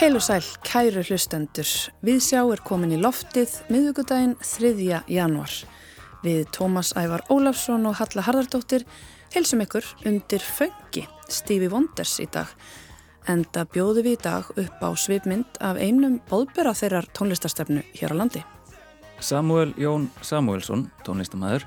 Heil 0.00 0.16
og 0.16 0.22
sæl, 0.24 0.46
kæru 0.64 1.02
hlustendur. 1.04 1.68
Við 2.00 2.22
sjá 2.24 2.38
er 2.40 2.60
komin 2.64 2.94
í 2.96 2.98
loftið 3.02 3.52
miðugudaginn 3.68 4.30
3. 4.40 4.70
januar. 5.12 5.52
Við 6.24 6.46
Tómas 6.56 6.94
Ævar 6.96 7.26
Ólafsson 7.28 7.84
og 7.84 7.98
Halla 7.98 8.22
Harðardóttir 8.24 8.86
heilsum 9.34 9.60
ykkur 9.60 9.84
undir 10.08 10.40
föngi 10.40 11.02
Stevie 11.28 11.68
Wonders 11.68 12.14
í 12.24 12.24
dag. 12.32 12.48
Enda 13.28 13.66
bjóðu 13.68 14.06
við 14.06 14.16
í 14.16 14.22
dag 14.24 14.48
upp 14.62 14.80
á 14.80 14.88
svipmynd 14.96 15.60
af 15.60 15.76
einum 15.76 16.16
bóðbera 16.30 16.72
þeirrar 16.72 17.10
tónlistarstefnu 17.12 17.82
hér 17.98 18.14
á 18.16 18.20
landi. 18.22 18.40
Samuel 19.20 19.74
Jón 19.76 20.06
Samuelsson, 20.24 20.86
tónlistamæður, 21.04 21.66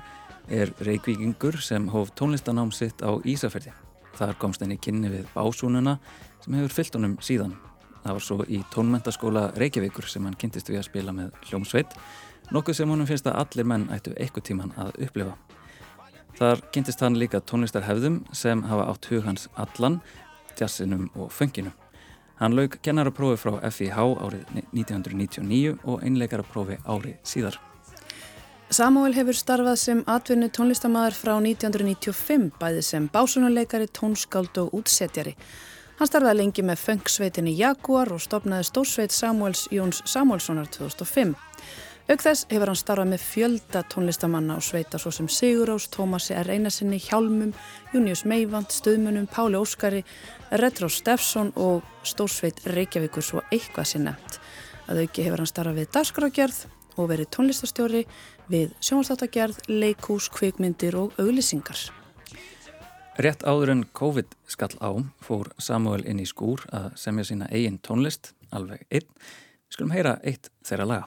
er 0.50 0.72
reykvíkingur 0.82 1.60
sem 1.62 1.86
hóf 1.94 2.10
tónlistanám 2.18 2.74
sitt 2.74 2.98
á 2.98 3.14
Ísafjörði. 3.14 3.76
Þar 4.18 4.34
komst 4.42 4.66
henni 4.66 4.80
kynni 4.82 5.14
við 5.14 5.30
básúnuna 5.38 6.00
sem 6.42 6.58
hefur 6.58 6.76
fyllt 6.80 6.98
honum 6.98 7.14
síðan. 7.22 7.54
Það 8.04 8.12
var 8.12 8.24
svo 8.26 8.44
í 8.44 8.60
tónmentaskóla 8.74 9.42
Reykjavíkur 9.56 10.06
sem 10.12 10.24
hann 10.28 10.36
kynntist 10.36 10.68
við 10.68 10.82
að 10.82 10.88
spila 10.90 11.12
með 11.16 11.30
hljómsveit, 11.48 11.94
nokkuð 12.52 12.76
sem 12.76 12.90
honum 12.92 13.08
finnst 13.08 13.28
að 13.30 13.38
allir 13.40 13.68
menn 13.70 13.86
ættu 13.94 14.12
eitthvað 14.20 14.48
tíman 14.50 14.74
að 14.76 14.92
upplifa. 15.06 15.38
Þar 16.36 16.60
kynntist 16.74 17.00
hann 17.00 17.16
líka 17.16 17.40
tónlistarhefðum 17.40 18.20
sem 18.36 18.64
hafa 18.68 18.90
átt 18.92 19.08
hug 19.08 19.24
hans 19.24 19.48
allan, 19.56 20.00
jazzinum 20.58 21.08
og 21.14 21.32
funkinum. 21.32 21.72
Hann 22.40 22.56
laug 22.58 22.76
kennaraprófi 22.82 23.38
frá 23.40 23.60
FIH 23.70 24.00
árið 24.20 24.48
1999 24.74 25.78
og 25.86 26.02
einleikaraprófi 26.02 26.80
árið 26.84 27.16
síðar. 27.24 27.60
Samuel 28.74 29.14
hefur 29.14 29.36
starfað 29.38 29.76
sem 29.78 30.00
atvinnu 30.10 30.48
tónlistamæður 30.50 31.14
frá 31.14 31.32
1995 31.36 32.50
bæði 32.58 32.82
sem 32.82 33.06
básunuleikari, 33.12 33.86
tónskáld 33.86 34.58
og 34.58 34.74
útsetjari. 34.80 35.36
Hann 35.94 36.08
starfaði 36.10 36.40
lengi 36.40 36.62
með 36.66 36.80
funksveitinni 36.82 37.52
Jaguar 37.54 38.10
og 38.16 38.22
stopnaði 38.22 38.66
stórsveit 38.66 39.14
Samuels 39.14 39.68
Jóns 39.70 40.00
Samuelssonar 40.10 40.66
2005. 40.74 41.36
Auk 42.10 42.20
þess 42.20 42.48
hefur 42.50 42.68
hann 42.72 42.76
starfað 42.80 43.12
með 43.12 43.22
fjölda 43.24 43.84
tónlistamanna 43.94 44.58
og 44.58 44.66
sveita 44.66 44.98
svo 45.00 45.12
sem 45.14 45.30
Sigurós, 45.30 45.86
Tómasi 45.94 46.34
R. 46.36 46.50
Einarsinni, 46.52 46.98
Hjálmum, 47.00 47.54
Június 47.94 48.26
Meivand, 48.28 48.74
Stöðmunum, 48.74 49.30
Páli 49.30 49.56
Óskari, 49.56 50.02
Retro 50.50 50.90
Steffsson 50.90 51.54
og 51.54 51.86
stórsveit 52.02 52.60
Reykjavíkur 52.74 53.24
svo 53.24 53.46
eitthvað 53.48 53.92
sér 53.94 54.08
nefnt. 54.10 54.40
Að 54.90 55.06
auki 55.06 55.24
hefur 55.24 55.44
hann 55.44 55.54
starfað 55.54 55.80
við 55.80 55.92
dagskrágerð 55.94 56.64
og 56.98 57.12
verið 57.14 57.32
tónlistastjóri 57.38 58.06
við 58.50 58.74
sjónastáttagerð, 58.82 59.62
leikús, 59.70 60.28
kvikmyndir 60.34 60.98
og 60.98 61.14
auglisingar. 61.22 61.86
Rétt 63.14 63.44
áður 63.46 63.70
en 63.70 63.82
COVID 63.94 64.32
skall 64.50 64.74
á 64.82 64.90
fór 65.22 65.52
Samuel 65.62 66.02
inn 66.02 66.18
í 66.18 66.24
skúr 66.26 66.64
að 66.74 66.88
semja 66.98 67.22
sína 67.28 67.46
eigin 67.46 67.76
tónlist, 67.78 68.32
alveg 68.50 68.82
einn. 68.90 69.06
Við 69.06 69.76
skulum 69.76 69.92
heyra 69.94 70.16
eitt 70.26 70.50
þeirra 70.66 70.86
laga. 70.90 71.06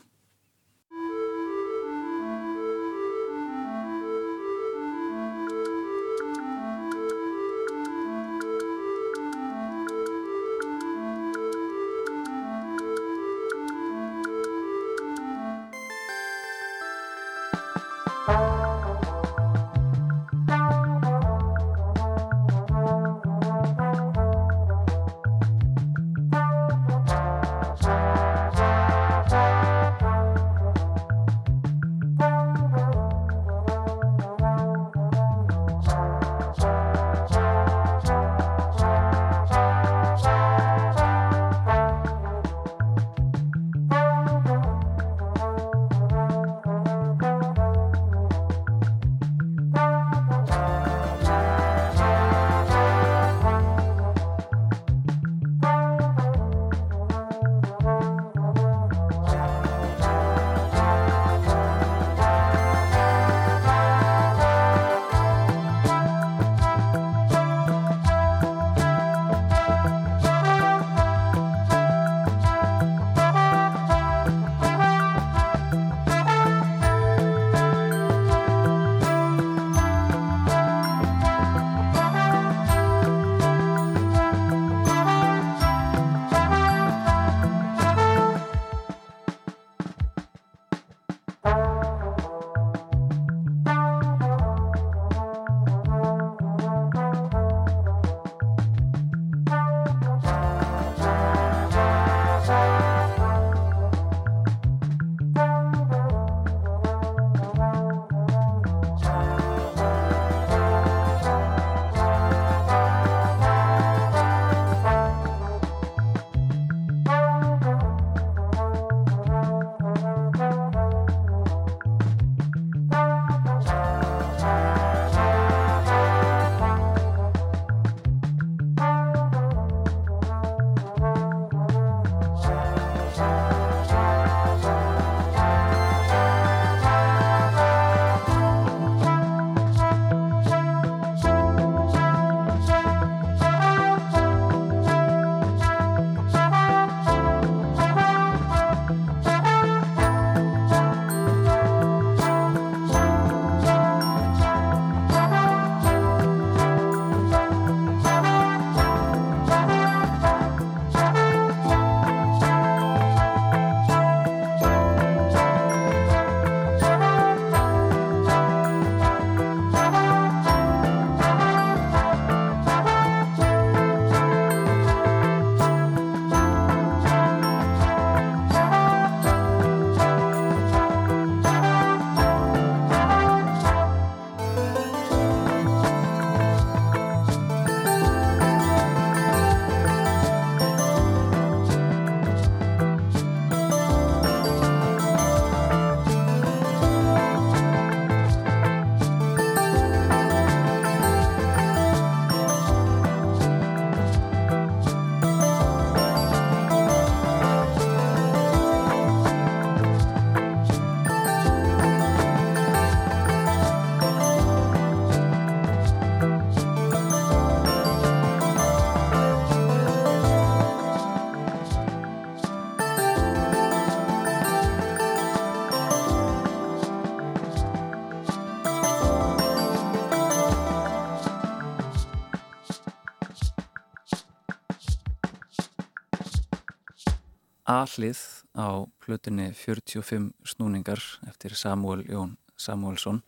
Aðlið 237.87 238.19
á 238.59 238.83
plötunni 238.99 239.51
45 239.55 240.31
snúningar 240.43 240.99
eftir 241.27 241.55
Samuel 241.55 242.03
Jón 242.07 242.35
Samuelsson. 242.59 243.21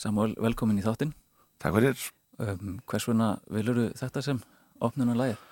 Samuel, 0.00 0.34
velkomin 0.40 0.80
í 0.80 0.84
þáttinn. 0.84 1.12
Takk 1.60 1.76
fyrir. 1.76 2.04
Um, 2.40 2.78
hvers 2.88 3.06
vegna 3.06 3.34
viluru 3.52 3.90
þetta 3.98 4.22
sem 4.24 4.40
opnuna 4.82 5.16
lægið? 5.18 5.42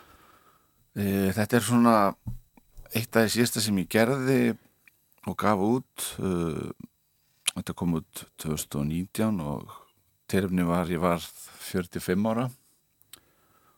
E, 0.97 1.05
þetta 1.37 1.59
er 1.59 1.67
svona 1.67 1.97
eitt 2.93 3.17
af 3.17 3.27
því 3.27 3.35
síðasta 3.37 3.63
sem 3.63 3.83
ég 3.83 3.91
gerði 3.93 4.41
og 5.29 5.37
gaf 5.39 5.63
út. 5.63 6.09
Uh, 6.19 6.73
þetta 7.53 7.77
kom 7.77 7.99
út 8.01 8.25
2019 8.43 9.45
og 9.45 9.77
terfni 10.33 10.65
var, 10.67 10.89
ég 10.89 11.03
var 11.03 11.21
45 11.21 12.33
ára 12.33 12.49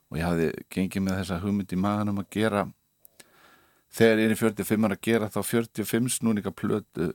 og 0.08 0.16
ég 0.20 0.24
hafði 0.24 0.48
gengið 0.70 1.02
með 1.02 1.20
þessa 1.22 1.42
hugmynd 1.42 1.74
í 1.74 1.82
maðanum 1.82 2.22
að 2.22 2.32
gera 2.36 2.66
þegar 3.94 4.22
ég 4.22 4.28
er 4.28 4.34
í 4.34 4.40
45 4.40 4.88
ára 4.88 4.98
að 4.98 5.04
gera 5.06 5.30
þá 5.30 5.40
45 5.46 6.10
snúninga 6.18 6.52
plötu 6.54 7.12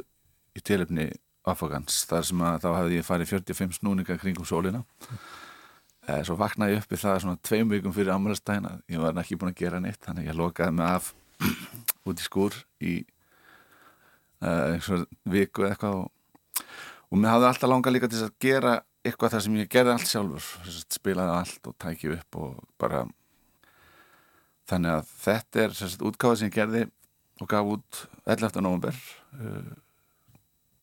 í 0.55 0.63
telefni 0.65 1.09
Afagans, 1.49 2.03
þar 2.09 2.25
sem 2.27 2.41
að 2.45 2.57
þá 2.63 2.69
hafði 2.75 2.97
ég 2.99 3.07
farið 3.07 3.31
45 3.33 3.77
snúninga 3.79 4.17
kringum 4.19 4.47
sólina 4.47 4.81
mm. 4.83 6.25
svo 6.27 6.35
vaknaði 6.39 6.75
ég 6.75 6.83
upp 6.83 6.93
í 6.93 6.99
það 6.99 7.21
svona 7.23 7.41
tveim 7.47 7.71
vikum 7.71 7.95
fyrir 7.95 8.13
amrastæna 8.15 8.75
ég 8.91 9.01
var 9.03 9.21
ekki 9.21 9.39
búin 9.39 9.53
að 9.53 9.61
gera 9.63 9.81
neitt 9.83 10.01
þannig 10.05 10.29
ég 10.29 10.37
lokaði 10.37 10.75
mig 10.77 10.89
af 10.89 11.13
út 12.09 12.19
í 12.19 12.25
skúr 12.25 12.59
í 12.83 12.95
uh, 14.43 14.75
einhver 14.75 15.07
viku 15.31 15.67
eitthvað 15.69 16.03
og, 16.03 16.65
og 17.09 17.21
mér 17.21 17.35
hafði 17.35 17.51
alltaf 17.51 17.73
langað 17.73 17.95
líka 17.95 18.11
til 18.11 18.25
að 18.25 18.35
gera 18.43 18.75
eitthvað 19.05 19.35
þar 19.35 19.45
sem 19.45 19.59
ég 19.61 19.71
gerði 19.71 19.95
allt 19.95 20.11
sjálfur 20.11 20.75
spilaði 20.91 21.35
allt 21.37 21.71
og 21.71 21.79
tækju 21.79 22.17
upp 22.17 22.39
og 22.43 22.59
bara 22.81 23.05
þannig 24.69 24.95
að 24.95 25.13
þetta 25.23 25.63
er 25.63 25.75
sérst 25.77 26.03
útgáða 26.05 26.39
sem 26.39 26.49
ég 26.49 26.57
gerði 26.57 26.83
og 27.39 27.49
gaf 27.49 27.71
út 27.75 28.03
11. 28.25 28.61
november 28.61 28.95
uh, 29.39 29.73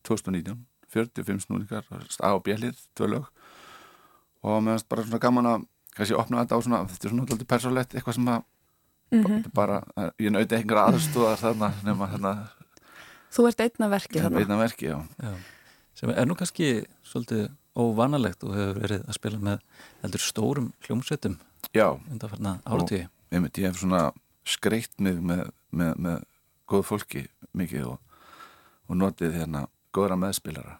2019 0.08 0.64
45 0.96 1.42
snúningar 1.44 1.86
á 2.22 2.30
bjellið, 2.40 2.76
tvö 2.96 3.08
lög 3.10 3.30
og 4.46 4.60
finnst 4.62 4.88
bara 4.88 5.04
svona 5.06 5.22
gaman 5.22 5.50
að 5.50 5.64
kannski 5.96 6.16
opna 6.18 6.44
þetta 6.44 6.58
á 6.58 6.60
svona, 6.62 6.84
þetta 6.92 7.08
er 7.08 7.12
svona 7.12 7.26
alltaf 7.26 7.48
persónlegt 7.50 7.96
eitthvað 7.96 8.18
sem 8.18 8.30
að 8.30 8.44
mm 9.10 9.24
-hmm. 9.24 9.50
bara, 9.54 9.82
ég 10.18 10.30
nauti 10.30 10.56
einhverja 10.56 10.86
aðstóðar 10.92 11.42
þarna 11.42 11.72
nema 11.84 12.08
þarna 12.14 12.32
Þú 13.36 13.48
ert 13.48 13.60
einna 13.60 13.88
verki 13.90 14.20
þarna 14.20 14.38
Einna 14.38 14.56
verki, 14.56 14.86
já. 14.86 14.98
já 15.22 15.34
sem 15.96 16.10
er 16.10 16.26
nú 16.28 16.36
kannski 16.36 16.84
svolítið 17.02 17.50
óvanalegt 17.76 18.44
og 18.44 18.54
hefur 18.56 18.80
verið 18.80 19.04
að 19.08 19.18
spila 19.18 19.38
með 19.38 19.58
heldur 20.02 20.20
stórum 20.20 20.72
hljómsveitum 20.86 21.38
Já 21.74 21.98
undanfarna 22.10 22.60
áratíði 23.36 23.66
Ég, 23.66 23.70
hef 23.70 23.80
svona 23.80 24.02
skreitt 24.46 25.00
mig 25.02 25.20
með, 25.20 25.46
með, 25.70 25.92
með 25.98 26.24
góð 26.70 26.84
fólki 26.86 27.26
mikið 27.56 27.92
og, 27.92 28.00
og 28.88 28.98
notið 28.98 29.36
hérna 29.40 29.66
góðra 29.94 30.18
meðspilara 30.20 30.78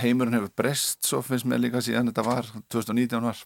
heimurinn 0.00 0.36
hefur 0.38 0.52
breyst 0.56 1.06
svo 1.06 1.22
finnst 1.22 1.48
mér 1.48 1.62
líka 1.64 1.82
síðan 1.82 2.10
þetta 2.10 2.24
var 2.26 2.50
2019 2.70 3.26
var, 3.26 3.40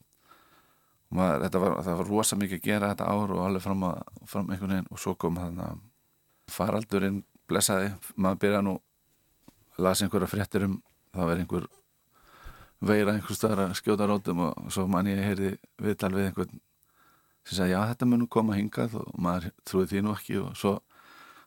maður, 1.15 1.47
var 1.63 1.79
það 1.87 2.01
var 2.01 2.11
rosa 2.11 2.37
mikið 2.41 2.59
að 2.61 2.67
gera 2.67 2.91
þetta 2.93 3.09
ár 3.09 3.33
og 3.35 3.45
alveg 3.47 3.65
fram, 3.65 3.87
að, 3.89 4.03
fram 4.29 4.51
einhvern 4.51 4.75
veginn 4.75 4.91
og 4.91 5.01
svo 5.01 5.15
kom 5.15 5.39
þannig 5.41 5.65
að 5.65 5.81
faraldurinn 6.53 7.23
blessaði, 7.49 7.95
maður 8.17 8.43
byrja 8.45 8.61
nú 8.65 8.75
lasi 9.81 10.05
einhverja 10.05 10.31
fréttir 10.31 10.69
um 10.69 10.77
það 11.15 11.31
verði 11.31 11.47
einhver 11.47 11.67
veira 12.85 13.15
einhver 13.15 13.39
stöðar 13.39 13.65
að 13.65 13.77
skjóta 13.81 14.09
rótum 14.09 14.45
og 14.45 14.71
svo 14.75 14.87
mann 14.91 15.09
ég 15.09 15.23
heyrði 15.25 15.55
viðtal 15.81 16.13
við 16.15 16.29
einhvern 16.29 16.61
sem 17.45 17.59
sagði 17.59 17.75
já 17.75 17.81
þetta 17.91 18.09
mun 18.09 18.25
nú 18.25 18.29
koma 18.33 18.57
hingað 18.57 18.97
og 19.01 19.09
maður 19.21 19.51
trúið 19.69 19.91
því 19.93 20.03
nú 20.05 20.15
ekki. 20.17 20.39
Og 20.41 20.57
svo, 20.59 20.75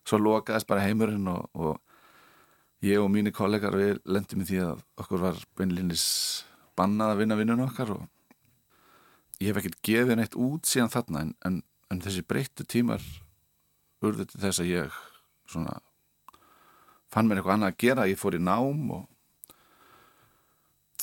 svo 0.07 0.19
lokaðist 0.21 0.69
bara 0.69 0.85
heimurinn 0.85 1.27
og, 1.31 1.47
og 1.57 2.85
ég 2.85 3.01
og 3.01 3.09
mínu 3.13 3.33
kollegar 3.33 3.75
við 3.77 4.01
lendum 4.05 4.43
í 4.43 4.47
því 4.49 4.61
að 4.67 4.83
okkur 5.01 5.23
var 5.23 5.41
beinlinis 5.57 6.05
bannað 6.77 7.15
að 7.15 7.23
vinna 7.23 7.39
vinnun 7.39 7.65
okkar 7.65 7.95
og 7.95 8.05
ég 9.41 9.49
hef 9.49 9.61
ekkert 9.61 9.81
gefið 9.85 10.19
neitt 10.19 10.37
út 10.37 10.69
síðan 10.69 10.93
þarna 10.93 11.25
en, 11.25 11.33
en, 11.45 11.59
en 11.93 12.01
þessi 12.03 12.25
breyttu 12.25 12.65
tímar 12.69 13.03
urðu 14.05 14.27
til 14.29 14.41
þess 14.43 14.61
að 14.61 14.71
ég 14.71 14.97
svona 15.49 15.79
fann 17.13 17.29
mér 17.29 17.39
eitthvað 17.39 17.55
annað 17.55 17.73
að 17.73 17.79
gera, 17.81 18.09
ég 18.09 18.19
fór 18.19 18.37
í 18.37 18.41
nám 18.43 18.91
og 18.93 19.05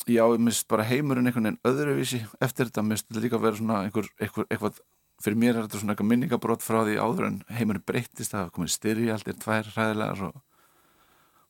já, 0.07 0.25
ég 0.25 0.43
mist 0.43 0.67
bara 0.71 0.87
heimurinn 0.89 1.29
einhvern 1.29 1.49
veginn 1.49 1.61
öðruvísi 1.71 2.21
eftir 2.45 2.69
þetta, 2.69 2.85
mist 2.87 3.11
líka 3.17 3.39
að 3.39 3.47
vera 3.47 3.61
svona 3.61 3.83
einhver, 3.87 4.09
einhver, 4.21 4.49
eitthvað, 4.51 4.81
fyrir 5.25 5.39
mér 5.41 5.55
er 5.55 5.67
þetta 5.67 5.81
svona 5.83 5.95
eitthvað 5.95 6.11
minningabrót 6.11 6.65
frá 6.65 6.81
því 6.85 6.97
áður 7.01 7.29
en 7.29 7.39
heimurinn 7.59 7.87
breytist, 7.87 8.33
það 8.33 8.43
hafa 8.43 8.55
komið 8.59 8.75
styrjaldir, 8.75 9.39
tvær 9.43 9.71
ræðilegar 9.77 10.25
og 10.29 10.41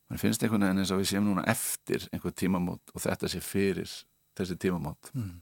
mann 0.09 0.21
finnst 0.21 0.45
einhvern 0.45 0.67
veginn 0.67 0.83
eins 0.83 0.93
og 0.93 1.01
við 1.01 1.11
séum 1.11 1.27
núna 1.27 1.45
eftir 1.51 2.05
einhver 2.11 2.35
tímamót 2.37 2.93
og 2.93 3.03
þetta 3.03 3.31
sé 3.31 3.41
fyrir 3.43 3.91
þessi 4.37 4.59
tímamót. 4.61 5.11
Mm. 5.15 5.41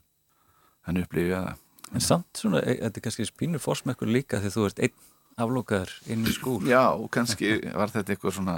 þannig 0.86 1.08
upplýði 1.08 1.34
ég 1.34 1.38
að 1.42 1.62
En 1.94 2.02
samt 2.02 2.40
svona, 2.40 2.62
e, 2.64 2.78
þetta 2.80 2.98
er 2.98 3.04
kannski 3.04 3.26
spínu 3.28 3.60
fórsmekkur 3.62 4.08
líka 4.10 4.40
þegar 4.42 4.54
þú 4.54 4.62
ert 4.68 4.80
einn 4.86 5.10
aflókaður 5.44 5.92
inn 6.10 6.24
í 6.26 6.32
skúl 6.34 6.62
Já, 6.66 6.96
kannski 7.12 7.58
var 7.74 7.92
þetta 7.92 8.14
eitthvað 8.14 8.36
svona 8.38 8.56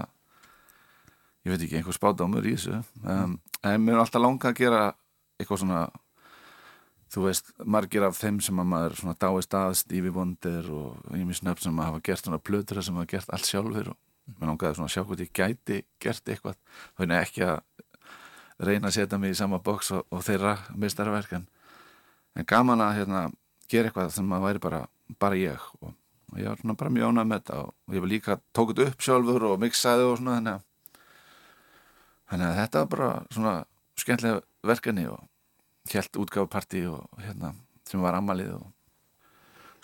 ég 1.46 1.52
veit 1.52 1.62
ekki, 1.62 1.78
einhver 1.78 1.96
spádámur 1.96 2.46
í 2.46 2.56
þessu. 2.56 2.80
Um, 3.06 3.38
en 3.62 3.84
mér 3.84 3.96
er 3.96 4.02
alltaf 4.02 4.22
langa 4.22 4.50
að 4.50 4.58
gera 4.58 4.82
eitthvað 5.38 5.62
svona 5.62 5.84
þú 7.12 7.26
veist, 7.28 7.52
margir 7.62 8.04
af 8.06 8.18
þeim 8.18 8.40
sem 8.42 8.58
að 8.60 8.70
maður 8.72 8.98
svona 9.00 9.16
dáist 9.22 9.54
að 9.54 9.76
Stevie 9.78 10.14
Wonder 10.14 10.66
og 10.74 11.14
misst 11.22 11.46
nöfn 11.46 11.68
sem 11.68 11.78
að 11.78 11.90
hafa 11.92 12.02
gert 12.08 12.24
svona 12.24 12.42
plötur 12.42 12.82
sem 12.82 12.98
hafa 12.98 13.12
gert 13.14 13.30
allt 13.32 13.48
sjálfur 13.48 13.92
og 13.92 13.98
mér 14.40 14.50
langaði 14.50 14.78
svona 14.78 14.90
að 14.90 14.94
sjá 14.96 15.04
hvort 15.06 15.22
ég 15.22 15.32
gæti 15.36 15.82
gert 16.02 16.32
eitthvað, 16.32 16.58
er 16.98 17.14
ekki 17.20 17.46
að 17.46 17.60
reyna 18.66 18.90
að 18.90 18.96
setja 18.96 19.20
mig 19.20 19.36
í 19.36 19.38
sama 19.38 19.60
bóks 19.62 19.92
og, 19.94 20.06
og 20.10 20.24
þeirra 20.26 20.56
mistarverkan 20.74 21.46
en 22.36 22.48
gaman 22.48 22.82
að 22.84 22.98
hérna, 23.00 23.22
gera 23.70 23.90
eitthvað 23.90 24.12
sem 24.14 24.32
að 24.32 24.46
væri 24.46 24.62
bara, 24.62 24.80
bara 25.20 25.38
ég. 25.40 25.68
Og, 25.80 25.92
og 26.32 26.40
ég 26.40 26.50
var 26.50 26.60
svona 26.60 26.78
bara 26.78 26.92
mjög 26.92 27.12
ánað 27.12 27.28
með 27.30 27.42
þetta 27.42 27.60
og 27.62 27.96
ég 27.96 28.04
var 28.04 28.12
líka 28.12 28.38
tókut 28.56 28.82
upp 28.86 29.04
sjálfur 29.06 29.46
og 29.50 29.60
mixaði 29.62 30.08
og 30.08 30.18
svona 30.20 30.38
þannig 30.38 30.56
að, 30.56 30.66
þannig 32.30 32.46
að 32.48 32.60
þetta 32.60 32.82
var 32.82 32.90
bara 32.94 33.10
svona 33.34 33.54
skemmtilega 33.96 34.42
verkefni 34.66 35.06
og 35.10 35.92
helt 35.92 36.20
útgáðparti 36.22 36.82
og 36.90 37.22
hérna 37.22 37.52
sem 37.86 38.02
var 38.02 38.18
ammalið 38.18 38.56
og 38.58 38.66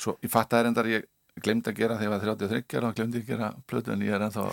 svo 0.01 0.17
ég 0.25 0.33
fatt 0.33 0.55
að 0.57 0.67
reyndar 0.67 0.91
ég 0.91 1.07
glemdi 1.43 1.71
að 1.71 1.79
gera 1.79 1.99
þegar 2.01 2.09
ég 2.09 2.15
var 2.15 2.25
33 2.43 2.89
og 2.89 2.97
glemdi 2.99 3.23
að 3.23 3.31
gera 3.31 3.53
plötu 3.71 3.95
en 3.95 4.03
ég 4.05 4.17
er 4.17 4.27
ennþá 4.27 4.49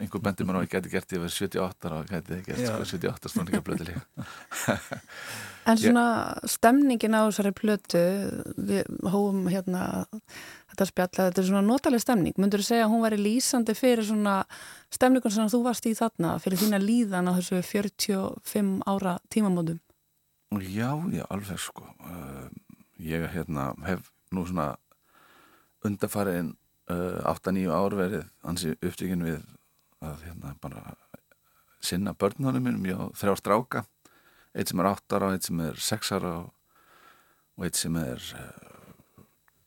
einhver 0.00 0.22
bendur 0.24 0.48
mér 0.48 0.58
og 0.58 0.66
ég 0.66 0.72
geti 0.72 0.90
gert 0.92 1.12
ég 1.14 1.22
verið 1.22 1.36
78 1.38 1.92
og 1.94 2.08
geti 2.10 2.40
gert 2.46 2.62
sko, 2.62 2.86
78 2.90 3.32
snúninga 3.32 3.62
plötu 3.64 3.88
líka. 3.88 4.02
En 5.64 5.78
svona 5.80 6.34
stemningin 6.44 7.16
á 7.16 7.24
þessari 7.24 7.54
plötu 7.56 8.00
við 8.68 8.88
hóum 9.08 9.46
hérna 9.48 10.04
þetta 10.74 10.86
spjalla, 10.90 11.28
þetta 11.30 11.40
er 11.40 11.46
svona 11.48 11.62
notaleg 11.64 12.02
stemning. 12.02 12.36
Myndur 12.36 12.60
þú 12.60 12.66
segja 12.66 12.84
að 12.84 12.92
hún 12.92 13.04
væri 13.06 13.20
lýsandi 13.22 13.76
fyrir 13.78 14.04
svona 14.04 14.34
stemningun 14.92 15.32
sem 15.32 15.48
þú 15.48 15.62
varst 15.64 15.88
í 15.88 15.94
þarna 15.96 16.34
fyrir 16.42 16.60
þína 16.60 16.82
líðan 16.82 17.30
á 17.30 17.36
þessu 17.38 17.62
45 17.64 18.74
ára 18.90 19.16
tímamótum? 19.32 19.80
Já, 20.60 20.90
já, 21.14 21.24
alveg 21.32 21.58
sko. 21.58 21.88
Ég 23.00 23.24
hérna 23.32 23.72
hef 23.88 24.12
nú 24.34 24.44
svona 24.44 24.74
undarfariðin 25.84 26.52
uh, 26.92 27.32
8-9 27.32 27.72
ár 27.72 27.96
verið 27.98 28.24
ansi 28.44 28.74
upptíkin 28.80 29.24
við 29.24 29.40
að 30.04 30.24
hérna 30.28 30.54
bara 30.62 30.94
sinna 31.84 32.14
börnunum 32.16 32.64
minnum, 32.64 32.86
ég 32.88 32.96
á 32.96 33.04
þrjá 33.16 33.36
stráka. 33.40 33.84
Eitt 34.54 34.70
sem 34.70 34.80
er 34.80 34.88
8 34.88 35.18
ára, 35.18 35.32
eitt 35.34 35.46
sem 35.48 35.60
er 35.64 35.78
6 35.80 36.12
ára 36.16 36.34
og 37.54 37.66
eitt 37.66 37.78
sem 37.78 37.96
er 37.98 38.22
uh, 38.38 39.24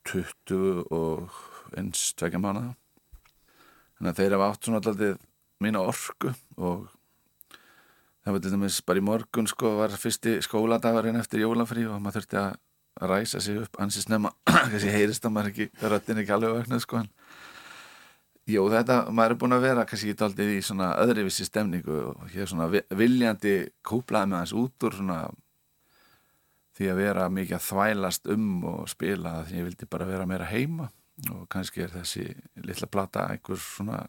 20 0.08 0.86
og 0.96 1.39
eins 1.77 2.13
tvekja 2.15 2.39
mánu 2.39 2.70
þannig 3.98 4.12
að 4.12 4.20
þeir 4.22 4.36
hafa 4.38 4.48
átt 4.53 4.67
svona 4.67 4.79
alltaf 4.79 5.25
mína 5.63 5.82
orku 5.84 6.32
og 6.56 6.86
það 8.24 8.36
var 8.36 8.44
til 8.44 8.53
dæmis 8.53 8.79
bara 8.88 9.01
í 9.01 9.03
morgun 9.03 9.50
sko 9.51 9.74
var 9.82 9.96
fyrsti 10.00 10.38
skóladagarinn 10.46 11.20
eftir 11.20 11.44
jólafrí 11.44 11.84
og 11.89 12.00
maður 12.00 12.22
þurfti 12.22 12.39
að 12.44 12.56
að 12.98 13.12
ræsa 13.12 13.41
sig 13.41 13.60
upp 13.62 13.77
ansið 13.82 14.08
snemma. 14.08 14.32
Kannski 14.50 14.94
heyrist 14.94 15.25
að 15.25 15.34
maður 15.36 15.51
ekki 15.51 15.89
röttin 15.91 16.22
ekki 16.22 16.34
alveg 16.34 16.56
vögnuð 16.56 16.84
sko 16.84 17.01
en 17.01 17.12
Jó, 18.47 18.61
þetta, 18.71 19.01
maður 19.11 19.33
er 19.33 19.39
búin 19.41 19.55
að 19.57 19.65
vera 19.65 19.83
kannski 19.87 20.13
í 20.13 20.15
daldið 20.15 20.53
í 20.53 20.59
svona 20.63 20.93
öðrivissi 21.03 21.43
stemningu 21.43 21.97
og 22.13 22.29
hér 22.31 22.47
svona 22.47 22.69
viljandi 22.95 23.57
kúplaði 23.83 24.31
með 24.31 24.39
hans 24.39 24.53
út 24.55 24.85
úr 24.87 24.95
svona 24.95 25.17
því 26.77 26.87
að 26.93 27.01
vera 27.01 27.25
mikið 27.33 27.57
að 27.57 27.65
þvælast 27.65 28.29
um 28.31 28.45
og 28.69 28.85
spila 28.87 29.41
því 29.49 29.59
ég 29.59 29.67
vildi 29.67 29.89
bara 29.91 30.07
vera 30.07 30.29
meira 30.29 30.47
heima 30.47 30.87
og 31.33 31.43
kannski 31.51 31.83
er 31.83 31.91
þessi 31.91 32.23
litla 32.63 32.87
plata 32.87 33.25
einhver 33.33 33.59
svona 33.59 33.99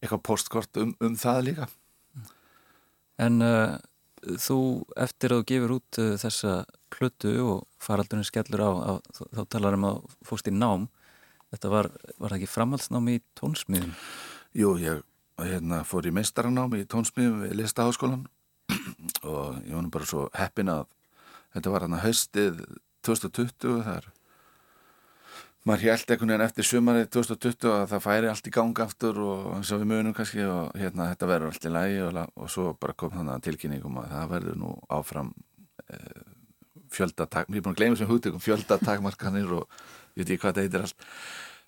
eitthvað 0.00 0.24
postkort 0.30 0.80
um, 0.80 0.96
um 1.04 1.18
það 1.18 1.42
líka. 1.50 1.68
En 3.20 3.36
uh, 3.44 3.76
þú 4.40 4.58
eftir 4.96 5.34
að 5.34 5.42
þú 5.42 5.48
gefur 5.52 5.76
út 5.76 6.00
uh, 6.00 6.14
þessa 6.24 6.56
plötu 6.94 7.36
og 7.44 7.68
faraldunni 7.82 8.24
skellur 8.24 8.64
á, 8.64 8.70
á 8.72 8.92
þá 9.36 9.42
talar 9.52 9.76
um 9.76 9.88
að 9.90 10.02
fórst 10.24 10.48
í 10.48 10.56
nám 10.56 10.88
Þetta 11.52 11.72
var, 11.72 11.88
var 12.22 12.36
ekki 12.36 12.48
framhaldsnámi 12.48 13.18
í 13.18 13.24
tónsmiðum? 13.38 13.92
Jú, 14.56 14.76
ég 14.80 15.02
hérna, 15.40 15.82
fór 15.88 16.08
í 16.08 16.14
meistaranámi 16.14 16.82
í 16.82 16.88
tónsmiðum 16.88 17.44
við 17.44 17.54
Listaháskólan 17.60 18.24
og 19.28 19.60
ég 19.66 19.76
nú 19.76 19.92
bara 19.92 20.08
svo 20.08 20.26
heppin 20.36 20.72
að 20.72 20.86
þetta 21.54 21.72
var 21.72 21.86
hérna 21.86 22.02
haustið 22.02 22.64
2020 23.06 23.80
þar 23.86 24.10
maður 25.68 25.84
held 25.86 26.10
einhvern 26.10 26.32
veginn 26.32 26.44
eftir 26.46 26.66
sumarið 26.66 27.08
2020 27.14 27.70
að 27.70 27.88
það 27.92 28.04
færi 28.06 28.30
allt 28.32 28.48
í 28.48 28.54
gang 28.54 28.82
aftur 28.82 29.22
og 29.22 29.48
eins 29.56 29.70
og 29.70 29.82
við 29.82 29.90
munum 29.92 30.16
kannski 30.16 30.44
og 30.48 30.76
hérna 30.78 31.08
þetta 31.12 31.30
verður 31.30 31.52
allt 31.52 31.66
í 31.68 31.74
lægi 31.76 32.04
og, 32.06 32.20
og 32.34 32.50
svo 32.50 32.68
bara 32.82 32.96
kom 32.98 33.14
þannig 33.14 33.36
að 33.36 33.44
tilkynningum 33.48 34.00
að 34.02 34.14
það 34.16 34.32
verður 34.34 34.60
nú 34.62 34.72
áfram 34.90 35.32
eh, 35.86 36.22
fjöldatak, 36.92 37.48
mér 37.48 37.62
er 37.62 37.64
búin 37.64 37.76
að 37.76 37.80
gleyma 37.80 37.98
sem 37.98 38.10
húttökum 38.10 38.42
fjöldatakmarkanir 38.42 39.54
og 39.60 39.78
ég 40.12 40.22
veit 40.22 40.28
ekki 40.28 40.42
hvað 40.44 40.58
það 40.58 40.68
heitir 40.68 40.86
allt. 40.86 41.08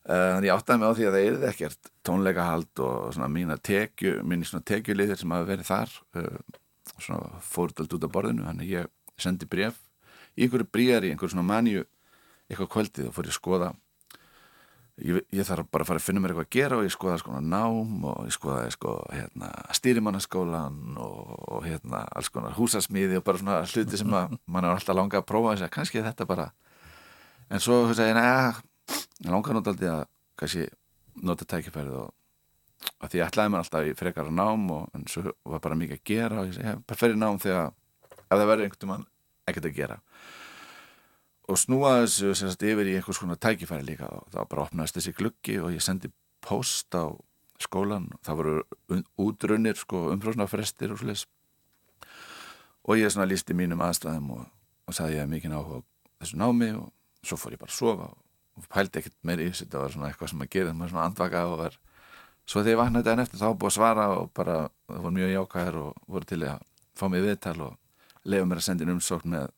Eh, 0.04 0.26
þannig 0.34 0.50
ég 0.50 0.58
áttaði 0.58 0.80
mig 0.80 0.90
á 0.92 0.96
því 0.96 1.06
að 1.08 1.14
það 1.14 1.26
er 1.26 1.46
ekkert 1.48 1.90
tónleikahald 2.04 2.80
og 2.84 3.12
svona 3.16 3.30
mína 3.32 3.56
tekju 3.56 4.18
minni 4.20 4.44
svona 4.44 4.66
tekjuliðir 4.68 5.16
sem 5.16 5.32
hafa 5.32 5.48
verið 5.48 5.70
þar 5.70 5.94
eh, 6.20 6.58
svona 6.98 7.40
fórtald 7.40 7.94
út 7.96 8.04
af 8.04 8.12
borðinu 8.12 8.44
þannig 8.44 8.74
ég 8.74 8.90
sendi 9.16 9.48
bref 9.48 9.78
í 10.36 10.44
einhverju 10.44 10.68
bríari, 10.68 11.12
einhverju 11.12 11.32
svona 11.32 11.46
manju 11.48 11.86
eitthvað 12.50 12.70
kvöldið 12.74 13.08
og 13.08 13.16
fór 13.16 13.28
ég 13.28 13.32
að 13.32 13.38
skoða. 13.38 13.70
Ég, 15.04 15.24
ég 15.34 15.46
þarf 15.48 15.70
bara 15.72 15.82
að 15.82 15.88
fara 15.88 16.02
að 16.02 16.06
finna 16.06 16.20
mér 16.22 16.34
eitthvað 16.34 16.46
að 16.46 16.54
gera 16.54 16.76
og 16.78 16.84
ég 16.84 16.92
skoða 16.94 17.16
sko 17.18 17.40
nám 17.42 18.04
og 18.12 18.28
ég 18.28 18.34
skoða 18.36 18.66
sko, 18.70 18.92
hérna, 19.10 19.48
stýrimannaskólan 19.74 21.00
og, 21.02 21.32
og 21.48 21.64
hérna, 21.66 22.04
alls 22.14 22.30
konar 22.30 22.54
húsasmíði 22.54 23.18
og 23.18 23.24
bara 23.26 23.40
svona 23.40 23.56
hluti 23.64 23.98
sem 23.98 24.14
að, 24.14 24.36
mann 24.46 24.68
er 24.68 24.76
alltaf 24.76 24.94
langað 24.94 25.24
að 25.24 25.30
prófa 25.32 25.56
þess 25.56 25.66
að 25.66 25.74
kannski 25.78 26.04
þetta 26.04 26.28
bara 26.28 26.46
en 27.50 27.62
svo 27.62 27.80
neða 27.88 28.54
ég 29.24 29.30
langar 29.30 29.56
náttúrulega 29.56 29.96
að 30.02 30.06
kannski 30.40 30.68
nota 31.24 31.46
tækifærið 31.48 31.98
og 32.02 32.12
að 33.00 33.12
því 33.12 33.20
ég 33.20 33.28
ætlaði 33.28 33.52
mér 33.52 33.62
alltaf 33.62 33.88
í 33.88 33.96
frekar 33.96 34.30
nám 34.34 34.64
og 34.74 34.96
en 34.96 35.06
svo 35.10 35.32
var 35.48 35.62
bara 35.64 35.78
mikið 35.78 35.98
að 35.98 36.06
gera 36.10 36.40
og 36.40 36.48
ég 36.50 36.56
segi, 36.58 36.74
bara 36.84 37.00
fer 37.00 37.14
í 37.14 37.20
nám 37.20 37.40
þegar 37.42 37.70
ef 38.24 38.32
það 38.34 38.48
verður 38.50 38.64
einhvern 38.66 38.90
veginn 38.92 39.06
ekkert 39.44 39.68
að 39.68 39.76
gera. 39.78 39.98
Og 41.44 41.60
snúa 41.60 41.92
þessu 42.00 42.32
semst, 42.38 42.62
yfir 42.64 42.88
í 42.88 42.96
einhvers 42.98 43.20
konar 43.20 43.40
tækifæri 43.40 43.84
líka 43.84 44.08
og 44.08 44.28
þá 44.32 44.40
bara 44.48 44.64
opnaðist 44.64 44.98
þessi 44.98 45.14
gluggi 45.16 45.58
og 45.60 45.74
ég 45.74 45.84
sendi 45.84 46.10
post 46.44 46.96
á 46.96 47.12
skólan 47.62 48.08
það 48.24 48.40
voru 48.40 49.02
útrunnir 49.20 49.78
sko, 49.78 50.08
umfrásnafrestir 50.14 50.92
og 50.92 51.00
sliðis 51.00 51.26
og 52.84 53.00
ég 53.00 53.14
lísti 53.28 53.56
mínum 53.56 53.80
aðstæðum 53.84 54.32
og, 54.34 54.46
og 54.88 54.96
sagði 54.96 55.20
ég 55.20 55.30
mikið 55.30 55.56
áhuga 55.56 55.80
þessu 56.20 56.40
námi 56.40 56.72
og 56.76 56.90
svo 57.28 57.38
fór 57.40 57.56
ég 57.56 57.62
bara 57.62 57.72
að 57.72 57.78
sofa 57.78 58.10
og 58.54 58.68
pældi 58.70 59.00
ekkert 59.00 59.16
meir 59.26 59.42
í 59.42 59.48
þessu. 59.50 59.66
Þetta 59.66 59.82
var 59.82 59.94
svona 59.94 60.10
eitthvað 60.10 60.32
sem 60.32 60.44
að 60.44 60.52
gera 60.54 60.74
maður 60.74 60.94
svona 60.94 61.06
andvaka 61.08 61.44
og 61.50 61.56
var 61.62 61.78
svo 62.44 62.60
þegar 62.60 62.74
ég 62.74 62.80
vaknaði 62.82 63.08
daginn 63.08 63.24
eftir 63.24 63.40
þá 63.40 63.48
búið 63.50 63.70
að 63.70 63.76
svara 63.78 64.06
og 64.18 64.30
bara 64.36 64.56
það 64.88 65.00
voru 65.06 65.16
mjög 65.18 65.34
jákæðir 65.34 65.80
og 65.80 66.08
voru 66.14 66.30
til 66.30 66.40
að 66.44 66.66
fá 66.94 67.04
mig 67.10 67.24
viðtal 67.24 67.56
og 67.64 68.28
lefa 68.30 68.48
mér 68.48 68.60
að 68.60 68.66
senda 68.68 68.84
inn 68.84 68.94
umsókn 68.94 69.34
með 69.34 69.48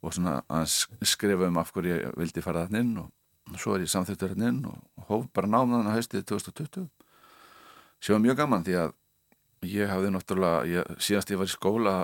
og 0.00 0.14
svona 0.16 0.36
að 0.48 0.76
skrifa 1.08 1.48
um 1.48 1.58
af 1.60 1.72
hverju 1.74 1.96
ég 1.96 2.14
vildi 2.20 2.44
fara 2.44 2.64
þarna 2.64 2.84
inn 2.84 2.94
og 3.02 3.58
svo 3.60 3.74
er 3.74 3.84
ég 3.84 3.92
samþýttur 3.92 4.32
þarna 4.32 4.52
inn 4.52 4.62
og 4.70 5.10
hóf 5.10 5.26
bara 5.34 5.50
námaðan 5.50 5.90
að 5.90 5.98
haustið 5.98 6.24
2020 6.30 6.88
sem 8.00 8.14
var 8.14 8.22
mjög 8.24 8.38
gaman 8.40 8.64
því 8.64 8.78
að 8.80 8.96
ég 9.68 9.90
hafði 9.92 10.12
náttúrulega, 10.14 10.64
ég, 10.70 10.92
síðast 11.04 11.32
ég 11.32 11.40
var 11.40 11.50
í 11.50 11.52
skóla 11.52 11.94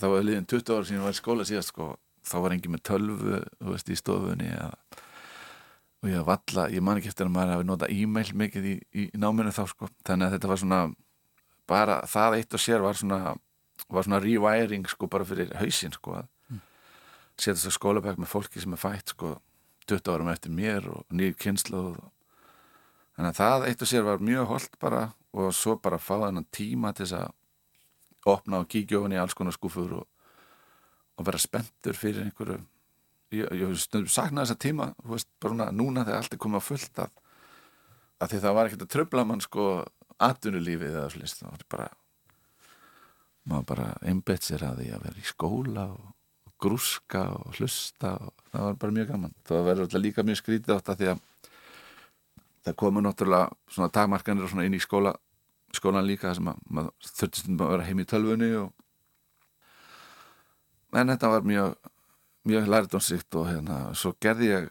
þá 0.00 0.06
var 0.12 0.24
liðin 0.24 0.48
20 0.48 0.76
ára 0.76 0.88
síðan 0.88 1.00
ég 1.00 1.06
var 1.08 1.16
í 1.16 1.20
skóla 1.20 1.48
síðast 1.48 1.72
sko, 1.72 1.90
þá 2.26 2.36
var 2.42 2.54
engi 2.56 2.72
með 2.72 2.84
tölvu 2.90 3.40
veist, 3.70 3.90
í 3.90 3.98
stofunni 3.98 4.50
eða, 4.50 4.70
og 6.02 6.12
ég 6.12 6.26
valla, 6.26 6.68
ég 6.74 6.84
man 6.84 7.00
ekki 7.00 7.10
eftir 7.12 7.28
að 7.28 7.34
maður 7.36 7.56
hafi 7.56 7.68
notað 7.70 7.96
e-mail 7.96 8.30
mikið 8.42 8.70
í, 8.70 8.76
í 9.02 9.08
náminu 9.16 9.54
þá 9.54 9.64
sko, 9.72 9.90
þannig 10.06 10.28
að 10.28 10.36
þetta 10.36 10.52
var 10.52 10.62
svona 10.62 10.80
bara 11.66 12.00
það 12.06 12.38
eitt 12.40 12.56
og 12.56 12.62
sér 12.62 12.84
var 12.84 12.98
svona 12.98 13.36
var 13.92 14.06
svona 14.06 14.22
rewiring 14.22 14.86
sko 14.88 15.08
bara 15.10 15.26
fyrir 15.28 15.52
hausin 15.60 15.94
sko 15.94 16.16
að 16.20 16.28
setja 17.36 17.58
svo 17.60 17.74
skólabæk 17.74 18.20
með 18.20 18.32
fólki 18.32 18.62
sem 18.62 18.72
er 18.72 18.80
fætt 18.80 19.12
sko 19.12 19.36
20 19.86 20.12
árum 20.14 20.30
eftir 20.32 20.54
mér 20.54 20.86
og 20.90 21.04
nýjur 21.12 21.36
kynslu 21.42 21.82
og 21.92 21.98
þannig 23.16 23.30
að 23.30 23.40
það 23.40 23.66
eitt 23.68 23.82
og 23.84 23.90
sér 23.90 24.06
var 24.06 24.24
mjög 24.24 24.48
holdt 24.52 24.78
bara 24.82 25.02
og 25.36 25.52
svo 25.54 25.76
bara 25.82 26.00
fá 26.00 26.14
þennan 26.24 26.48
tíma 26.54 26.94
til 26.96 27.04
þess 27.06 27.18
að 27.20 28.32
opna 28.32 28.62
og 28.62 28.70
kíkja 28.72 29.00
ofan 29.00 29.14
í 29.14 29.20
alls 29.20 29.36
konar 29.36 29.54
skúfur 29.54 30.00
og, 30.00 30.06
og 31.16 31.28
vera 31.28 31.40
spenntur 31.40 31.96
fyrir 31.96 32.24
einhverju 32.26 32.58
ég, 33.34 33.52
ég 33.52 33.76
saknaði 33.80 34.46
þessa 34.46 34.58
tíma 34.62 34.90
veist, 35.04 35.28
bara 35.42 35.70
núna 35.72 36.04
þegar 36.04 36.22
allt 36.22 36.36
er 36.36 36.42
komið 36.42 36.62
á 36.62 36.68
fullt 36.68 37.04
að, 37.04 37.14
að 38.20 38.32
því 38.32 38.42
það 38.44 38.58
var 38.58 38.70
ekkert 38.70 38.84
að 38.86 38.92
tröfla 38.96 39.24
mann 39.28 39.44
sko 39.44 39.68
atvinnulífið 40.16 40.92
eða 40.94 41.12
slist 41.12 41.42
það 41.42 41.54
var 41.54 41.64
bara 41.76 41.88
maður 43.46 43.66
bara 43.70 43.88
einbett 44.02 44.46
sér 44.46 44.64
að 44.66 44.82
því 44.82 44.92
að 44.94 45.06
vera 45.06 45.22
í 45.22 45.26
skóla 45.26 45.86
og 45.94 46.12
grúska 46.60 47.22
og 47.36 47.58
hlusta 47.58 48.14
og 48.16 48.32
það 48.50 48.64
var 48.64 48.78
bara 48.80 48.96
mjög 48.96 49.10
gaman. 49.12 49.34
Það 49.46 49.66
verður 49.68 49.86
alltaf 49.86 50.02
líka 50.02 50.24
mjög 50.26 50.40
skrítið 50.40 50.74
átt 50.76 50.90
að 50.92 51.02
því 51.02 51.10
að 51.12 51.22
það 52.66 52.78
komur 52.82 53.04
náttúrulega 53.04 53.74
svona 53.74 53.92
dagmarkanir 53.94 54.46
og 54.46 54.52
svona 54.52 54.66
inn 54.66 54.76
í 54.76 54.82
skóla 54.82 55.14
skólan 55.76 56.08
líka 56.08 56.32
sem 56.34 56.48
að 56.48 56.62
maður 56.72 57.10
þurfti 57.18 57.42
stundum 57.42 57.66
að 57.66 57.72
vera 57.74 57.86
heim 57.86 58.00
í 58.00 58.08
tölvunni 58.08 58.50
og 58.62 58.70
en 60.94 61.12
þetta 61.12 61.32
var 61.32 61.46
mjög 61.46 61.74
mjög 62.46 62.68
lærdónsrikt 62.70 63.34
og 63.38 63.48
hérna 63.50 63.78
svo 63.98 64.12
gerði 64.22 64.50
ég, 64.52 64.66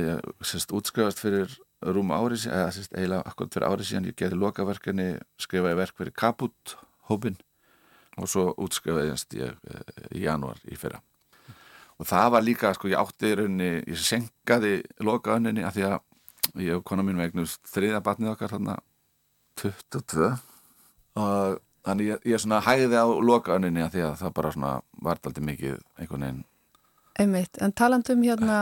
ég 0.00 0.28
sérst 0.44 0.72
útskrifast 0.72 1.20
fyrir 1.20 1.52
rúm 1.84 2.12
ári 2.14 2.38
eða 2.48 2.70
sérst 2.72 2.94
eiginlega 2.96 3.26
akkurat 3.28 3.56
fyrir 3.56 3.68
ári 3.68 3.86
síðan 3.86 4.08
ég 4.08 4.16
gerði 4.16 4.40
lokaverkefni, 4.40 5.08
skrifaði 5.40 5.80
verk 5.82 5.98
fyrir 5.98 6.16
Kaput 6.16 6.76
hópin 7.10 7.36
og 8.16 8.30
svo 8.32 8.48
útskrifaðist 8.64 9.36
ég 9.36 9.52
eh, 9.52 9.92
í 10.16 10.24
januar 10.24 10.60
í 10.64 10.78
fyrra. 10.80 11.02
Og 12.00 12.08
það 12.08 12.30
var 12.32 12.44
líka, 12.44 12.72
sko, 12.76 12.88
ég 12.88 13.00
átti 13.00 13.28
í 13.28 13.36
rauninni 13.36 13.70
ég 13.84 14.00
senkaði 14.00 14.72
lokaönninni 15.04 15.64
að 15.64 15.76
því 15.76 15.86
að 15.90 16.64
ég 16.64 16.78
og 16.78 16.84
kona 16.88 17.04
mín 17.04 17.20
vegnust 17.20 17.60
þriða 17.68 18.02
batnið 18.04 18.32
okkar 18.32 18.54
þarna 18.54 18.78
22 19.60 20.32
og 21.20 21.60
þannig 21.86 22.10
ég, 22.12 22.26
ég 22.32 22.42
svona 22.42 22.60
hæði 22.66 22.98
á 22.98 23.06
lokaönninni 23.06 23.84
að 23.84 23.96
því 23.96 24.04
að 24.08 24.18
það 24.24 24.36
bara 24.40 24.52
svona 24.56 24.74
vart 25.06 25.30
aldrei 25.30 25.48
mikið 25.52 25.80
einhvern 26.00 26.26
veginn 26.26 26.44
Einmitt, 27.16 27.56
en 27.64 27.72
talandum 27.72 28.20
hérna 28.26 28.58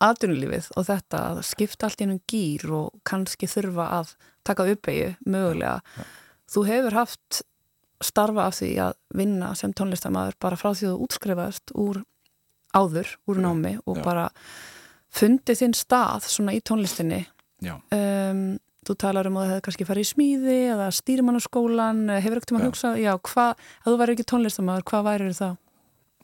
aðdunulífið 0.00 0.70
og 0.80 0.86
þetta 0.88 1.18
að 1.34 1.42
skipta 1.44 1.86
allt 1.86 2.00
í 2.00 2.06
ennum 2.06 2.22
gýr 2.30 2.64
og 2.72 2.94
kannski 3.04 3.48
þurfa 3.50 3.90
að 3.98 4.14
taka 4.48 4.64
uppeyju 4.72 5.10
mögulega. 5.28 5.74
Ja, 5.84 6.00
ja. 6.00 6.06
Þú 6.50 6.62
hefur 6.70 6.96
haft 6.96 7.42
starfa 8.00 8.46
af 8.48 8.56
því 8.56 8.70
að 8.86 8.94
vinna 9.20 9.52
sem 9.58 9.74
tónlistamæður 9.76 10.38
bara 10.40 10.58
frá 10.58 10.72
því 10.72 10.88
þú 10.88 10.94
útskrifaðist 11.04 11.74
úr 11.76 12.00
áður, 12.72 13.12
úr 13.28 13.40
námi 13.42 13.74
og 13.84 13.98
Já. 13.98 14.04
bara 14.04 14.26
fundið 15.10 15.60
þinn 15.60 15.76
stað 15.76 16.28
svona 16.30 16.54
í 16.54 16.62
tónlistinni 16.64 17.24
um, 17.66 18.58
þú 18.90 18.98
talar 19.00 19.30
um 19.30 19.38
að 19.38 19.46
það 19.46 19.52
hefði 19.54 19.64
kannski 19.68 19.88
farið 19.88 20.06
í 20.06 20.10
smíði 20.10 20.58
eða 20.74 20.90
stýrimannaskólan 20.98 22.04
hefur 22.18 22.40
ekkert 22.40 22.54
um 22.54 22.60
að 22.60 22.68
hugsa, 22.68 22.92
já, 23.00 23.12
hvað 23.30 23.50
að 23.54 23.88
þú 23.88 23.96
væri 24.02 24.16
ekki 24.16 24.28
tónlistamæður, 24.32 24.86
hvað 24.90 25.08
væri 25.08 25.32
það? 25.38 25.56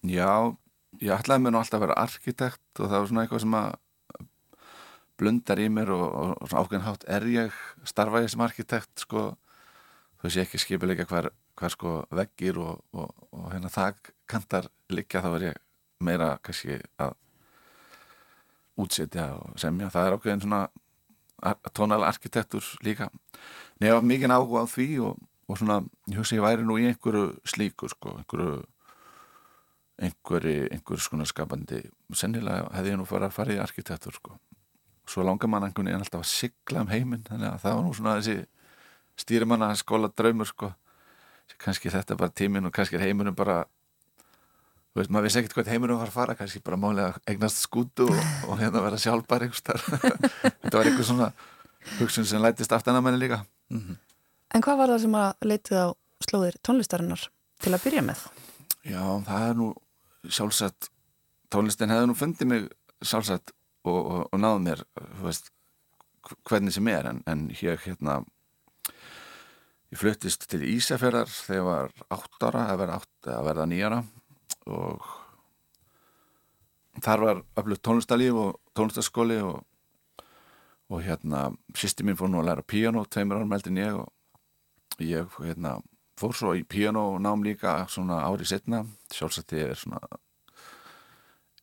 Já, 0.06 0.30
ég 1.02 1.16
ætlaði 1.16 1.44
mér 1.44 1.54
nú 1.54 1.62
alltaf 1.62 1.80
að 1.80 1.86
vera 1.86 1.98
arkitekt 2.02 2.82
og 2.82 2.90
það 2.90 2.98
var 2.98 3.10
svona 3.10 3.24
eitthvað 3.24 3.44
sem 3.46 3.58
að 3.60 3.74
blundar 5.16 5.62
í 5.62 5.66
mér 5.72 5.90
og, 5.96 6.06
og, 6.06 6.32
og 6.44 6.54
ákveðin 6.54 6.86
hátt 6.86 7.08
er 7.16 7.26
ég 7.32 7.58
starfa 7.88 8.20
ég 8.24 8.32
sem 8.32 8.44
arkitekt 8.44 9.06
sko, 9.06 9.28
þú 10.18 10.26
veist 10.26 10.40
ég 10.40 10.48
ekki 10.48 10.60
skipilega 10.60 11.06
hver 11.08 11.30
hver 11.56 11.72
sko 11.72 11.92
veggir 12.12 12.58
og, 12.60 12.82
og, 12.92 13.12
og 13.32 13.46
hérna 13.52 13.70
þakkantar 13.72 14.68
líka 14.92 15.22
þá 15.24 15.30
er 15.30 15.46
ég 15.48 15.62
meira 16.04 16.34
kannski 16.44 16.76
að 17.00 17.14
útsetja 18.76 19.30
og 19.38 19.56
semja. 19.60 19.88
Það 19.92 20.06
er 20.08 20.16
ákveðin 20.16 20.44
svona 20.44 20.66
tónal 21.76 22.04
arkitektur 22.06 22.64
líka. 22.84 23.10
En 23.80 23.88
ég 23.88 23.94
hafa 23.94 24.06
mikið 24.06 24.32
áhuga 24.32 24.64
á 24.64 24.66
því 24.70 24.88
og, 25.04 25.20
og 25.48 25.60
svona, 25.60 25.82
ég 26.08 26.20
hugsa 26.20 26.38
ég 26.38 26.44
væri 26.44 26.64
nú 26.64 26.78
í 26.80 26.88
einhverju 26.88 27.36
slíku 27.44 27.90
sko, 27.92 28.16
einhverju 28.20 28.64
einhverju, 29.96 30.68
einhverju 30.72 31.00
svona 31.00 31.24
skapandi 31.28 31.80
sennilega 32.14 32.68
hefði 32.74 32.92
ég 32.92 32.98
nú 33.00 33.06
farið 33.08 33.30
að 33.30 33.36
fara 33.36 33.54
í 33.54 33.60
arkitektur 33.62 34.16
sko. 34.16 34.36
Svo 35.06 35.24
langar 35.24 35.48
mann 35.48 35.64
einhvern 35.64 35.88
veginn 35.88 36.02
alltaf 36.02 36.24
að 36.24 36.32
sigla 36.32 36.82
um 36.82 36.90
heiminn 36.90 37.24
þannig 37.24 37.52
að 37.52 37.62
það 37.62 37.76
var 37.76 37.86
nú 37.86 37.94
svona 37.94 38.16
þessi 38.18 38.36
stýrimanna 39.16 39.70
skóla 39.78 40.10
draumur 40.12 40.50
sko. 40.50 40.72
Kannski 41.62 41.92
þetta 41.94 42.16
bara 42.18 42.34
tímin 42.34 42.66
og 42.66 42.74
kannski 42.74 42.98
heimunum 43.00 43.36
bara 43.38 43.64
þú 44.96 45.02
veist, 45.02 45.10
maður 45.12 45.26
vissi 45.26 45.40
ekkert 45.42 45.54
hvað 45.58 45.66
heimunum 45.74 45.98
var 46.00 46.08
að 46.08 46.14
fara 46.14 46.34
kannski 46.38 46.62
bara 46.64 46.78
málega 46.80 47.18
eignast 47.28 47.58
skútu 47.60 48.06
og, 48.08 48.20
og 48.48 48.56
hérna 48.56 48.80
vera 48.80 48.96
sjálfbar 48.96 49.42
þetta 49.52 50.72
var 50.72 50.88
eitthvað 50.88 51.08
svona 51.10 51.26
hugsun 51.98 52.24
sem 52.24 52.40
lætist 52.40 52.72
aftan 52.72 52.96
að 52.96 53.04
manni 53.04 53.20
líka 53.20 53.42
mm 53.68 53.80
-hmm. 53.80 53.96
En 54.54 54.62
hvað 54.62 54.78
var 54.78 54.88
það 54.88 55.00
sem 55.02 55.14
að 55.14 55.32
leitið 55.42 55.76
á 55.76 55.86
slóðir 56.24 56.56
tónlistarinnar 56.62 57.28
til 57.60 57.74
að 57.74 57.84
byrja 57.84 58.02
með? 58.02 58.20
Já, 58.84 59.02
það 59.26 59.48
er 59.48 59.54
nú 59.54 59.74
sjálfsagt 60.30 60.88
tónlistin 61.52 61.90
hefði 61.90 62.06
nú 62.06 62.14
fundið 62.14 62.48
mig 62.48 62.68
sjálfsagt 63.02 63.52
og, 63.84 64.00
og, 64.06 64.28
og 64.32 64.40
náð 64.40 64.58
mér 64.64 64.84
veist, 65.20 65.50
hvernig 66.48 66.72
sem 66.72 66.88
er 66.88 67.06
en, 67.06 67.22
en 67.26 67.50
ég 67.50 67.84
hérna 67.84 68.24
ég 69.92 69.98
fluttist 69.98 70.48
til 70.48 70.62
Ísafjörðar 70.62 71.28
þegar 71.28 71.58
ég 71.58 71.64
var 71.64 71.90
átt 72.08 72.42
ára 72.42 72.68
að 72.70 72.78
verða, 72.78 72.94
átt, 72.96 73.28
að 73.28 73.44
verða 73.44 73.66
nýjara 73.66 74.04
og 74.66 75.04
þar 77.02 77.24
var 77.24 77.42
öflugt 77.60 77.84
tónlistalíf 77.86 78.38
og 78.40 78.60
tónlistaskóli 78.76 79.38
og, 79.44 79.64
og 80.88 81.02
hérna 81.02 81.50
sýsti 81.76 82.06
mín 82.06 82.18
fór 82.18 82.30
nú 82.32 82.40
að 82.40 82.50
læra 82.50 82.66
piano 82.66 83.04
tveimur 83.04 83.40
árum 83.40 83.56
eldin 83.56 83.82
ég 83.82 83.98
og 84.00 85.02
ég 85.02 85.38
hérna 85.42 85.78
fór 86.16 86.34
svo 86.36 86.54
í 86.56 86.64
piano 86.64 87.18
nám 87.18 87.44
líka 87.44 87.84
svona 87.88 88.22
árið 88.24 88.52
setna 88.54 88.84
sjálfsagt 89.12 89.52
ég 89.52 89.74
er 89.74 89.76
svona 89.78 90.00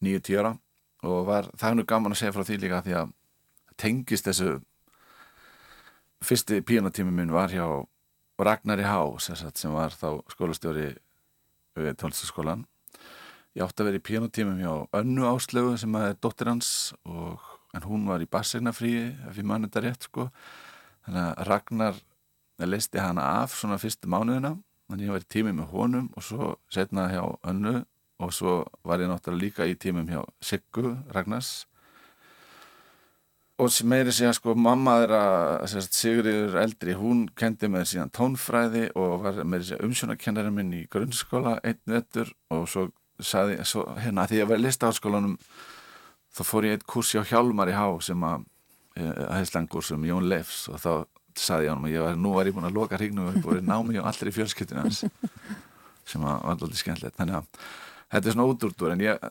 nýju 0.03 0.21
tíara 0.21 0.53
og 1.03 1.25
var, 1.27 1.49
það 1.57 1.69
er 1.69 1.79
nú 1.79 1.85
gaman 1.87 2.13
að 2.13 2.21
segja 2.21 2.35
frá 2.35 2.45
því 2.47 2.59
líka 2.61 2.83
því 2.85 2.93
að 2.99 3.15
tengist 3.77 4.27
þessu 4.29 4.59
fyrsti 6.23 6.61
pianotími 6.61 7.11
minn 7.11 7.33
var 7.33 7.51
hjá 7.51 7.65
Ragnari 8.43 8.83
Há 8.83 8.99
sem 9.19 9.73
var 9.73 9.95
þá 9.95 10.21
skólastjóri 10.31 10.93
við 11.79 11.97
tónlistaskólan 11.97 12.65
ég 13.53 13.63
átti 13.65 13.83
að 13.83 13.89
vera 13.89 13.99
í 13.99 14.05
pianotímum 14.07 14.61
hjá 14.61 14.73
önnu 14.99 15.27
áslögu 15.29 15.77
sem 15.81 15.95
er 15.99 16.15
dóttir 16.21 16.49
hans 16.49 16.93
og, 17.05 17.41
en 17.73 17.85
hún 17.87 18.05
var 18.09 18.21
í 18.21 18.29
bassegnafríi 18.29 19.05
ef 19.29 19.37
ég 19.37 19.47
mann 19.49 19.65
þetta 19.67 19.83
rétt 19.85 20.07
sko. 20.09 20.27
Þannig 21.05 21.23
að 21.23 21.47
Ragnar 21.49 21.99
leisti 22.63 23.01
hana 23.01 23.25
af 23.41 23.57
svona 23.57 23.79
fyrstu 23.81 24.09
mánuðina 24.09 24.55
þannig 24.87 25.03
að 25.03 25.07
ég 25.07 25.15
var 25.15 25.25
í 25.25 25.31
tími 25.35 25.53
með 25.57 25.69
honum 25.73 26.07
og 26.13 26.25
svo 26.25 26.53
setna 26.71 27.09
hjá 27.11 27.23
önnu 27.49 27.83
og 28.23 28.33
svo 28.33 28.55
var 28.85 29.01
ég 29.01 29.11
náttúrulega 29.11 29.41
líka 29.41 29.67
í 29.67 29.77
tímum 29.79 30.09
hjá 30.09 30.21
Siggu 30.41 30.95
Ragnars. 31.13 31.65
Og 33.61 33.69
meiri 33.85 34.11
sé 34.11 34.25
að 34.27 34.37
sko 34.39 34.55
mamma 34.57 34.95
þeirra 35.03 35.85
Sigriður 35.85 36.57
eldri, 36.63 36.95
hún 36.97 37.27
kendi 37.37 37.69
með 37.69 37.85
síðan 37.91 38.13
tónfræði 38.15 38.87
og 38.97 39.27
var 39.27 39.43
meiri 39.45 39.67
sé 39.67 39.77
umsjónakennari 39.83 40.51
minn 40.53 40.73
í 40.73 40.83
grunnskóla 40.91 41.59
einn 41.61 41.81
vettur 41.85 42.33
og 42.53 42.65
svo 42.69 42.87
saði, 43.21 43.59
svo, 43.67 43.85
hérna 43.99 44.27
því 44.29 44.37
að 44.37 44.41
ég 44.41 44.49
var 44.49 44.61
í 44.61 44.65
listaháskólanum 44.65 45.37
þá 46.33 46.41
fór 46.47 46.67
ég 46.67 46.77
eitt 46.77 46.87
kurs 46.89 47.13
hjá 47.13 47.23
Hjálmar 47.29 47.69
í 47.69 47.77
Há 47.77 47.87
sem 48.01 48.25
að, 48.25 48.45
að 48.97 49.35
heislangur 49.37 49.85
sem 49.85 50.07
Jón 50.07 50.29
Leifs 50.31 50.65
og 50.71 50.81
þá 50.81 50.91
saði 51.37 51.67
ég 51.67 51.73
á 51.73 51.75
hann 51.75 51.85
og 51.87 51.93
ég 51.93 52.05
var, 52.05 52.17
nú 52.17 52.33
var 52.35 52.49
ég 52.49 52.55
búin 52.55 52.69
að 52.69 52.77
loka 52.77 52.97
hrignum 52.99 53.29
og 53.29 53.37
ég 53.37 53.45
búin 53.45 53.69
námi 53.69 53.99
og 54.01 54.09
allir 54.09 54.29
í 54.29 54.35
fjölskyttinu 54.35 54.83
hans 54.83 55.03
sem 56.09 56.23
að 56.23 56.39
var 56.43 56.53
alltaf 56.53 56.77
skemmtilegt. 56.77 57.17
Þannig 57.17 57.39
að 57.39 57.67
þetta 58.13 58.29
er 58.29 58.35
svona 58.35 58.47
útúrtur 58.51 58.93
en 58.93 59.03
ég 59.03 59.29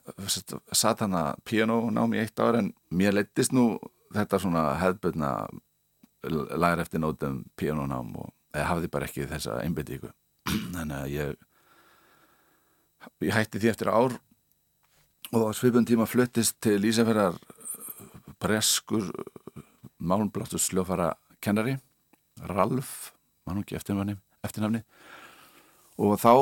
satt 0.75 1.05
hann 1.05 1.19
að 1.19 1.43
piano 1.47 1.79
námi 1.95 2.23
eitt 2.23 2.43
ára 2.43 2.63
en 2.63 2.73
mér 2.91 3.15
leittist 3.19 3.55
nú 3.55 3.77
þetta 4.13 4.41
svona 4.43 4.65
hefðböldna 4.81 5.33
læra 6.59 6.83
eftir 6.85 7.03
nótum 7.03 7.43
píanónám 7.59 8.13
og 8.23 8.31
hafði 8.55 8.91
bara 8.93 9.09
ekki 9.09 9.27
þessa 9.31 9.61
einbindíku 9.63 10.11
þannig 10.75 10.99
að 10.99 11.15
ég 11.15 11.39
ég 13.25 13.35
hætti 13.35 13.61
því 13.63 13.73
eftir 13.73 13.91
ár 13.93 14.17
og 15.33 15.49
á 15.49 15.51
svipun 15.57 15.87
tíma 15.89 16.07
fluttist 16.09 16.59
til 16.61 16.83
Ísafjörðar 16.85 17.39
breskur 18.43 19.11
málumbláttur 20.03 20.61
sljófara 20.61 21.15
kennari 21.43 21.79
Ralf, 22.43 23.13
mann 23.47 23.61
og 23.61 23.65
ekki 23.67 23.77
eftirnafni, 23.79 24.17
og 26.01 26.17
þá 26.19 26.33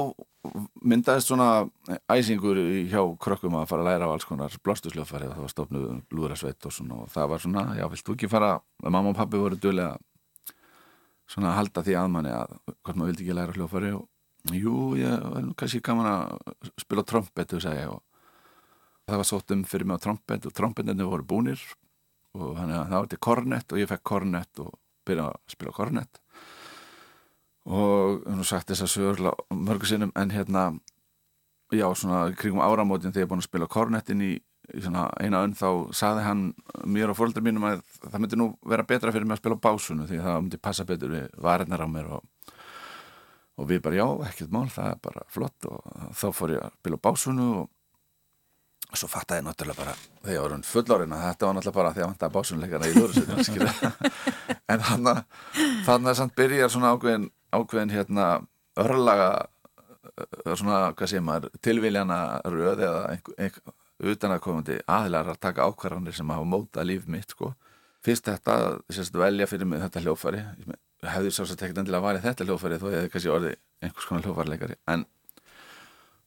myndaðist 0.80 1.28
svona 1.28 1.66
æsingur 2.08 2.56
hjá 2.88 3.02
krökkum 3.20 3.58
að 3.58 3.66
fara 3.68 3.84
að 3.84 3.88
læra 3.90 4.08
á 4.08 4.12
alls 4.14 4.24
konar 4.28 4.54
blástursljófari 4.64 5.28
og 5.28 5.34
það 5.34 5.44
var 5.44 5.52
stofnuð 5.52 5.88
lúðrasveit 6.16 6.68
og 6.68 6.72
svona 6.72 7.00
og 7.02 7.10
það 7.12 7.32
var 7.32 7.42
svona, 7.44 7.64
já, 7.76 7.84
vilt 7.92 8.06
þú 8.06 8.16
ekki 8.16 8.30
fara? 8.32 8.54
Mamma 8.86 9.12
og 9.12 9.18
pappi 9.18 9.40
voru 9.40 9.58
dögulega 9.60 9.98
svona 11.30 11.52
að 11.52 11.58
halda 11.60 11.84
því 11.86 11.98
að 11.98 12.08
manni 12.14 12.32
að 12.34 12.56
hvort 12.70 12.96
maður 12.96 13.12
vildi 13.12 13.26
ekki 13.26 13.36
læra 13.36 13.56
hljófari 13.58 13.92
og 13.98 14.06
jú, 14.48 14.76
ég 14.98 15.26
var 15.33 15.50
kannski 15.59 15.83
gaman 15.85 16.09
að 16.09 16.55
spila 16.81 17.05
trompet, 17.07 17.50
þú 17.50 17.61
segja 17.64 17.90
og 17.92 18.03
það 19.11 19.20
var 19.20 19.29
sótt 19.29 19.55
um 19.55 19.64
fyrir 19.66 19.88
mig 19.88 20.00
á 20.00 20.05
trompet 20.07 20.46
og 20.46 20.55
trompetinu 20.57 21.09
voru 21.11 21.26
búnir 21.26 21.61
og 22.38 22.55
þannig 22.59 22.76
að 22.79 22.90
það 22.92 22.98
var 22.98 23.11
til 23.11 23.20
kornett 23.26 23.72
og 23.72 23.81
ég 23.81 23.90
fekk 23.90 24.05
kornett 24.07 24.62
og 24.62 24.74
byrjaði 25.09 25.35
að 25.35 25.55
spila 25.55 25.74
kornett 25.74 26.20
og 27.70 28.22
hún 28.26 28.46
sagt 28.46 28.70
þess 28.70 28.87
að 28.87 28.92
sögurla 28.94 29.33
mörgu 29.53 29.88
sinnum 29.90 30.12
en 30.16 30.33
hérna 30.33 30.64
já 31.74 31.87
svona 31.94 32.31
kringum 32.38 32.62
áramótin 32.62 33.12
þegar 33.12 33.24
ég 33.24 33.26
er 33.26 33.33
búin 33.33 33.42
að 33.42 33.48
spila 33.50 33.68
kornettin 33.70 34.22
í, 34.24 34.31
í 34.74 34.83
svona 34.83 35.09
eina 35.20 35.42
önn 35.44 35.55
þá 35.59 35.92
saði 35.94 36.24
hann 36.26 36.46
mér 36.87 37.12
og 37.12 37.18
fólkdur 37.18 37.44
mínum 37.46 37.66
að 37.68 37.83
það 38.07 38.18
myndi 38.22 38.40
nú 38.40 38.48
vera 38.66 38.87
betra 38.87 39.12
fyrir 39.14 39.26
mig 39.26 39.38
að 39.38 39.42
spila 39.42 39.61
básunu 39.66 40.07
því 40.09 40.22
það 40.22 40.40
myndi 40.44 40.62
passa 40.62 40.87
betur 40.87 41.14
við 41.14 41.29
varirnar 41.38 41.85
á 41.85 41.88
mér 41.90 42.14
og, 42.16 42.24
og 43.58 43.68
við 43.68 43.82
bara 43.84 43.98
já, 43.98 44.06
ekkert 44.28 44.54
mál, 44.54 44.68
það 44.72 44.94
er 44.94 45.02
bara 45.04 45.26
flott 45.32 45.68
og 45.68 46.08
þá 46.16 46.26
fór 46.36 46.54
ég 46.56 46.64
að 46.64 46.74
spila 46.78 47.00
básunu 47.08 47.50
og 48.90 48.98
svo 48.98 49.10
fatt 49.10 49.30
að 49.30 49.40
ég 49.40 49.46
náttúrulega 49.46 49.78
bara 49.78 49.94
þegar 50.24 50.34
ég 50.34 50.44
var 50.44 50.64
fullorinn 50.70 51.14
að 51.14 51.24
þetta 51.26 51.46
var 51.46 51.56
náttúrulega 51.56 51.78
bara 51.78 51.92
því 51.94 52.02
að 52.02 52.08
vant 52.08 52.24
að 52.26 52.34
básunleikana 52.36 52.90
í 52.90 52.96
lúrusinu 52.96 53.68
en 54.72 54.84
þannig 54.88 55.22
þannig 55.86 56.10
að 56.12 56.18
samt 56.20 56.36
byrjar 56.38 56.72
svona 56.72 56.94
ákveðin 56.96 57.28
ákveðin 57.54 57.94
hérna 57.94 58.26
örlaga 58.80 59.30
svona, 60.56 60.90
hvað 60.96 61.12
sé 61.12 61.22
maður 61.24 61.54
tilvíljana 61.64 62.18
röð 62.50 62.84
eða 62.86 63.02
einhver, 63.12 63.36
einhver, 63.38 63.74
utan 64.10 64.34
að 64.34 64.44
komandi 64.44 64.78
aðlar 64.90 65.32
að 65.32 65.42
taka 65.44 65.66
ákvarðanir 65.68 66.16
sem 66.16 66.30
hafa 66.32 66.46
móta 66.48 66.84
líf 66.86 67.06
mitt 67.10 67.34
sko. 67.34 67.54
fyrst 68.04 68.28
þetta, 68.28 68.80
sérst 68.88 69.16
velja 69.16 69.46
fyrir 69.46 69.68
mig 69.68 69.82
þetta 69.82 70.02
hljófari 70.04 70.42
hefði 71.06 71.32
svo 71.32 71.46
að 71.46 71.60
tekja 71.60 71.80
endilega 71.80 72.04
varið 72.04 72.26
þetta 72.26 72.46
hljófari 72.46 72.80
þó 72.80 72.86
ég 72.90 72.98
hefði 72.98 73.12
kannski 73.14 73.32
orðið 73.34 73.56
einhvers 73.80 74.08
konar 74.08 74.26
hljófarleikari 74.26 74.76
en 74.92 75.06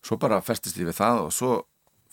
svo 0.04 0.18
bara 0.22 0.42
festist 0.44 0.80
ég 0.82 0.90
við 0.90 0.98
það 0.98 1.22
og 1.28 1.32
svo 1.36 1.52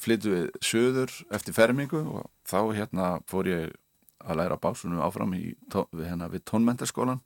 flyttu 0.00 0.34
við 0.34 0.46
söður 0.64 1.14
eftir 1.36 1.56
fermingu 1.56 2.00
og 2.00 2.28
þá 2.48 2.60
hérna 2.76 3.08
fór 3.30 3.50
ég 3.50 3.74
að 4.20 4.40
læra 4.40 4.60
básunum 4.60 5.00
áfram 5.04 5.32
í, 5.36 5.54
við, 5.56 6.06
hérna, 6.06 6.28
við 6.32 6.44
tónmentarskólan 6.48 7.22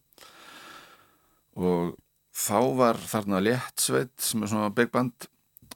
og 1.58 1.94
þá 2.34 2.58
var 2.78 2.98
þarna 2.98 3.42
Léttsveit 3.42 4.14
sem 4.22 4.42
er 4.42 4.50
svona 4.50 4.74
big 4.74 4.90
band 4.94 5.28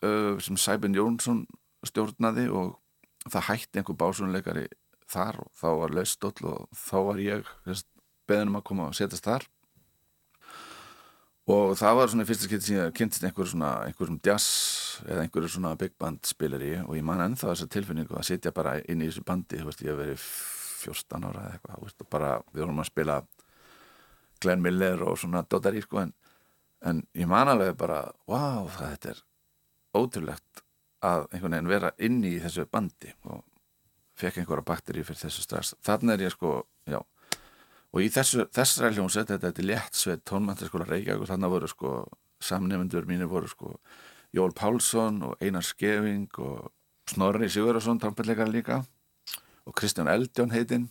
uh, 0.03 0.39
sem 0.43 0.59
Sæbjörn 0.59 0.97
Jónsson 0.99 1.45
stjórnaði 1.87 2.49
og 2.51 2.77
það 3.27 3.49
hætti 3.51 3.81
einhver 3.81 3.99
básunleikari 3.99 4.67
þar 5.09 5.43
og 5.45 5.53
þá 5.59 5.69
var 5.83 5.95
Laustóll 5.95 6.51
og 6.51 6.67
þá 6.77 6.97
var 7.11 7.23
ég 7.23 7.53
beðinum 8.29 8.61
að 8.61 8.67
koma 8.71 8.91
og 8.91 8.99
setjast 8.99 9.27
þar. 9.27 9.47
Og 11.49 11.73
það 11.81 11.95
var 11.97 12.11
svona 12.13 12.25
í 12.27 12.29
fyrsta 12.29 12.45
skemmt 12.45 12.65
sem 12.67 12.77
ég 12.77 12.91
kynntist 12.97 13.25
einhver 13.25 13.49
svona, 13.49 13.71
einhver 13.89 14.11
svona 14.11 14.21
jazz 14.27 14.49
eða 15.09 15.23
einhverju 15.25 15.49
svona 15.55 15.71
big 15.81 15.95
band 16.01 16.29
spilari 16.29 16.75
og 16.83 16.93
ég 16.99 17.07
man 17.09 17.23
ennþá 17.25 17.55
þessa 17.55 17.69
tilfinningu 17.73 18.19
að 18.19 18.27
sitja 18.29 18.53
bara 18.53 18.75
inn 18.85 19.01
í 19.01 19.09
þessu 19.09 19.25
bandi, 19.25 19.57
þú 19.57 19.71
veist, 19.71 19.81
ég 19.87 19.95
hef 19.95 20.01
verið 20.03 20.27
14 20.83 21.25
ára 21.25 21.47
eða 21.47 21.57
eitthvað, 21.57 21.81
veist, 21.87 22.05
og 22.05 22.11
bara 22.13 22.31
við 22.53 22.65
vorum 22.67 22.83
að 22.83 22.91
spila 22.91 23.19
Glenn 24.45 24.65
Miller 24.67 25.05
og 25.09 25.19
svona 25.19 25.45
Dodari, 25.49 25.83
sko, 25.87 26.03
en, 26.05 26.13
en 26.85 27.03
ég 27.17 27.31
man 27.31 27.49
alveg 27.55 27.73
bara, 27.81 28.03
wow, 28.29 28.69
það 28.77 29.11
er 29.15 29.23
ótrúlegt 29.97 30.65
að 31.01 31.29
einhvern 31.33 31.57
veginn 31.57 31.73
vera 31.73 31.95
inn 32.05 32.21
í 32.27 32.37
þessu 32.43 32.67
bandi. 32.71 33.15
Og 33.31 33.41
fekk 34.19 34.43
einhverja 34.43 34.67
bakteri 34.67 35.05
fyrir 35.07 35.25
þessu 35.25 35.47
strax, 35.47 35.73
þannig 35.87 36.19
er 36.19 36.29
ég 36.29 36.37
sko, 36.37 36.59
já 36.85 37.01
og 37.95 38.05
í 38.05 38.09
þessu, 38.13 38.45
þessari 38.53 38.97
hljómsveit 38.97 39.33
þetta 39.33 39.53
er 39.53 39.69
léttsveit 39.71 40.25
tónmæntaskóla 40.29 40.89
Reykjavík 40.89 41.25
og 41.25 41.31
þannig 41.31 41.55
voru 41.55 41.71
sko 41.71 41.93
samnefndur 42.45 43.09
mínir 43.09 43.31
voru 43.31 43.49
sko 43.51 43.75
Jól 44.37 44.53
Pálsson 44.53 45.23
og 45.25 45.41
Einar 45.41 45.65
Skeving 45.65 46.29
og 46.45 46.69
Snorri 47.09 47.49
Sigurðarsson 47.49 48.01
trompetleikar 48.01 48.51
líka 48.53 48.83
og 49.65 49.77
Kristján 49.77 50.11
Eldjón 50.13 50.53
heitinn. 50.53 50.89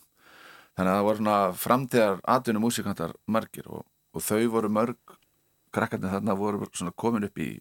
Þannig 0.77 0.91
að 0.91 0.97
það 0.97 1.05
voru 1.07 1.21
svona 1.21 1.37
framtíðar 1.57 2.19
atvinnu 2.33 2.61
músikantar 2.61 3.13
margir 3.25 3.69
og, 3.69 3.85
og 4.13 4.25
þau 4.25 4.41
voru 4.53 4.71
mörg 4.73 5.17
krakkarnir 5.73 6.13
þarna 6.13 6.37
voru 6.37 6.69
svona 6.71 6.93
komin 6.97 7.27
upp 7.27 7.37
í 7.41 7.51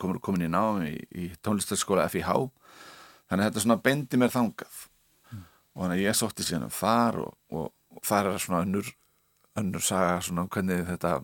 komin, 0.00 0.20
komin 0.20 0.46
í 0.46 0.50
námi 0.52 0.90
í, 0.92 0.98
í 1.24 1.28
tónlistarskóla 1.44 2.08
FIH 2.12 2.32
þannig 2.32 3.38
að 3.38 3.46
þetta 3.46 3.64
svona 3.66 3.80
bendi 3.84 4.20
mér 4.20 4.32
þangað. 4.32 4.80
Mm. 5.32 5.44
og 5.72 5.84
þannig 5.84 5.96
að 5.96 6.04
ég 6.04 6.18
sótti 6.18 6.48
síðan 6.48 6.68
um 6.68 6.74
þar 6.76 7.22
og 7.26 7.32
og 7.52 7.70
það 8.06 8.32
er 8.32 8.42
svona 8.42 8.64
önnur 8.66 8.92
önnur 9.60 9.84
saga 9.84 10.20
svona 10.24 10.46
um 10.46 10.50
hvernig 10.52 10.86
þetta 10.88 11.18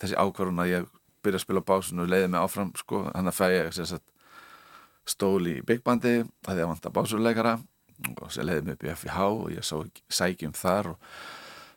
þessi 0.00 0.16
ákvarðun 0.18 0.62
að 0.64 0.72
ég 0.72 0.88
byrja 1.22 1.38
að 1.38 1.44
spila 1.44 1.64
básun 1.66 2.02
og 2.02 2.08
leiði 2.10 2.30
mig 2.32 2.40
áfram 2.40 2.72
sko 2.78 3.04
þannig 3.10 3.32
að 3.32 3.38
fæ 3.38 3.46
ég 3.52 3.76
sagt, 3.76 4.06
stól 5.06 5.46
í 5.46 5.58
byggbandi 5.66 6.14
það 6.42 6.56
er 6.56 6.64
að 6.64 6.72
vanta 6.72 6.94
básurleikara 6.94 7.58
og 8.16 8.32
sér 8.34 8.48
leiði 8.48 8.64
mig 8.66 8.78
upp 8.78 8.86
í 8.86 8.94
FIH 9.02 9.20
og 9.28 9.50
ég 9.54 9.66
sá 9.66 9.76
sækjum 10.10 10.56
þar 10.58 10.94
og 10.94 11.12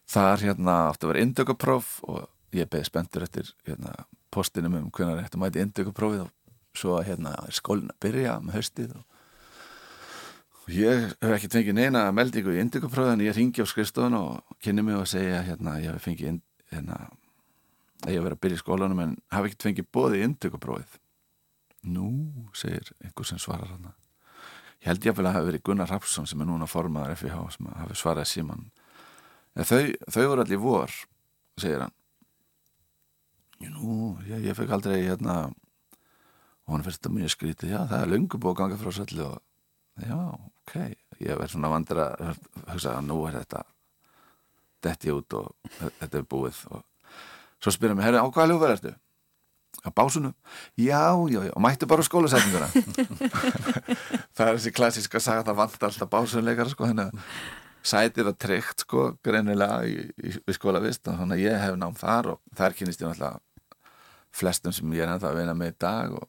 þar 0.10 0.46
hérna 0.46 0.78
átti 0.92 1.06
að 1.06 1.12
vera 1.14 1.26
indökapróf 1.26 1.92
og 2.10 2.26
ég 2.56 2.70
beði 2.72 2.88
spenntur 2.88 3.26
eftir 3.26 3.52
hérna, 3.68 3.94
postinum 4.34 4.78
um 4.80 4.90
hvernig 4.94 5.26
þetta 5.26 5.42
mæti 5.42 5.64
indökaprófið 5.66 6.26
og 6.26 6.32
svo 6.76 6.98
hérna 7.04 7.36
er 7.44 7.56
skólinn 7.56 7.92
að 7.92 8.02
byrja 8.08 8.40
með 8.44 8.60
höstið 8.60 8.96
og 9.00 9.15
Ég 10.74 11.12
hef 11.22 11.34
ekki 11.36 11.50
fengið 11.54 11.76
neina 11.78 12.08
meldingu 12.16 12.56
í 12.56 12.62
indikopróðin, 12.64 13.22
ég 13.22 13.36
ringi 13.38 13.62
á 13.62 13.70
skrifstofun 13.70 14.16
og 14.18 14.56
kynni 14.66 14.82
mig 14.82 14.98
og 14.98 15.06
segja 15.10 15.44
hérna 15.46 15.76
ég 15.78 15.94
hef 15.94 16.08
fengið 16.08 16.40
hérna, 16.72 16.98
ég 18.08 18.16
hef 18.16 18.24
verið 18.26 18.38
að 18.38 18.42
byrja 18.42 18.58
í 18.58 18.62
skólanum 18.64 19.02
en 19.04 19.14
hafi 19.30 19.52
ekkert 19.52 19.68
fengið 19.68 19.92
bóði 19.94 20.22
í 20.22 20.26
indikopróðið. 20.26 20.96
Nú, 21.94 22.08
segir 22.58 22.90
einhver 22.98 23.30
sem 23.30 23.42
svarar 23.42 23.70
hann. 23.76 23.92
Ég 24.82 24.90
held 24.90 25.06
ég 25.06 25.14
að 25.14 25.22
það 25.22 25.38
hafi 25.38 25.50
verið 25.52 25.64
Gunnar 25.70 25.94
Rapsson 25.94 26.26
sem 26.30 26.42
er 26.42 26.50
núna 26.50 26.70
formadur 26.70 27.20
FIH 27.22 27.38
sem 27.54 27.70
hafi 27.84 28.00
svarað 28.02 28.32
síman. 28.32 28.66
Þau, 29.54 29.94
þau 30.10 30.26
voru 30.32 30.48
allir 30.48 30.64
vor, 30.66 30.98
segir 31.62 31.86
hann. 31.86 31.94
Nú, 33.70 34.16
ég, 34.26 34.50
ég 34.50 34.58
fekk 34.58 34.74
aldrei 34.76 34.98
hérna 35.06 35.38
og 36.66 36.74
hann 36.74 36.84
fyrst 36.86 37.06
að 37.06 37.20
mjög 37.20 37.32
skríti, 37.36 37.70
já 37.70 37.84
það 37.86 38.02
er 38.02 38.12
lungu 38.12 38.42
að 38.42 38.58
ganga 38.58 38.82
frá 38.82 38.92
söllu 38.94 39.30
og 39.30 40.02
já, 40.02 40.18
ok, 40.66 40.76
ég 41.22 41.40
verð 41.40 41.54
svona 41.54 41.72
vandur 41.72 42.02
að 42.04 42.36
hugsa 42.74 42.98
að 42.98 43.08
nú 43.08 43.22
er 43.30 43.40
þetta 43.40 43.64
detti 44.86 45.14
út 45.14 45.38
og 45.38 45.74
þetta 46.02 46.20
er 46.20 46.30
búið 46.30 46.62
og 46.74 46.84
svo 47.62 47.74
spyrir 47.74 47.98
mér, 47.98 48.10
herri, 48.10 48.22
á 48.22 48.28
hvaða 48.28 48.48
hljóð 48.52 48.64
verður 48.64 48.82
þetta? 48.84 49.02
Á 49.86 49.90
básunum? 49.94 50.34
Já, 50.82 51.14
já, 51.30 51.40
já, 51.46 51.52
og 51.54 51.62
mættu 51.62 51.88
bara 51.90 52.06
skólasetninguna 52.06 52.70
það 54.36 54.48
er 54.48 54.58
þessi 54.58 54.74
klassiska 54.74 55.22
saga, 55.22 55.46
það 55.46 55.60
vant 55.62 55.88
alltaf 55.90 56.12
básunleikara 56.12 56.74
sko, 56.74 56.90
henni 56.90 57.06
að 57.06 57.20
sætir 57.86 58.30
að 58.30 58.40
treykt 58.42 58.86
sko, 58.86 59.12
greinilega 59.26 59.84
í, 59.86 59.98
í, 60.18 60.32
í 60.34 60.56
skólavist 60.56 61.06
og 61.12 61.20
þannig 61.20 61.38
að 61.38 61.44
ég 61.46 61.60
hef 61.62 61.78
nám 61.78 61.98
þar 62.00 62.32
og 62.34 62.58
þar 62.58 62.78
kynist 62.78 63.04
ég 63.04 63.12
náttúrulega 63.12 63.44
flestum 64.36 64.74
sem 64.76 64.96
ég 64.96 65.06
er 65.06 65.14
ennþá 65.14 65.32
að 65.32 65.38
vinna 65.40 65.56
með 65.58 65.76
í 65.76 65.78
dag 65.86 66.16
og 66.18 66.26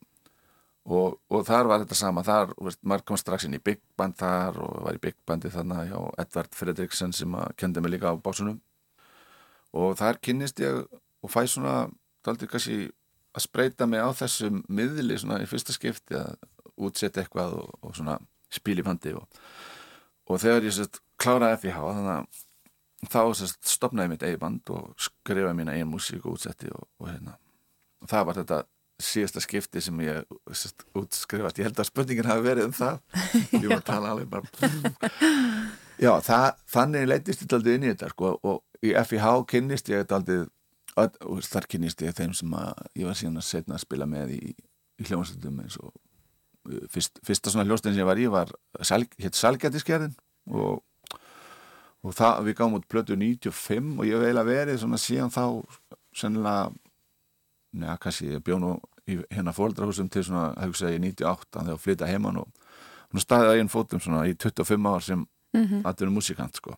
Og, 0.86 1.16
og 1.34 1.42
þar 1.42 1.66
var 1.66 1.82
þetta 1.82 1.96
sama, 1.98 2.22
þar, 2.22 2.52
veist, 2.62 2.78
maður 2.86 3.08
kom 3.08 3.18
strax 3.18 3.48
inn 3.48 3.56
í 3.58 3.62
Big 3.62 3.80
Band 3.98 4.14
þar 4.20 4.60
og 4.62 4.84
var 4.84 4.94
í 4.94 5.00
Big 5.02 5.16
Bandi 5.26 5.50
þannig 5.50 5.88
hjá 5.90 5.98
Edvard 6.22 6.54
Fredriksson 6.54 7.14
sem 7.16 7.34
kendi 7.58 7.82
mig 7.82 7.96
líka 7.96 8.12
á 8.14 8.22
básunum 8.22 8.60
og 9.74 9.96
þar 9.98 10.20
kynnist 10.22 10.62
ég 10.62 10.84
og 10.86 11.32
fæ 11.32 11.42
svona, 11.50 11.88
daldur 12.22 12.52
kannski 12.52 12.86
að 13.34 13.44
spreita 13.48 13.88
mig 13.90 13.98
á 13.98 14.14
þessum 14.14 14.62
miðli 14.70 15.18
svona 15.18 15.40
í 15.42 15.48
fyrsta 15.50 15.74
skipti 15.74 16.20
að 16.20 16.36
útsetja 16.76 17.24
eitthvað 17.24 17.58
og, 17.58 17.74
og 17.82 17.98
svona 17.98 18.20
spíl 18.52 18.78
í 18.78 18.86
fandi 18.86 19.16
og, 19.18 19.26
og 20.30 20.38
þegar 20.38 20.68
ég 20.68 20.76
sérst 20.76 21.02
kláraði 21.18 21.64
FIH 21.64 21.82
þannig 21.82 22.14
að 22.14 23.10
þá 23.10 23.20
sérst 23.40 23.74
stopnaði 23.74 24.14
mitt 24.14 24.24
eigi 24.26 24.38
band 24.40 24.70
og 24.70 24.94
skrifaði 25.02 25.58
mína 25.58 25.74
eigin 25.74 25.90
músík 25.90 26.24
og 26.24 26.38
útsetti 26.38 26.70
og 26.70 27.08
hérna. 27.08 27.36
Og 28.02 28.10
það 28.10 28.26
var 28.28 28.38
þetta 28.40 28.62
síðasta 29.02 29.42
skipti 29.44 29.82
sem 29.84 29.98
ég 30.04 30.22
sest, 30.56 30.86
útskrifast, 30.96 31.58
ég 31.60 31.68
held 31.68 31.80
að 31.82 31.90
spurningin 31.90 32.28
hafi 32.28 32.44
verið 32.46 32.70
um 32.70 32.76
það. 32.76 33.00
Ég 33.52 33.66
var 33.68 33.80
að 33.80 33.88
tala 33.92 34.12
alveg 34.14 34.30
bara 34.32 34.46
já, 36.00 36.12
það, 36.24 36.46
þannig 36.72 37.08
leytist 37.10 37.44
ég 37.44 37.56
aldrei 37.56 37.76
inn 37.76 37.86
í 37.86 37.92
þetta 37.92 38.10
sko, 38.12 38.32
og 38.46 38.86
í 38.86 38.94
FIH 38.96 39.32
kynnist 39.52 39.90
ég 39.92 40.16
aldrei 40.16 40.46
þar 40.96 41.68
kynnist 41.68 42.02
ég 42.04 42.16
þeim 42.16 42.32
sem 42.36 42.56
ég 42.96 43.08
var 43.08 43.18
síðan 43.18 43.40
að 43.40 43.48
setna 43.50 43.76
að 43.76 43.84
spila 43.84 44.08
með 44.08 44.36
í, 44.38 44.42
í 44.56 45.08
hljómsveitum 45.08 45.60
eins 45.60 45.76
og 45.82 45.90
uh, 45.92 46.84
fyrst, 46.92 47.20
fyrsta 47.26 47.52
svona 47.52 47.66
hljóstin 47.68 47.92
sem 47.92 48.00
ég 48.00 48.08
var 48.08 48.20
í 48.20 48.28
var 48.32 48.52
hétt 49.20 49.36
Salgætiskerðin 49.36 50.16
og, 50.48 50.80
og 52.00 52.16
það, 52.16 52.46
við 52.48 52.58
gáum 52.60 52.78
út 52.78 52.88
plötu 52.88 53.18
95 53.18 54.00
og 54.00 54.08
ég 54.08 54.24
veila 54.24 54.46
verið 54.46 54.80
svona 54.80 55.00
síðan 55.00 55.34
þá 55.34 55.44
sennilega 56.16 56.72
neða 57.72 57.96
kannski 58.02 58.32
ég 58.34 58.44
bjó 58.44 58.58
nú 58.62 58.76
í 59.06 59.18
hérna 59.30 59.54
fóldrahúsum 59.54 60.08
til 60.10 60.24
svona, 60.26 60.52
það 60.56 60.72
hugsa 60.72 60.92
ég, 60.92 61.00
98 61.02 61.64
þegar 61.64 61.82
flytta 61.82 62.10
heimann 62.10 62.40
og 62.42 62.48
hún 63.12 63.22
staðið 63.22 63.52
að 63.52 63.60
einn 63.60 63.72
fótum 63.72 64.02
svona 64.02 64.24
í 64.26 64.34
25 64.34 64.88
ár 64.90 65.02
sem 65.02 65.18
mm 65.20 65.64
-hmm. 65.64 65.82
aðeins 65.84 66.12
musikant 66.12 66.56
sko 66.56 66.76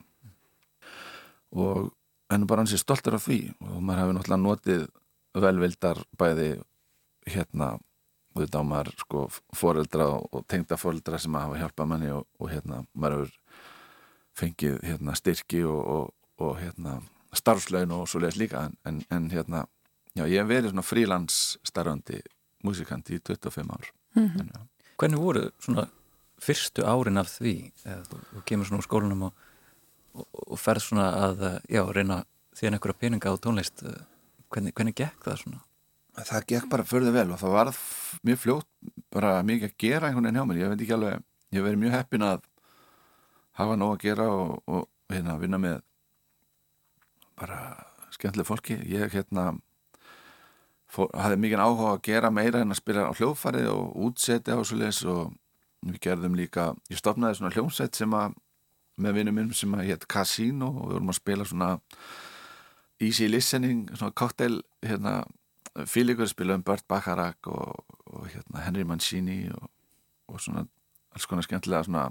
og 1.51 1.91
hennu 2.29 2.45
bara 2.45 2.61
hans 2.61 2.73
er 2.73 2.77
stoltur 2.77 3.15
af 3.15 3.27
því 3.27 3.53
og 3.59 3.81
maður 3.81 3.99
hefur 3.99 4.13
náttúrulega 4.13 4.43
notið 4.43 4.87
velvildar 5.33 6.03
bæði 6.17 6.61
hérna 7.27 7.79
og 8.35 8.41
þetta 8.43 8.61
á 8.61 8.63
maður 8.63 8.93
sko 8.97 9.29
fóreldra 9.55 10.05
og 10.31 10.45
tengda 10.47 10.77
fóreldra 10.77 11.19
sem 11.19 11.33
hafa 11.33 11.57
hjálpað 11.57 11.87
manni 11.87 12.11
og, 12.11 12.27
og 12.39 12.49
hérna 12.49 12.85
maður 12.93 13.17
hefur 13.17 13.33
fengið 14.39 14.79
hérna 14.83 15.15
styrki 15.15 15.63
og, 15.63 15.87
og, 15.87 16.13
og 16.37 16.59
hérna 16.61 17.01
starfslaun 17.33 17.91
og 17.91 18.07
svo 18.07 18.21
leiðis 18.21 18.39
líka 18.39 18.65
en, 18.65 18.77
en, 18.85 19.01
en 19.09 19.29
hérna 19.33 19.65
Já, 20.19 20.25
ég 20.27 20.41
hef 20.41 20.49
verið 20.49 20.73
svona 20.73 20.83
frílandsstarfandi 20.83 22.19
músikant 22.67 23.09
í 23.13 23.21
25 23.23 23.71
ár. 23.71 23.91
Mm 24.17 24.27
-hmm. 24.27 24.41
en, 24.41 24.69
Hvernig 24.99 25.19
voru 25.19 25.51
svona 25.59 25.87
fyrstu 26.39 26.83
árin 26.83 27.17
af 27.17 27.27
því? 27.39 27.71
Eða, 27.85 28.03
þú, 28.09 28.17
þú 28.33 28.43
kemur 28.45 28.65
svona 28.65 28.81
úr 28.81 28.87
skólanum 28.87 29.23
og, 29.23 29.33
og, 30.13 30.27
og 30.51 30.59
ferð 30.59 30.83
svona 30.83 31.07
að 31.15 31.61
já, 31.69 31.83
reyna 31.93 32.25
þíðan 32.55 32.75
einhverja 32.75 32.99
peninga 32.99 33.31
á 33.31 33.35
tónlist. 33.39 33.83
Hvernig, 34.49 34.73
hvernig 34.73 34.95
gekk 34.95 35.23
það 35.23 35.37
svona? 35.43 35.61
Það 36.19 36.45
gekk 36.47 36.69
bara 36.69 36.83
förðu 36.83 37.11
vel 37.15 37.31
og 37.31 37.39
það 37.39 37.55
var 37.55 37.71
mjög 38.27 38.39
fljótt, 38.39 38.67
bara 39.13 39.43
mikið 39.43 39.69
að 39.69 39.77
gera 39.77 40.07
einhvern 40.07 40.25
veginn 40.25 40.39
hjá 40.39 40.47
mér. 40.47 40.59
Ég 40.59 40.69
veit 40.69 40.81
ekki 40.81 40.93
alveg, 40.93 41.23
ég 41.51 41.59
hef 41.59 41.67
verið 41.67 41.79
mjög 41.79 41.95
heppin 41.95 42.25
að 42.27 42.41
hafa 43.51 43.75
nóg 43.75 43.93
að 43.93 44.03
gera 44.03 44.27
og, 44.27 44.63
og 44.67 44.89
hérna, 45.13 45.37
vinna 45.39 45.57
með 45.57 45.81
bara 47.39 47.59
skemmtileg 48.11 48.47
fólki. 48.47 48.79
Ég 48.83 49.13
hérna 49.13 49.53
fór, 49.53 49.61
hafði 50.95 51.37
mikið 51.43 51.63
áhuga 51.63 51.91
að 51.93 52.03
gera 52.07 52.31
meira 52.33 52.63
en 52.63 52.73
að 52.73 52.81
spila 52.81 53.07
á 53.09 53.13
hljóðfari 53.13 53.65
og 53.69 53.95
útsetja 54.07 54.57
og 54.57 54.65
svo 54.67 54.79
leiðis 54.79 55.03
og 55.05 55.33
við 55.85 55.99
gerðum 56.03 56.35
líka, 56.35 56.73
ég 56.91 56.99
stopnaði 56.99 57.39
svona 57.39 57.53
hljómsett 57.55 57.95
sem 57.95 58.15
að 58.17 58.33
með 58.99 59.19
vinnum 59.19 59.37
minn 59.37 59.51
sem 59.55 59.75
að 59.77 59.85
hétt 59.87 60.07
Casino 60.11 60.73
og 60.73 60.89
við 60.89 60.97
vorum 60.97 61.13
að 61.13 61.19
spila 61.19 61.45
svona 61.47 61.69
easy 62.99 63.29
listening, 63.29 63.85
svona 63.95 64.15
cocktail 64.17 64.59
hérna, 64.83 65.21
fílikur, 65.87 66.27
spilaðum 66.27 66.65
Burt 66.67 66.83
Bacharach 66.89 67.47
og, 67.47 67.85
og 68.11 68.27
hérna 68.27 68.65
Henry 68.65 68.83
Mancini 68.83 69.45
og, 69.55 69.69
og 70.27 70.41
svona 70.43 70.65
alls 71.15 71.29
konar 71.29 71.47
skemmtilega 71.47 71.87
svona 71.87 72.09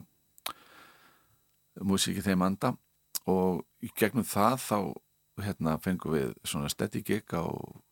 músíki 1.85 2.25
þeim 2.25 2.47
anda. 2.47 2.73
Og 3.29 3.67
gegnum 3.99 4.25
það 4.25 4.57
þá 4.65 4.79
hérna 5.45 5.77
fengum 5.83 6.15
við 6.17 6.33
svona 6.47 6.71
steady 6.73 7.03
gig 7.07 7.35
á 7.35 7.45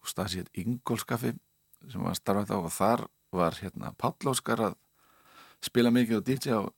stasi 0.07 0.43
hér 0.43 0.51
Ingolskafi 0.63 1.35
sem 1.91 2.03
var 2.03 2.17
starfætt 2.19 2.55
á 2.55 2.59
og 2.59 2.73
þar 2.73 3.07
var 3.33 3.59
hérna 3.61 3.93
Páll 3.99 4.33
Óskar 4.33 4.63
að 4.71 4.75
spila 5.65 5.93
mikið 5.95 6.21
og 6.21 6.27
DJ 6.27 6.57
og 6.59 6.73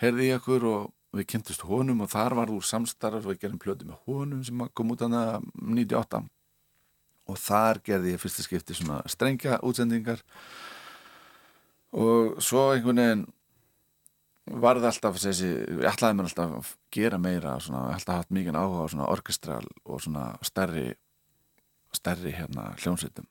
herði 0.00 0.30
ég 0.30 0.40
okkur 0.40 0.66
og 0.68 0.88
við 1.16 1.28
kynntist 1.32 1.64
honum 1.68 2.02
og 2.04 2.10
þar 2.12 2.36
var 2.38 2.52
úr 2.52 2.64
samstarf 2.64 3.24
og 3.24 3.32
við 3.32 3.44
gerum 3.44 3.62
plötu 3.62 3.88
með 3.88 4.02
honum 4.08 4.42
sem 4.44 4.66
kom 4.76 4.92
út 4.92 5.04
aðna 5.04 5.40
98 5.54 6.24
og 7.28 7.40
þar 7.40 7.80
gerði 7.84 8.14
ég 8.14 8.22
fyrsta 8.22 8.44
skipti 8.44 8.76
svona 8.76 9.02
strengja 9.10 9.58
útsendingar. 9.64 10.22
Og 11.92 12.38
svo 12.44 12.70
einhvern 12.72 13.00
veginn 13.00 13.26
var 14.50 14.80
það 14.80 14.90
alltaf 14.92 15.18
þessi, 15.22 15.50
ég 15.78 15.84
ætlaði 15.90 16.18
mér 16.18 16.30
alltaf 16.30 16.56
að 16.58 16.72
gera 16.94 17.18
meira, 17.20 17.58
svona, 17.62 17.84
alltaf 17.94 18.22
haft 18.22 18.34
mikið 18.34 18.58
áhuga 18.58 18.86
á 18.88 18.92
svona 18.92 19.10
orkestral 19.12 19.66
og 19.84 20.02
svona 20.04 20.30
stærri 20.46 20.88
stærri 21.96 22.32
hérna 22.36 22.72
hljómsveitum 22.78 23.26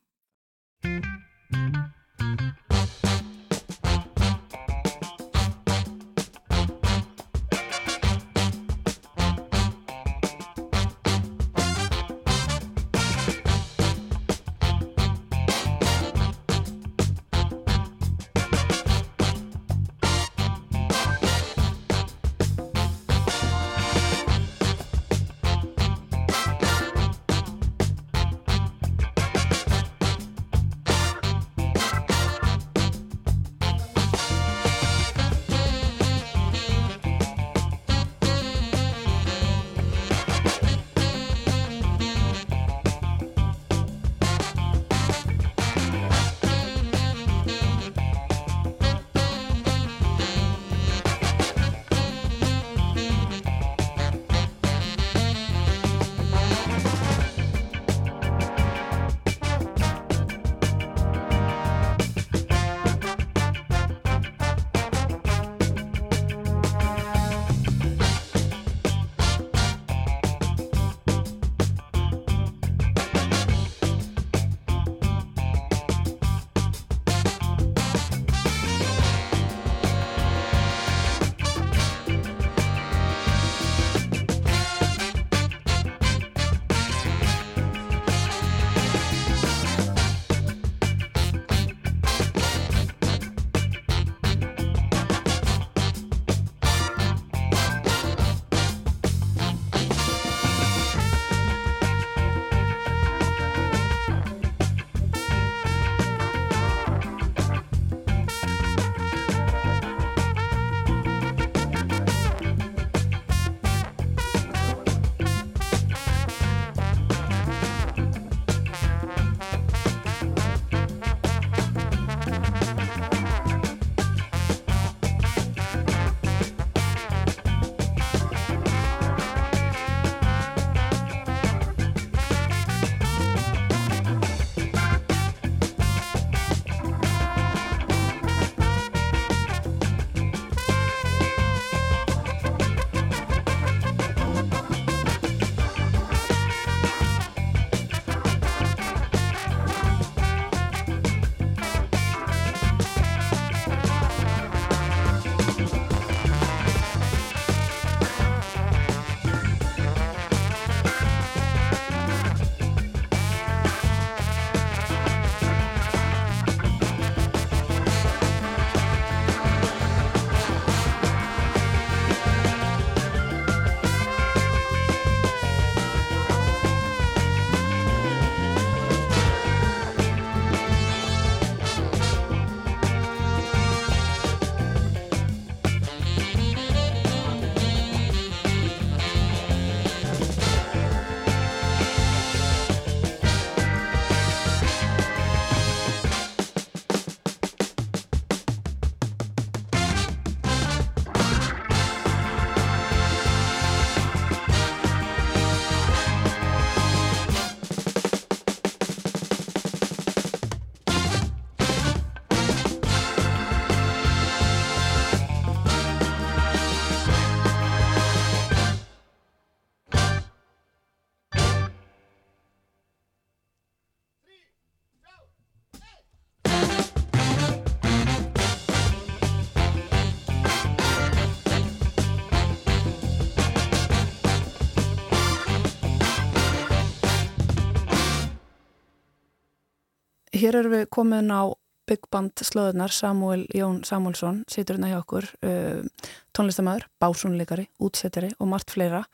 hér 240.42 240.60
erum 240.62 240.76
við 240.76 240.86
komin 240.94 241.32
á 241.34 241.52
Big 241.88 242.04
Band 242.12 242.36
slöðunar 242.44 242.92
Samuel 242.92 243.46
Jón 243.56 243.84
Samuelsson 243.88 244.42
situr 244.52 244.76
hérna 244.76 244.92
hjá 244.92 245.00
okkur 245.00 245.28
uh, 245.48 246.08
tónlistamæður, 246.36 246.88
básúnleikari, 247.00 247.70
útsettari 247.80 248.34
og 248.40 248.50
margt 248.52 248.74
fleira. 248.76 249.06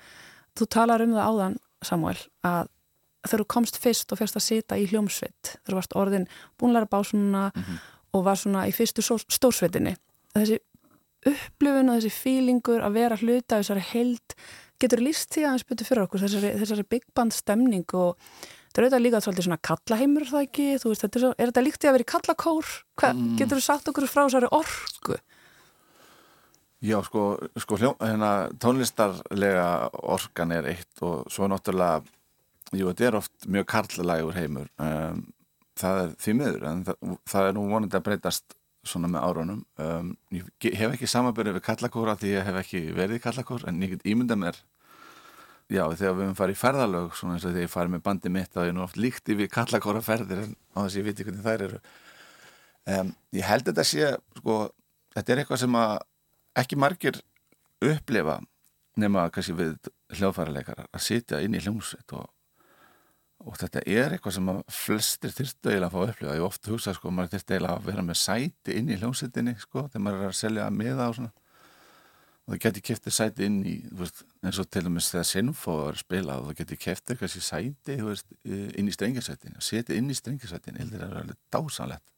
Þú 0.57 0.69
talar 0.73 1.03
um 1.05 1.13
það 1.13 1.29
áðan 1.29 1.59
Samuel 1.85 2.17
að 2.47 2.71
þegar 3.23 3.43
þú 3.43 3.47
komst 3.55 3.79
fyrst 3.79 4.11
og 4.11 4.19
fyrst 4.19 4.39
að 4.39 4.45
sita 4.47 4.79
í 4.79 4.87
hljómsveit 4.89 5.53
þegar 5.53 5.71
þú 5.71 5.77
varst 5.79 5.97
orðin 5.99 6.27
búinlega 6.59 6.91
básúnuna 6.91 7.51
mm 7.53 7.61
-hmm. 7.61 7.77
og 8.13 8.23
var 8.25 8.37
svona 8.37 8.67
í 8.67 8.73
fyrstu 8.75 9.01
stórsveitinni 9.01 9.95
þessi 10.33 10.59
upplifun 11.25 11.89
og 11.89 11.99
þessi 11.99 12.11
fílingur 12.11 12.83
að 12.83 12.95
vera 12.97 13.15
hluta 13.15 13.61
þessari 13.61 13.85
held 13.93 14.35
getur 14.81 14.99
líst 14.99 15.31
því 15.33 15.45
aðeins 15.45 15.67
betur 15.69 15.85
fyrir 15.87 16.03
okkur 16.03 16.19
þessari, 16.19 16.51
þessari 16.59 16.83
big 16.89 17.05
band 17.15 17.33
stemning 17.33 17.85
og 17.93 18.17
þetta 18.73 18.81
er 18.81 18.87
auðvitað 18.87 19.03
líka 19.05 19.21
svolítið 19.21 19.45
svona 19.45 19.59
kallaheimur 19.69 20.25
það 20.29 20.47
ekki, 20.47 20.65
þú 20.81 20.89
veist, 20.89 21.03
þetta 21.05 21.19
er, 21.19 21.23
svo, 21.23 21.31
er 21.37 21.51
þetta 21.51 21.63
líkt 21.67 21.85
í 21.85 21.89
að 21.89 21.95
vera 21.97 22.05
í 22.05 22.09
kallakór 22.09 22.71
mm. 23.05 23.27
getur 23.37 23.59
þú 23.59 23.65
sagt 23.67 23.91
okkur 23.91 24.09
frá 24.09 24.23
þessari 24.23 24.49
orgu? 24.57 25.19
Já, 26.83 26.97
sko, 27.05 27.21
sko 27.63 27.77
hljó, 27.79 27.93
hérna, 28.01 28.31
tónlistarlega 28.59 29.67
organ 30.01 30.51
er 30.57 30.67
eitt 30.73 31.05
og 31.05 31.29
svo 31.31 31.47
náttúrulega 31.47 32.01
jú, 32.73 32.89
þetta 32.89 33.07
er 33.07 33.19
oft 33.21 33.47
mjög 33.47 33.69
karlægur 33.71 34.35
heimur 34.35 34.67
um, 34.81 35.21
það 35.79 36.01
er 36.01 36.11
því 36.25 36.35
miður 36.41 36.67
en 36.71 36.83
það, 36.89 37.15
það 37.29 37.47
er 37.47 37.57
nú 37.57 37.65
vonandi 37.69 37.99
að 37.99 38.05
breytast 38.09 38.57
svona 38.83 39.07
með 39.07 39.29
árunum 39.29 39.61
um, 39.79 40.11
ég 40.33 40.75
hef 40.75 40.97
ekki 40.97 41.07
samanbyrðið 41.07 41.59
við 41.59 41.65
kallakóra 41.69 42.17
því 42.19 42.33
ég 42.33 42.47
hef 42.49 42.59
ekki 42.65 42.81
verið 42.97 43.19
í 43.21 43.23
kallakór 43.23 43.67
en 43.69 43.79
ég 43.85 43.93
get 43.93 44.07
ímynda 44.09 44.35
mér 44.39 44.59
já, 45.71 45.83
þegar 45.93 46.15
við 46.17 46.23
höfum 46.23 46.37
farið 46.39 46.55
í 46.55 46.61
ferðalög 46.61 47.17
svona 47.17 47.35
eins 47.37 47.45
og 47.45 47.53
þegar 47.53 47.65
ég 47.65 47.73
farið 47.73 47.93
með 47.95 48.05
bandi 48.07 48.31
mitt 48.33 48.53
þá 48.53 48.61
er 48.63 48.69
ég 48.69 48.75
nú 48.77 48.83
oft 48.85 48.99
líkt 48.99 49.33
yfir 49.33 49.51
kallakóra 49.51 50.03
ferðir 50.03 50.43
en 50.43 50.55
á 50.75 50.77
þess 50.83 50.95
að 50.95 50.99
ég 50.99 51.07
viti 51.09 51.27
hvernig 51.27 51.45
þær 51.45 51.65
eru. 51.67 51.81
Um, 52.93 53.13
ég 53.31 53.47
held 53.47 53.67
þetta 53.69 53.85
sé 53.87 54.09
sko, 54.39 54.57
þetta 55.15 55.33
er 55.33 55.43
eitthvað 55.43 55.63
sem 55.63 55.77
að 55.79 55.93
ekki 56.63 56.79
margir 56.83 57.19
upplifa 57.83 58.39
nema 58.99 59.29
kannski 59.33 59.55
við 59.57 59.91
hljóðfærarleikar 60.13 60.85
að 60.85 61.05
sitja 61.05 61.41
inn 61.41 61.55
í 61.57 61.63
hljómsveit 61.63 62.15
og 62.17 62.29
og 63.43 63.57
þetta 63.59 63.81
er 63.91 64.13
eitthvað 64.15 64.37
sem 64.37 64.49
flestir 64.71 65.33
þurftu 65.35 65.71
eiginlega 65.71 65.89
að 65.89 65.93
fá 65.93 65.99
að 65.99 66.11
upplifa. 66.13 66.35
Ég 66.37 66.45
ofta 66.45 66.71
hugsa 66.71 66.93
sko, 66.95 67.11
maður 67.11 67.33
þurftu 67.33 67.55
eiginlega 67.55 67.75
að 67.75 67.87
vera 67.89 68.05
með 68.07 68.19
sæti 68.21 68.75
inn 68.79 68.91
í 68.91 68.97
hljómsettinni 69.01 69.55
sko, 69.59 69.87
þegar 69.89 70.03
maður 70.05 70.21
er 70.21 70.29
að 70.29 70.37
selja 70.39 70.67
miða 70.71 71.09
og 71.09 71.17
svona 71.17 71.33
og 72.43 72.53
það 72.53 72.61
getur 72.65 72.85
kæftið 72.89 73.15
sæti 73.17 73.45
inn 73.47 73.59
í 73.67 73.75
veist, 73.95 74.23
eins 74.43 74.59
og 74.59 74.69
til 74.71 74.85
og 74.87 74.95
með 74.95 75.09
þegar 75.09 75.29
Sinfo 75.29 75.75
er 75.89 75.99
spilað 75.99 76.41
og 76.41 76.49
það 76.49 76.57
getur 76.61 76.81
kæftið 76.87 77.21
kannski 77.21 77.43
sæti 77.43 77.99
veist, 78.03 78.33
inn 78.43 78.89
í 78.89 78.95
strengisættin 78.95 79.59
og 79.59 79.63
setja 79.63 79.95
inn 79.99 80.11
í 80.11 80.17
strengisættin 80.17 80.79
ég 80.79 80.83
held 80.83 80.97
að 80.97 81.05
það 81.05 81.13
er 81.13 81.21
alveg 81.21 81.39
dásanlegt 81.55 82.09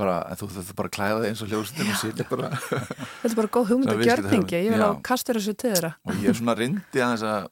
bara, 0.00 0.18
þú 0.38 0.46
þurftu 0.48 0.74
bara 0.78 0.88
að 0.88 0.96
klæða 0.96 1.22
þig 1.22 1.30
eins 1.30 1.40
og 1.44 1.50
hljómsettin 1.50 1.88
og 1.92 1.96
setja 2.00 2.24
bara. 2.30 2.48
Þetta 3.20 3.28
er 3.28 3.34
bara 3.36 3.50
góð 3.52 3.66
hugmynd 3.68 3.90
og 3.92 4.04
gjörningi, 4.06 4.60
ég 4.64 4.72
vil 4.72 4.86
á 4.86 4.90
kastur 5.04 5.36
þessu 5.36 5.52
til 5.60 5.72
þeirra. 5.74 5.90
Og 6.06 6.22
ég 6.22 6.30
er 6.30 6.38
svona 6.38 6.54
rindi 6.56 7.02
að 7.04 7.10
þess 7.18 7.26
að 7.28 7.48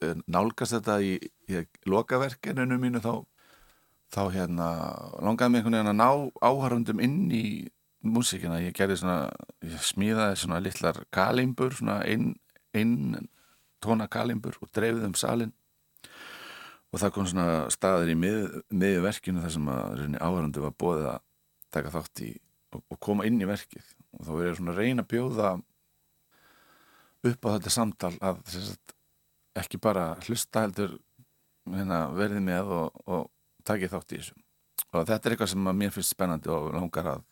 Eh, 0.00 0.16
nálgast 0.32 0.72
þetta 0.78 0.96
í, 1.04 1.16
í 1.52 1.60
lokaverkeninu 1.92 2.78
mínu 2.80 3.02
þá, 3.04 3.20
þá 4.08 4.22
hérna 4.32 4.68
langaði 5.20 5.52
mig 5.52 5.60
einhvern 5.60 5.76
veginn 5.76 5.90
að 5.92 5.98
ná 5.98 6.08
áharundum 6.40 7.02
inn 7.04 7.18
í 7.28 7.42
músíkina, 8.06 8.60
ég 8.64 8.76
gerði 8.76 9.00
svona 9.00 9.30
ég 9.66 9.82
smíðaði 9.84 10.38
svona 10.40 10.60
litlar 10.62 11.02
kalimbur 11.12 11.74
svona 11.76 12.00
einn 12.08 12.34
ein 12.76 13.28
tóna 13.82 14.06
kalimbur 14.08 14.56
og 14.60 14.70
dreifði 14.74 15.08
um 15.08 15.16
salin 15.18 15.52
og 16.90 17.00
það 17.00 17.12
kom 17.14 17.26
svona 17.30 17.48
staðir 17.72 18.12
í 18.14 18.18
mið, 18.18 18.38
miðju 18.74 19.02
verkinu 19.04 19.42
þar 19.44 19.52
sem 19.54 19.68
að 19.72 20.06
áharundu 20.18 20.64
var 20.64 20.78
bóðið 20.80 21.10
að 21.12 21.20
taka 21.70 21.92
þátt 21.94 22.22
í 22.26 22.30
og, 22.74 22.82
og 22.82 23.00
koma 23.02 23.26
inn 23.28 23.40
í 23.40 23.48
verkið. 23.48 23.84
Og 24.16 24.26
þá 24.26 24.30
verið 24.34 24.56
svona 24.58 24.74
að 24.74 24.80
reyna 24.82 25.04
að 25.04 25.10
bjóða 25.12 25.50
upp 27.30 27.46
á 27.46 27.48
þetta 27.54 27.74
samtal 27.74 28.12
að 28.18 28.40
að 28.40 28.70
ekki 29.60 29.80
bara 29.82 30.04
hlusta 30.24 30.64
heldur 30.64 30.96
hérna, 31.70 32.04
verðið 32.16 32.46
með 32.46 32.72
og, 32.74 33.02
og 33.06 33.26
takið 33.66 33.94
þátt 33.94 34.14
í 34.14 34.20
þessu. 34.20 34.38
Og 34.90 35.06
þetta 35.06 35.20
er 35.20 35.34
eitthvað 35.34 35.52
sem 35.52 35.70
mér 35.82 35.94
finnst 35.94 36.14
spennandi 36.14 36.50
og 36.54 36.70
langar 36.74 37.10
að 37.14 37.26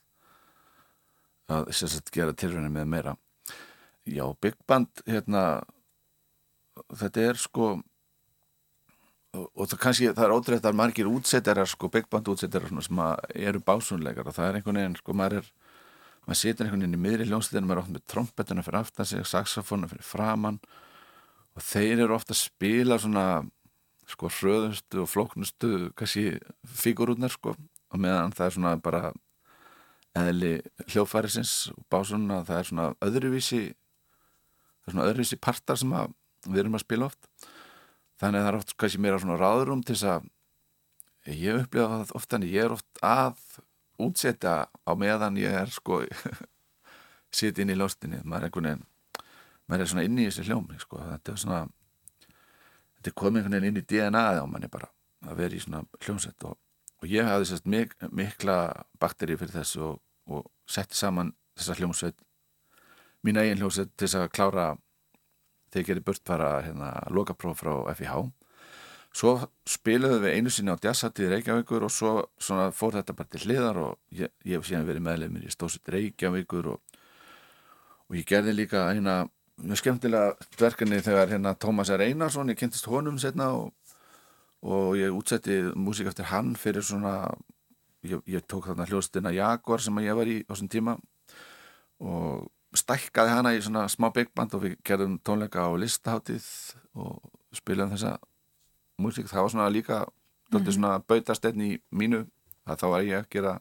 að 1.48 1.72
sagt, 1.76 2.12
gera 2.14 2.36
tilröðinu 2.36 2.72
með 2.72 2.90
meira. 2.92 3.16
Já, 4.08 4.24
Big 4.40 4.56
Band 4.68 5.02
hérna 5.06 5.44
þetta 6.96 7.24
er 7.28 7.40
sko 7.40 7.70
og, 9.36 9.46
og 9.52 9.68
það 9.68 9.80
kannski, 9.82 10.10
það 10.14 10.24
er 10.24 10.34
ótrúið 10.36 10.68
að 10.70 10.78
margir 10.80 11.10
útsetjarar 11.10 11.68
sko, 11.68 11.90
Big 11.92 12.08
Band 12.10 12.30
útsetjarar 12.32 12.72
sem 12.84 13.02
eru 13.34 13.62
básunleikar 13.64 14.30
og 14.30 14.36
það 14.36 14.48
er 14.48 14.60
einhvern 14.60 14.80
veginn 14.80 14.98
sko, 15.00 15.16
maður 15.16 15.42
er 15.42 15.50
maður 16.28 16.40
setur 16.42 16.66
einhvern 16.66 16.84
veginn 16.84 16.98
í 16.98 17.04
miðri 17.04 17.28
hljómsleitinu 17.28 17.68
maður 17.68 17.78
er 17.78 17.84
ofta 17.84 17.96
með 17.96 18.06
trombetuna 18.12 18.64
fyrir 18.64 18.80
aftan 18.82 19.08
sig 19.08 19.28
saxofónu 19.28 19.88
fyrir 19.88 20.04
framann 20.04 20.58
og 21.56 21.64
þeir 21.64 22.04
eru 22.04 22.16
ofta 22.16 22.34
að 22.34 22.42
spila 22.42 22.98
svona 23.00 23.24
sko 24.08 24.28
hröðustu 24.32 25.02
og 25.04 25.08
flóknustu 25.08 25.70
kannski 25.96 26.38
fígurútnar 26.80 27.32
sko 27.32 27.54
og 27.56 28.00
meðan 28.00 28.36
það 28.36 28.46
er 28.46 28.56
svona 28.56 28.74
bara 28.84 29.02
eðli 30.16 30.54
hljófærisins 30.88 31.68
og 31.74 31.84
básunna 31.92 32.40
það 32.48 32.58
er 32.60 32.68
svona 32.70 32.88
öðruvísi 33.04 33.62
það 33.68 34.88
er 34.88 34.94
svona 34.94 35.06
öðruvísi 35.10 35.38
partar 35.40 35.78
sem 35.80 35.94
við 36.48 36.62
erum 36.62 36.78
að 36.78 36.84
spila 36.86 37.08
oft 37.10 37.28
þannig 38.18 38.40
að 38.40 38.44
það 38.44 38.50
er 38.50 38.58
oft 38.60 38.76
kannski 38.80 39.02
meira 39.02 39.20
svona 39.22 39.38
ráðurum 39.40 39.82
til 39.84 39.96
þess 39.96 40.10
að 40.14 40.28
ég 41.38 41.62
upplifa 41.62 41.88
það 41.92 42.14
ofta 42.18 42.38
en 42.38 42.46
ég 42.48 42.64
er 42.64 42.74
oft 42.74 43.02
að 43.04 43.42
útsetja 43.98 44.54
á 44.70 44.92
meðan 44.98 45.38
ég 45.40 45.54
er 45.54 45.72
sko 45.74 46.02
sitt 47.38 47.58
inn 47.58 47.74
í 47.74 47.78
lástinni 47.78 48.22
maður 48.24 48.48
er 48.48 48.48
einhvern 48.48 48.70
veginn 48.70 48.86
maður 49.68 49.84
er 49.84 49.90
svona 49.92 50.06
inn 50.08 50.18
í 50.18 50.28
þessi 50.28 50.46
hljómi 50.48 50.78
sko. 50.80 51.02
þetta 51.02 51.34
er 51.34 51.42
svona 51.42 51.60
þetta 52.98 53.10
er 53.10 53.18
komið 53.22 53.42
einhvern 53.42 53.58
veginn 53.58 53.70
inn 53.72 53.82
í 53.82 53.86
DNA-ið 53.92 54.40
á 54.42 54.46
manni 54.48 54.70
bara 54.72 54.90
að 55.26 55.42
vera 55.42 55.58
í 55.58 55.62
svona 55.62 55.82
hljómsett 56.04 56.46
og, 56.48 56.56
og 56.98 57.10
ég 57.10 57.26
hafði 57.28 57.50
sérst 57.50 57.68
mik 57.70 57.94
mikla 58.10 58.58
bakteri 59.00 59.36
fyrir 59.38 59.54
þessu 59.60 59.84
og, 59.92 60.00
og 60.26 60.48
setti 60.68 60.98
saman 60.98 61.32
þessa 61.58 61.78
hljómsveit 61.78 62.18
mín 63.26 63.38
eigin 63.40 63.62
hljómsveit 63.62 63.94
til 63.94 64.06
þess 64.06 64.20
að 64.22 64.32
klára 64.34 64.66
þegar 65.68 65.82
ég 65.82 65.88
gerði 65.90 66.06
börtfara 66.08 66.50
hérna, 66.64 66.90
lokapróf 67.12 67.62
frá 67.62 67.72
FIH 67.94 68.26
svo 69.16 69.34
spiluðum 69.68 70.24
við 70.26 70.36
einu 70.36 70.52
sinni 70.52 70.74
á 70.74 70.82
jazzhattið 70.82 71.32
Reykjavíkur 71.34 71.86
og 71.86 71.92
svo 71.92 72.12
fór 72.76 72.98
þetta 72.98 73.16
bara 73.16 73.32
til 73.32 73.42
hliðar 73.46 73.80
og 73.82 73.96
ég, 74.14 74.30
ég 74.44 74.58
hef 74.58 74.68
síðan 74.68 74.86
verið 74.88 75.06
meðlefnir 75.06 75.48
í 75.48 75.54
stóðsitt 75.54 75.90
Reykjavíkur 75.94 76.72
og, 76.74 77.00
og 78.08 78.18
ég 78.18 78.28
gerði 78.28 78.54
líka 78.58 78.88
eina 78.92 79.24
mjög 79.58 79.80
skemmtilega 79.80 80.50
verkefni 80.60 81.00
þegar 81.02 81.32
hérna 81.32 81.54
Tómas 81.58 81.90
R. 81.90 82.04
Einarsson, 82.06 82.52
ég 82.52 82.58
kynntist 82.60 82.86
honum 82.90 83.18
setna 83.18 83.50
og, 83.56 83.72
og 84.62 84.96
ég 84.98 85.14
útsetti 85.14 85.60
músík 85.78 86.10
eftir 86.10 86.30
hann 86.32 86.54
fyrir 86.58 86.82
svona 86.82 87.30
ég, 88.02 88.20
ég 88.26 88.44
tók 88.46 88.66
þarna 88.66 88.86
hljóðstina 88.88 89.32
Jaguar 89.34 89.82
sem 89.82 89.98
ég 90.02 90.16
var 90.18 90.30
í 90.30 90.40
á 90.42 90.50
þessum 90.50 90.70
tíma 90.72 90.96
og 91.98 92.48
stækkaði 92.76 93.34
hana 93.34 93.54
í 93.56 93.62
svona 93.64 93.86
smá 93.90 94.10
byggband 94.14 94.54
og 94.54 94.64
við 94.64 94.76
gerðum 94.86 95.18
tónleika 95.24 95.64
á 95.66 95.70
listaháttið 95.78 96.46
og 96.98 97.22
spilum 97.54 97.92
þessa 97.94 98.18
músík, 98.98 99.30
það 99.30 99.42
var 99.42 99.50
svona 99.54 99.70
líka 99.70 99.98
mm 100.04 100.58
-hmm. 100.58 100.72
svona 100.72 100.98
bautastefn 100.98 101.60
í 101.60 101.78
mínu 101.90 102.26
að 102.66 102.78
þá 102.80 102.86
var 102.88 103.02
ég 103.02 103.18
að 103.18 103.30
gera 103.30 103.60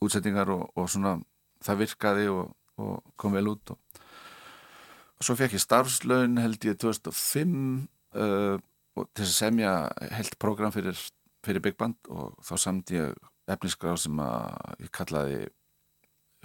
útsettingar 0.00 0.50
og, 0.50 0.70
og 0.76 0.90
svona 0.90 1.20
það 1.64 1.78
virkaði 1.78 2.28
og, 2.28 2.56
og 2.76 3.04
kom 3.16 3.32
vel 3.32 3.48
út 3.48 3.70
og 3.70 3.78
svo 5.20 5.36
fekk 5.36 5.56
ég 5.56 5.60
starfslaun 5.60 6.38
held 6.38 6.64
ég 6.64 6.76
2005 6.76 7.88
uh, 8.14 8.58
til 8.96 9.26
að 9.26 9.32
semja 9.34 9.72
held 10.16 10.38
program 10.42 10.72
fyrir, 10.74 10.98
fyrir 11.44 11.64
Big 11.64 11.76
Band 11.78 11.98
og 12.12 12.36
þá 12.46 12.54
samt 12.60 12.92
ég 12.94 13.12
efnisgráð 13.50 14.00
sem 14.06 14.22
að 14.22 14.86
ég 14.86 14.92
kallaði 14.94 15.40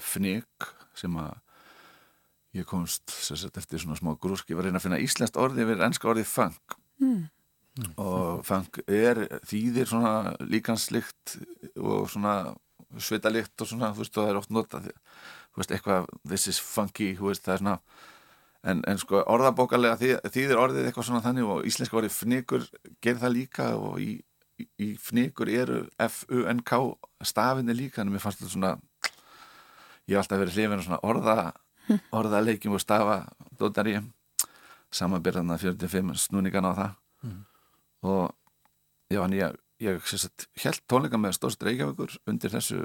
FNIC 0.01 0.69
sem 0.97 1.15
að 1.21 1.33
ég 2.57 2.67
komst 2.67 3.13
sagt, 3.23 3.57
eftir 3.57 3.79
svona 3.79 3.97
smá 3.99 4.11
grúski, 4.19 4.55
var 4.55 4.65
að 4.65 4.71
reyna 4.71 4.81
að 4.81 4.87
finna 4.87 5.03
íslenskt 5.03 5.39
orði 5.39 5.67
við 5.69 5.83
ennska 5.85 6.09
orðið 6.11 6.27
funk 6.27 6.75
mm. 6.99 7.21
og 8.01 8.43
funk 8.47 8.81
er 8.87 9.23
þýðir 9.47 9.91
svona 9.93 10.35
líkanslikt 10.43 11.37
og 11.79 12.09
svona 12.11 12.35
svitalikt 12.99 13.63
og 13.63 13.69
svona, 13.71 13.93
þú 13.95 14.03
veist, 14.03 14.17
og 14.17 14.25
það 14.25 14.33
er 14.33 14.41
oft 14.41 14.51
notað 14.51 14.89
þú 14.91 15.61
veist, 15.61 15.75
eitthvað, 15.75 16.09
this 16.27 16.49
is 16.51 16.59
funky, 16.59 17.13
þú 17.15 17.31
veist, 17.31 17.45
það 17.45 17.55
er 17.55 17.63
svona 17.63 17.77
en, 18.67 18.81
en 18.87 18.99
sko 19.01 19.21
orðabókarlega 19.31 19.97
þýð, 20.01 20.17
þýðir 20.33 20.61
orðið 20.61 20.89
eitthvað 20.89 21.07
svona 21.07 21.23
þannig 21.25 21.49
og 21.49 21.65
íslenska 21.69 21.97
orðið 22.01 22.17
fnikur 22.17 22.67
gerir 23.01 23.21
það 23.23 23.35
líka 23.37 23.67
og 23.77 24.01
í, 24.03 24.11
í, 24.61 24.67
í 24.85 24.89
fnikur 25.01 25.49
eru 25.49 25.81
F-U-N-K 26.05 26.81
stafinni 27.25 27.75
líka 27.77 28.03
en 28.03 28.13
mér 28.13 28.23
fannst 28.23 28.43
þetta 28.43 28.53
svona 28.53 28.73
ég 30.09 30.15
hef 30.15 30.23
alltaf 30.23 30.43
verið 30.43 30.59
hlifin 30.59 30.85
svona 30.85 31.01
orða 31.07 31.37
orðalegjum 32.17 32.77
og 32.77 32.83
stafa 32.83 33.23
dóttar 33.59 33.89
ég 33.89 34.05
samanbyrðan 34.91 35.55
að 35.55 35.67
45 35.71 36.15
snúningan 36.25 36.67
á 36.67 36.71
það 36.75 36.93
mm. 37.25 37.41
og 38.11 38.23
já, 39.11 39.21
hann 39.23 39.35
ég, 39.37 39.59
ég 39.81 40.13
held 40.63 40.81
tónleika 40.89 41.19
með 41.19 41.37
Stórst 41.37 41.63
Reykjavíkur 41.65 42.17
undir 42.29 42.53
þessu 42.53 42.83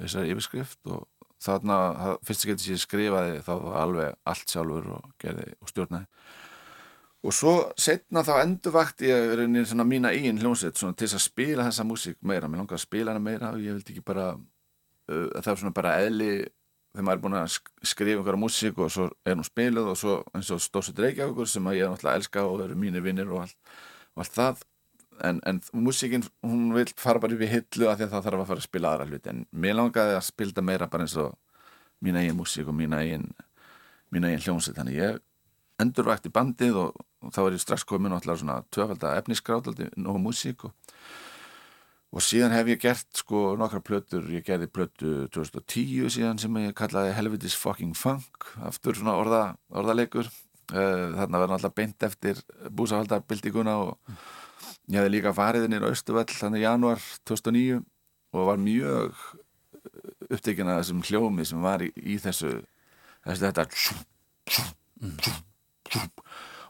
þessari 0.00 0.34
yfirskrift 0.34 0.80
og 0.90 1.06
þarna, 1.44 1.76
fyrst 2.24 2.46
ekki 2.46 2.56
þessi 2.56 2.80
skrifaði 2.82 3.38
þá 3.44 3.52
var 3.52 3.78
alveg 3.82 4.16
allt 4.32 4.54
sjálfur 4.54 4.90
og 4.96 5.12
gerði 5.22 5.52
og 5.60 5.70
stjórnaði. 5.70 6.08
Og 7.24 7.32
svo 7.32 7.52
setna 7.80 8.20
þá 8.24 8.34
endurvakt 8.42 9.00
ég 9.04 9.30
reynir 9.38 9.64
svona 9.68 9.86
mína 9.88 10.10
eigin 10.12 10.40
hljómsveit 10.42 10.76
til 10.76 10.92
þess 10.92 11.16
að 11.16 11.24
spila 11.24 11.64
þessa 11.64 11.86
músík 11.88 12.18
meira. 12.20 12.50
Mér 12.52 12.60
langar 12.60 12.76
að 12.76 12.84
spila 12.84 13.14
hana 13.14 13.22
meira 13.24 13.54
og 13.54 13.62
ég 13.64 13.78
vildi 13.78 13.94
ekki 13.94 14.04
bara 14.04 14.34
uh, 14.34 15.30
það 15.38 15.52
er 15.54 15.62
svona 15.62 15.76
bara 15.76 15.94
eðli 16.04 16.28
þegar 16.94 17.06
maður 17.08 17.16
er 17.16 17.22
búin 17.24 17.38
að 17.38 17.56
skrifa 17.88 18.20
einhverja 18.20 18.42
músík 18.44 18.78
og 18.78 18.92
svo 18.92 19.08
er 19.24 19.38
hún 19.38 19.48
spiluð 19.48 19.88
og 19.94 19.98
svo 19.98 20.18
eins 20.36 20.52
og 20.54 20.60
Stórsut 20.62 21.00
Reykjavíkur 21.00 21.48
sem 21.50 21.66
að 21.66 21.80
ég 21.80 21.86
er 21.86 21.94
náttúrulega 21.94 22.20
elska 22.20 22.44
og 22.46 22.62
eru 22.66 22.76
mínir 22.78 23.02
vinnir 23.02 23.32
og 23.32 23.46
allt, 23.46 23.56
og 24.14 24.22
allt 24.22 24.36
það 24.36 24.62
en, 25.22 25.40
en 25.46 25.60
músíkinn 25.72 26.24
hún 26.42 26.72
vil 26.74 26.88
fara 26.96 27.20
bara 27.22 27.36
upp 27.36 27.44
í 27.44 27.50
hillu 27.50 27.88
af 27.88 27.98
því 27.98 28.06
að 28.06 28.14
það 28.14 28.26
þarf 28.26 28.40
að 28.42 28.48
fara 28.50 28.62
að 28.62 28.68
spila 28.68 28.92
aðra 28.94 29.08
hluti. 29.10 29.30
En 29.32 29.44
mér 29.50 29.78
langaði 29.78 30.16
að 30.18 30.26
spilda 30.28 30.64
meira 30.64 30.88
bara 30.90 31.06
eins 31.06 31.16
og 31.20 31.34
mína 32.04 32.22
eigin 32.22 32.38
músík 32.38 32.70
og 32.70 32.76
mína 32.78 33.02
eigin 33.02 33.28
mína 34.14 34.30
eigin 34.30 34.44
hljómsveit. 34.46 34.78
Þannig 34.78 34.98
ég 35.00 35.20
endurvægt 35.82 36.28
í 36.28 36.32
bandið 36.34 36.80
og, 36.80 37.04
og 37.24 37.34
þá 37.34 37.40
er 37.44 37.56
ég 37.56 37.64
strax 37.64 37.86
komin 37.88 38.14
náttúrulega 38.14 38.42
svona 38.42 38.58
tvöfaldar 38.74 39.20
efnisgráðaldi 39.22 39.90
og 40.04 40.20
músík 40.22 40.66
og, 40.68 40.74
og 42.14 42.22
síðan 42.22 42.54
hef 42.54 42.70
ég 42.70 42.82
gert 42.82 43.08
sko 43.18 43.42
nokkra 43.58 43.82
plötur, 43.82 44.28
ég 44.30 44.46
gerði 44.46 44.70
plötu 44.70 45.14
2010 45.34 46.14
síðan 46.14 46.40
sem 46.42 46.60
ég 46.62 46.76
kallaði 46.78 47.14
Helvitis 47.16 47.58
fucking 47.58 47.96
funk, 47.98 48.52
aftur 48.62 48.98
svona 48.98 49.16
orða, 49.18 49.44
orðalegur. 49.74 50.30
Eh, 50.72 51.10
þarna 51.12 51.42
verði 51.42 51.52
náttúrulega 51.52 51.76
beint 51.76 52.04
eftir 52.06 52.38
búsafaldarbildíkuna 52.72 53.74
og 53.82 54.14
ég 54.88 54.98
hefði 54.98 55.14
líka 55.14 55.34
farið 55.36 55.66
inn 55.68 55.78
í 55.78 55.82
Östuvall 55.88 56.28
þannig 56.30 56.62
í 56.62 56.66
januar 56.66 57.00
2009 57.28 57.80
og 58.34 58.48
var 58.50 58.60
mjög 58.60 59.24
upptekinn 60.30 60.70
að 60.70 60.80
þessum 60.82 61.02
hljómi 61.06 61.44
sem 61.46 61.60
var 61.64 61.84
í, 61.84 61.90
í 61.96 62.18
þessu 62.22 62.52
þessu 63.24 63.48
þetta 63.48 63.66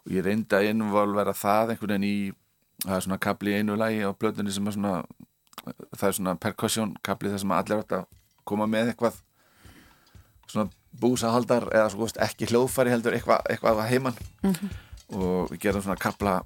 og 0.04 0.12
ég 0.12 0.24
reyndi 0.26 0.56
að 0.56 0.70
innvolvera 0.70 1.34
það 1.36 1.74
einhvern 1.74 1.94
veginn 1.94 2.08
í 2.08 2.16
það 2.84 2.96
er 2.96 3.04
svona 3.06 3.22
kapli 3.26 3.54
í 3.54 3.60
einu 3.60 3.76
lagi 3.80 4.02
á 4.04 4.10
blöðunni 4.12 4.52
sem 4.54 4.68
er 4.68 4.76
svona 4.76 4.94
það 5.96 6.08
er 6.08 6.16
svona 6.18 6.34
percussion 6.40 6.96
kapli 7.06 7.32
þar 7.32 7.42
sem 7.42 7.54
allir 7.56 7.82
átt 7.82 7.96
að 8.00 8.08
koma 8.44 8.68
með 8.68 8.92
eitthvað 8.92 9.20
svona 10.50 10.68
búsahaldar 11.00 11.68
eða 11.72 11.90
svo 11.92 12.08
ekki 12.22 12.50
hljóðfæri 12.50 12.92
heldur 12.92 13.16
eitthvað, 13.16 13.46
eitthvað 13.50 13.84
heimann 13.88 14.18
mm 14.42 14.52
-hmm. 14.52 14.74
og 15.18 15.50
við 15.52 15.60
gerum 15.66 15.82
svona 15.82 16.00
kapla 16.00 16.42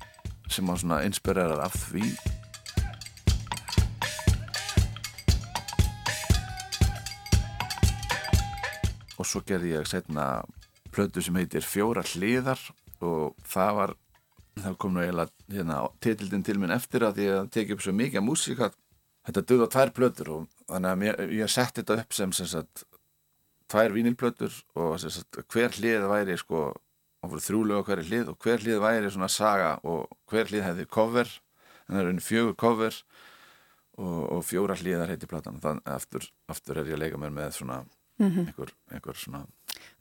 sem 0.48 0.68
á 0.68 0.74
svona 0.74 0.98
inspirerar 1.06 1.62
af 1.64 1.76
því. 1.88 2.08
Og 9.18 9.26
svo 9.26 9.42
gerði 9.46 9.74
ég 9.76 9.88
setna 9.88 10.26
plötu 10.94 11.22
sem 11.22 11.36
heitir 11.38 11.66
Fjóra 11.66 12.04
hliðar 12.06 12.60
og 13.04 13.34
það 13.46 13.72
var 13.78 13.96
það 14.58 14.76
kom 14.82 14.94
nú 14.94 15.02
eiginlega 15.02 15.54
hérna, 15.54 15.80
titildin 16.02 16.44
til 16.46 16.58
minn 16.58 16.74
eftir 16.74 17.04
að 17.06 17.22
ég 17.22 17.50
teki 17.54 17.76
upp 17.76 17.84
svo 17.84 17.94
mikið 17.94 18.24
músík 18.24 18.62
að 18.64 18.76
þetta 19.28 19.44
döða 19.50 19.68
tvær 19.74 19.92
plötur 19.94 20.30
og 20.34 20.46
þannig 20.66 20.90
að 20.90 21.00
mér, 21.02 21.20
ég 21.36 21.52
sett 21.52 21.78
þetta 21.78 21.98
upp 22.02 22.16
sem, 22.16 22.32
sem 22.34 22.48
sagt, 22.50 22.84
tvær 23.68 23.94
vínilplötur 23.94 24.54
og 24.78 24.96
sagt, 25.02 25.40
hver 25.52 25.76
hlið 25.76 26.06
væri 26.10 26.38
sko, 26.40 26.70
þrjúlega 27.26 27.84
hver 27.86 28.04
hlið 28.06 28.32
og 28.32 28.38
hver 28.44 28.62
hlið 28.62 28.80
væri 28.82 29.10
svona 29.10 29.28
saga 29.32 29.74
og 29.82 30.06
hver 30.30 30.50
hlið 30.50 30.66
hefði 30.66 30.86
cover 30.86 31.28
en 31.88 31.96
það 31.96 32.02
er 32.02 32.10
unni 32.12 32.24
fjögur 32.24 32.56
cover 32.56 32.98
og, 33.98 34.20
og 34.36 34.42
fjóra 34.46 34.76
hliðar 34.78 35.10
heiti 35.12 35.26
platan 35.26 35.60
þannig 35.62 35.88
aftur, 35.90 36.28
aftur 36.48 36.78
er 36.78 36.92
ég 36.92 36.98
að 36.98 37.04
leika 37.04 37.20
mér 37.20 37.34
með 37.34 37.56
svona 37.58 37.80
mm 37.82 38.28
-hmm. 38.28 38.46
einhver, 38.46 38.74
einhver 38.92 39.16
svona 39.16 39.46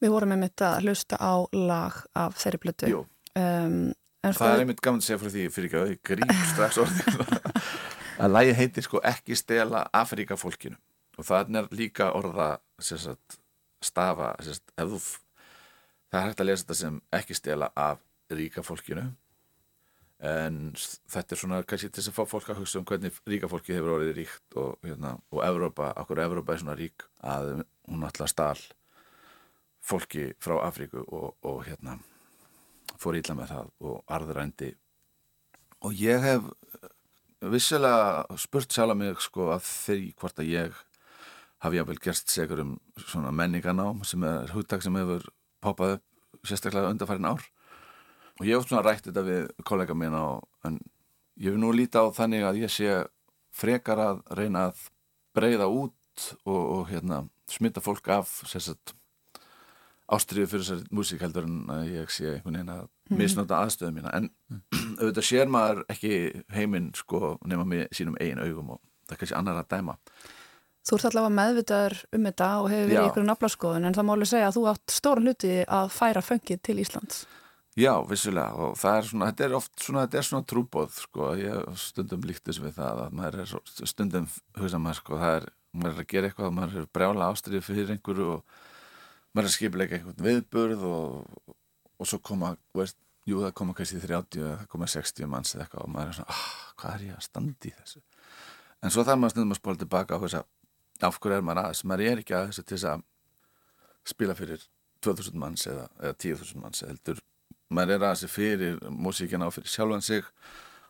Við 0.01 0.13
vorum 0.13 0.29
með 0.29 0.43
mitt 0.45 0.61
að 0.61 0.81
hlusta 0.85 1.17
á 1.17 1.33
lag 1.53 1.95
af 2.13 2.37
þeirri 2.37 2.59
blötu. 2.61 2.89
Jú, 2.91 2.99
um, 3.39 3.93
það 4.21 4.33
sko... 4.33 4.49
er 4.49 4.63
einmitt 4.63 4.81
gaman 4.81 5.01
að 5.01 5.07
segja 5.07 5.19
frá 5.21 5.29
því 5.33 5.45
fyrir 5.53 5.67
ekki 5.67 5.79
að 5.79 5.87
þau 5.87 5.97
grýp 6.09 6.43
strax 6.51 6.77
orðið 6.83 7.07
að 8.23 8.33
lagi 8.33 8.53
heitir 8.57 8.85
sko 8.85 9.01
ekki 9.11 9.37
stela 9.39 9.83
Afrikafólkinu 9.93 10.77
og 11.17 11.25
það 11.25 11.55
er 11.61 11.69
líka 11.73 12.11
orða 12.17 12.49
sagt, 12.81 13.39
stafa 13.81 14.35
sagt, 14.45 14.73
þú, 14.77 15.01
það 16.11 16.19
er 16.19 16.27
hægt 16.27 16.43
að 16.43 16.49
lesa 16.49 16.65
þetta 16.65 16.79
sem 16.81 16.99
ekki 17.19 17.37
stela 17.37 17.71
af 17.75 18.03
ríkafólkinu 18.33 19.05
en 20.27 20.57
þetta 21.11 21.35
er 21.35 21.39
svona 21.39 21.61
kannski 21.67 21.91
til 21.91 22.01
þess 22.01 22.11
að 22.11 22.17
fá 22.17 22.31
fólk 22.31 22.49
að 22.49 22.61
hugsa 22.63 22.79
um 22.79 22.87
hvernig 22.89 23.19
ríkafólki 23.29 23.75
hefur 23.75 23.97
orðið 23.99 24.15
ríkt 24.17 24.57
og, 24.57 24.79
hérna, 24.85 25.13
og 25.29 25.43
Evrópa, 25.45 25.91
okkur 26.01 26.23
Evrópa 26.23 26.55
er 26.55 26.63
svona 26.63 26.77
rík 26.79 27.05
að 27.21 27.61
hún 27.85 28.05
alltaf 28.07 28.31
stál 28.31 28.63
fólki 29.87 30.31
frá 30.41 30.57
Afríku 30.65 31.03
og, 31.05 31.35
og 31.45 31.61
hérna 31.67 31.99
fór 32.97 33.19
ílla 33.19 33.37
með 33.37 33.53
það 33.53 33.71
og 33.85 34.15
arðurændi 34.17 34.73
og 35.85 35.93
ég 36.01 36.23
hef 36.25 36.49
vissilega 37.53 38.37
spurt 38.41 38.73
sjálf 38.73 38.95
að 38.95 39.01
mig 39.03 39.21
sko 39.21 39.51
að 39.53 39.65
þeirri 39.69 40.13
hvort 40.17 40.41
að 40.41 40.49
ég 40.49 40.83
hafi 41.61 41.79
jáfnvel 41.79 42.01
gerst 42.01 42.33
segur 42.33 42.63
um 42.63 42.73
svona 43.05 43.31
menninganám 43.33 44.01
sem 44.05 44.25
er 44.25 44.53
húttak 44.55 44.81
sem 44.81 44.97
hefur 44.97 45.29
poppað 45.67 45.97
upp 45.97 46.47
sérstaklega 46.47 46.91
undarfærin 46.93 47.29
ár 47.29 47.45
og 48.37 48.45
ég 48.45 48.57
hef 48.57 48.67
svona 48.67 48.85
rætt 48.85 49.07
þetta 49.09 49.25
við 49.27 49.47
kollega 49.67 49.97
mín 49.97 50.17
á 50.17 50.41
en 50.67 50.79
ég 51.37 51.51
hef 51.51 51.61
nú 51.61 51.71
lítið 51.75 52.09
á 52.09 52.17
þannig 52.17 52.45
að 52.47 52.61
ég 52.63 52.73
sé 52.73 52.99
frekar 53.55 54.01
að 54.01 54.21
reyna 54.37 54.69
að 54.69 54.85
breyða 55.37 55.67
út 55.69 56.29
og, 56.45 56.61
og 56.61 56.87
hérna 56.91 57.25
smita 57.49 57.83
fólk 57.83 58.09
af 58.13 58.39
sérstaklega 58.45 58.97
ástriðu 60.07 60.47
fyrir 60.47 60.63
þessari 60.63 60.95
músík 60.95 61.23
heldur 61.23 61.47
en 61.47 61.55
að 61.71 61.89
ég 61.91 62.11
sé 62.13 62.29
einhvern 62.31 62.55
veginn 62.55 62.71
að 62.71 62.83
mhm. 62.85 63.19
misnóta 63.19 63.59
aðstöðu 63.59 63.95
mína 63.97 64.13
en 64.15 64.29
mm. 64.29 64.61
auðvitað 65.01 65.27
sér 65.29 65.51
maður 65.51 65.83
ekki 65.91 66.19
heiminn 66.55 66.93
sko 66.95 67.35
nema 67.47 67.65
með 67.67 67.87
sínum 67.97 68.15
eigin 68.21 68.39
augum 68.43 68.75
og 68.77 68.81
það 69.07 69.15
er 69.15 69.21
kannski 69.21 69.37
annar 69.39 69.59
að 69.59 69.69
dæma 69.73 69.97
Þú 70.87 70.95
ert 70.95 71.07
allavega 71.09 71.35
meðvitaður 71.35 71.97
um 72.15 72.27
þetta 72.29 72.51
og 72.61 72.69
hefur 72.71 72.91
verið 72.91 73.09
ykkur 73.09 73.25
naflaskoðun 73.27 73.87
en 73.89 73.95
það 73.97 74.05
má 74.07 74.11
alveg 74.13 74.29
segja 74.31 74.47
að 74.47 74.55
þú 74.55 74.61
átt 74.71 74.93
stóran 74.95 75.27
hluti 75.27 75.49
að 75.67 75.89
færa 75.91 76.23
fengið 76.23 76.61
til 76.63 76.77
Íslands. 76.79 77.25
Já, 77.77 77.91
vissulega 78.09 78.55
og 78.57 78.77
það 78.79 78.95
er 78.97 79.07
svona, 79.09 79.27
þetta 79.29 79.45
er 79.45 79.55
oft 79.59 79.83
svona, 79.83 80.03
þetta 80.07 80.17
er 80.17 80.25
svona 80.25 80.47
trúbóð 80.49 80.95
sko, 80.97 81.27
ég 81.37 81.75
stundum 81.77 82.23
líktis 82.25 82.57
við 82.63 82.79
það 82.79 83.01
að 83.03 83.17
maður 83.19 83.43
er 83.43 83.51
stundum 83.91 84.29
hugsa 84.57 84.79
maður 84.81 84.99
sko, 85.01 85.19
það 85.21 85.35
er, 85.35 85.45
maður 85.77 85.93
er 85.93 86.01
að 86.01 86.09
gera 86.13 86.31
eitthvað 86.31 86.55
maður 86.57 86.79
er 86.81 86.87
brjála 86.97 87.27
ástriði 87.35 87.61
fyrir 87.67 87.93
einhverju 87.93 88.31
og 88.33 88.57
maður 89.35 89.43
er 89.43 89.51
að 89.51 89.55
skipilega 89.59 89.99
einhvern 89.99 90.25
viðburð 90.25 90.87
og, 90.89 91.53
og 92.01 92.09
svo 92.09 92.21
koma, 92.31 92.55
veist, 92.79 92.97
jú 93.29 93.43
það 93.43 93.55
koma 93.61 93.77
kannski 93.77 94.01
30 94.01 94.41
eða 94.41 94.67
koma 94.71 94.89
60 94.89 95.29
manns 95.29 95.53
eða 95.53 95.67
eitthvað 95.67 95.85
og 95.85 95.93
maður 95.93 96.15
er 96.15 96.17
svona, 96.21 96.33
ah, 96.33 96.49
hvað 96.81 96.95
er 96.95 97.07
ég 97.11 97.19
að 97.19 97.27
standi 97.27 97.69
í 97.69 97.77
þessu? 97.77 98.05
En 98.81 98.93
svo 98.93 99.05
þarf 99.05 99.21
maður 99.21 99.35
snöðum 99.35 99.53
að 99.53 99.61
spóla 99.61 99.83
tilbaka 99.83 100.17
á 100.17 100.21
þess 100.25 100.39
að 100.41 100.49
af 101.05 101.19
hverju 101.21 101.37
er 101.37 101.45
maður 101.45 101.63
aðeins, 101.63 101.83
maður 101.83 102.11
er 102.11 102.23
ekki 102.23 102.35
að 102.37 102.49
þess 102.49 102.61
að 102.61 102.67
til 102.67 102.77
þess 102.77 102.89
að 102.91 103.05
spila 104.07 104.35
fyrir 104.37 104.63
2000 105.05 105.41
manns 105.41 105.67
eða, 105.69 105.87
eða 106.01 106.15
10.000 106.23 106.61
manns 106.63 106.83
heldur, 106.87 107.21
maður 107.69 107.97
er 107.97 108.07
aðeins 108.07 108.33
fyrir 108.33 108.79
músíkina 108.89 109.49
á 109.49 109.53
fyrir 109.53 109.71
sjálfan 109.71 110.05
sig 110.05 110.25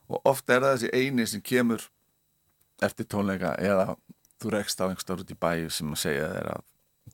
og 0.08 0.22
ofta 0.24 0.56
er 0.56 0.64
það 0.64 0.76
þessi 0.78 0.92
eini 0.96 1.28
sem 1.28 1.44
kemur 1.44 1.90
eftir 2.84 3.10
tónleika 3.10 3.56
eða 3.60 3.98
þú 4.38 4.54
rekst 4.54 4.82
á 4.82 4.88
einhver 4.88 5.04
stórn 5.04 5.24
út 5.26 5.34
í 5.34 5.40
bæ 5.40 5.52
sem 5.74 5.92
að 5.92 6.04
segja 6.04 6.32
þeir 6.36 6.52
að 6.54 6.66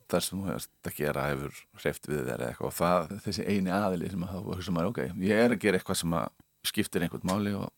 þar 0.09 0.25
sem 0.25 0.39
þú 0.39 0.49
hefst 0.49 0.89
að 0.89 0.97
gera 0.97 1.27
hefur 1.29 1.59
hreift 1.81 2.09
við 2.09 2.23
þér 2.27 2.43
eitthvað 2.47 2.69
og 2.69 2.75
það, 2.77 3.13
þessi 3.25 3.45
eini 3.47 3.73
aðili 3.73 4.09
sem 4.11 4.25
að 4.25 4.33
þá 4.33 4.49
hugsa 4.49 4.73
maður, 4.75 4.91
ok, 4.91 5.01
ég 5.23 5.43
er 5.43 5.53
að 5.53 5.61
gera 5.63 5.79
eitthvað 5.79 5.99
sem 6.01 6.15
að 6.17 6.27
skiptir 6.67 7.05
einhvern 7.05 7.29
máli 7.29 7.53
og 7.57 7.69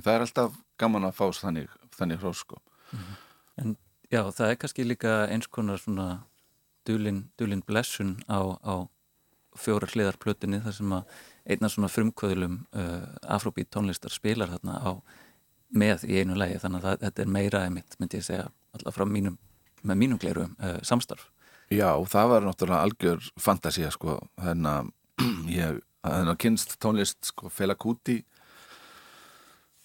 það 0.00 0.12
er 0.14 0.24
alltaf 0.26 0.58
gaman 0.80 1.08
að 1.08 1.16
fást 1.18 1.44
þannig, 1.44 1.74
þannig 1.94 2.22
hrós 2.22 2.42
sko. 2.44 2.60
Mm 2.90 3.00
-hmm. 3.00 3.20
En 3.62 3.76
já, 4.14 4.22
það 4.30 4.50
er 4.50 4.58
kannski 4.62 4.86
líka 4.86 5.14
eins 5.32 5.48
konar 5.50 5.80
svona 5.82 6.08
dulin, 6.86 7.24
dulin 7.38 7.62
blessun 7.66 8.16
á, 8.30 8.38
á 8.62 8.86
fjóra 9.58 9.88
hliðarplötinni 9.90 10.60
þar 10.64 10.76
sem 10.76 10.94
að 10.96 11.14
einna 11.44 11.70
svona 11.70 11.90
frumkvöðlum 11.92 12.58
uh, 12.74 13.06
afróbít 13.36 13.70
tónlistar 13.74 14.14
spilar 14.14 14.52
þarna 14.54 14.80
á 14.80 14.90
með 15.74 16.06
í 16.08 16.20
einu 16.22 16.36
lægi 16.38 16.60
þannig 16.62 16.82
að 16.82 16.88
það, 16.88 17.00
þetta 17.04 17.24
er 17.24 17.32
meira 17.36 17.62
emitt, 17.68 17.96
myndi 17.98 18.20
ég 18.20 18.26
segja, 18.26 18.48
alltaf 18.74 18.96
frá 18.96 19.06
mínum 19.08 19.38
með 19.84 20.00
mínum 20.00 20.20
glerum 20.20 20.54
uh, 20.58 20.78
samstarf. 20.86 21.28
Já, 21.72 21.90
það 22.08 22.30
var 22.30 22.46
náttúrulega 22.46 22.84
algjör 22.86 23.26
fantasía 23.40 23.90
sko, 23.92 24.18
þannig 24.40 24.70
að 24.70 24.92
ég 25.58 25.82
að 26.04 26.34
kynst 26.42 26.76
tónlist 26.82 27.30
sko 27.30 27.48
Fela 27.52 27.76
Kuti 27.80 28.20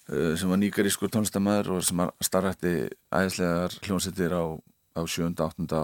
sem 0.09 0.49
var 0.49 0.57
nýgarískur 0.57 1.11
tónlistamæður 1.13 1.75
og 1.75 1.83
sem 1.85 2.01
starfætti 2.25 2.73
æðislegar 3.13 3.75
hljómsettir 3.85 4.33
á, 4.33 4.45
á 4.97 5.01
sjönda, 5.05 5.45
áttunda 5.45 5.81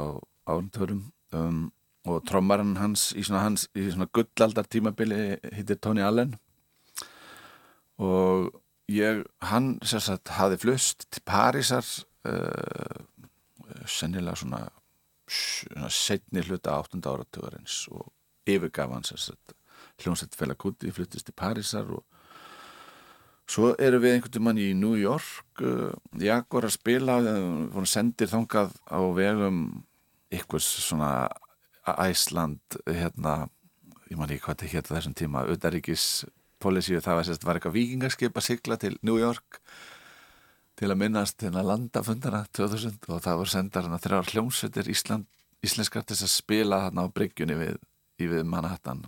áruntörum 0.50 1.04
um, 1.36 1.68
og 2.06 2.24
trommarinn 2.26 2.78
hans 2.78 3.12
í 3.18 3.24
svona, 3.26 3.52
svona 3.74 4.10
gullaldar 4.14 4.70
tímabili 4.70 5.38
hittir 5.54 5.78
Tony 5.82 6.02
Allen 6.06 6.36
og 8.02 8.50
ég, 8.92 9.24
hann 9.46 9.76
sagt, 9.86 10.34
hafi 10.38 10.58
flust 10.62 11.08
til 11.10 11.26
Parísar 11.26 11.86
uh, 12.26 13.06
sennilega 13.86 14.42
svona, 14.42 14.64
svona 15.30 15.94
setni 15.94 16.42
hluta 16.46 16.80
8. 16.82 17.02
áratugurins 17.06 17.84
og 17.94 18.10
yfirgaf 18.50 18.94
hann 18.94 19.06
hljómsveit 20.02 20.36
Felakuti 20.38 20.92
fluttist 20.92 21.30
til 21.30 21.38
Parísar 21.38 21.94
og 21.94 22.04
svo 23.50 23.74
eru 23.82 24.00
við 24.02 24.18
einhvern 24.18 24.48
veginn 24.50 24.62
í 24.64 24.78
New 24.78 24.96
York 25.00 25.62
uh, 25.62 25.92
Jaguar 26.20 26.68
að 26.70 26.78
spila 26.78 27.20
við 27.22 27.90
sendir 27.90 28.32
þangað 28.32 28.74
á 28.90 29.00
vegum 29.16 29.60
ykkurs 30.34 30.68
svona 30.86 31.12
Æsland 31.86 32.80
hérna, 32.90 33.46
ég 34.10 34.18
man 34.18 34.32
ekki 34.32 34.48
hvað 34.48 34.58
þetta 34.58 34.72
hétta 34.72 34.96
þessum 34.96 35.18
tíma, 35.18 35.46
Udaríkis 35.54 36.26
Polísíu, 36.62 37.02
það 37.04 37.20
var, 37.20 37.30
var 37.46 37.60
eitthvað 37.60 37.76
vikingarskip 37.76 38.40
að 38.40 38.48
sigla 38.48 38.78
til 38.82 38.96
New 39.06 39.20
York 39.22 39.60
til 40.80 40.90
að 40.90 41.00
minnast 41.04 41.44
hérna 41.46 41.64
landafundana 41.64 42.46
2000 42.58 43.06
og 43.14 43.22
það 43.24 43.42
voru 43.42 43.54
sendar 43.54 43.86
hérna 43.86 44.02
þrjár 44.02 44.32
hljómsveitir 44.32 44.90
Ísland, 44.92 45.28
íslenskar 45.64 46.08
til 46.08 46.18
að 46.18 46.34
spila 46.34 46.82
hérna 46.88 47.06
á 47.06 47.14
bryggjunni 47.14 47.60
við, 47.60 47.78
við 48.18 48.42
Manhattan 48.50 49.06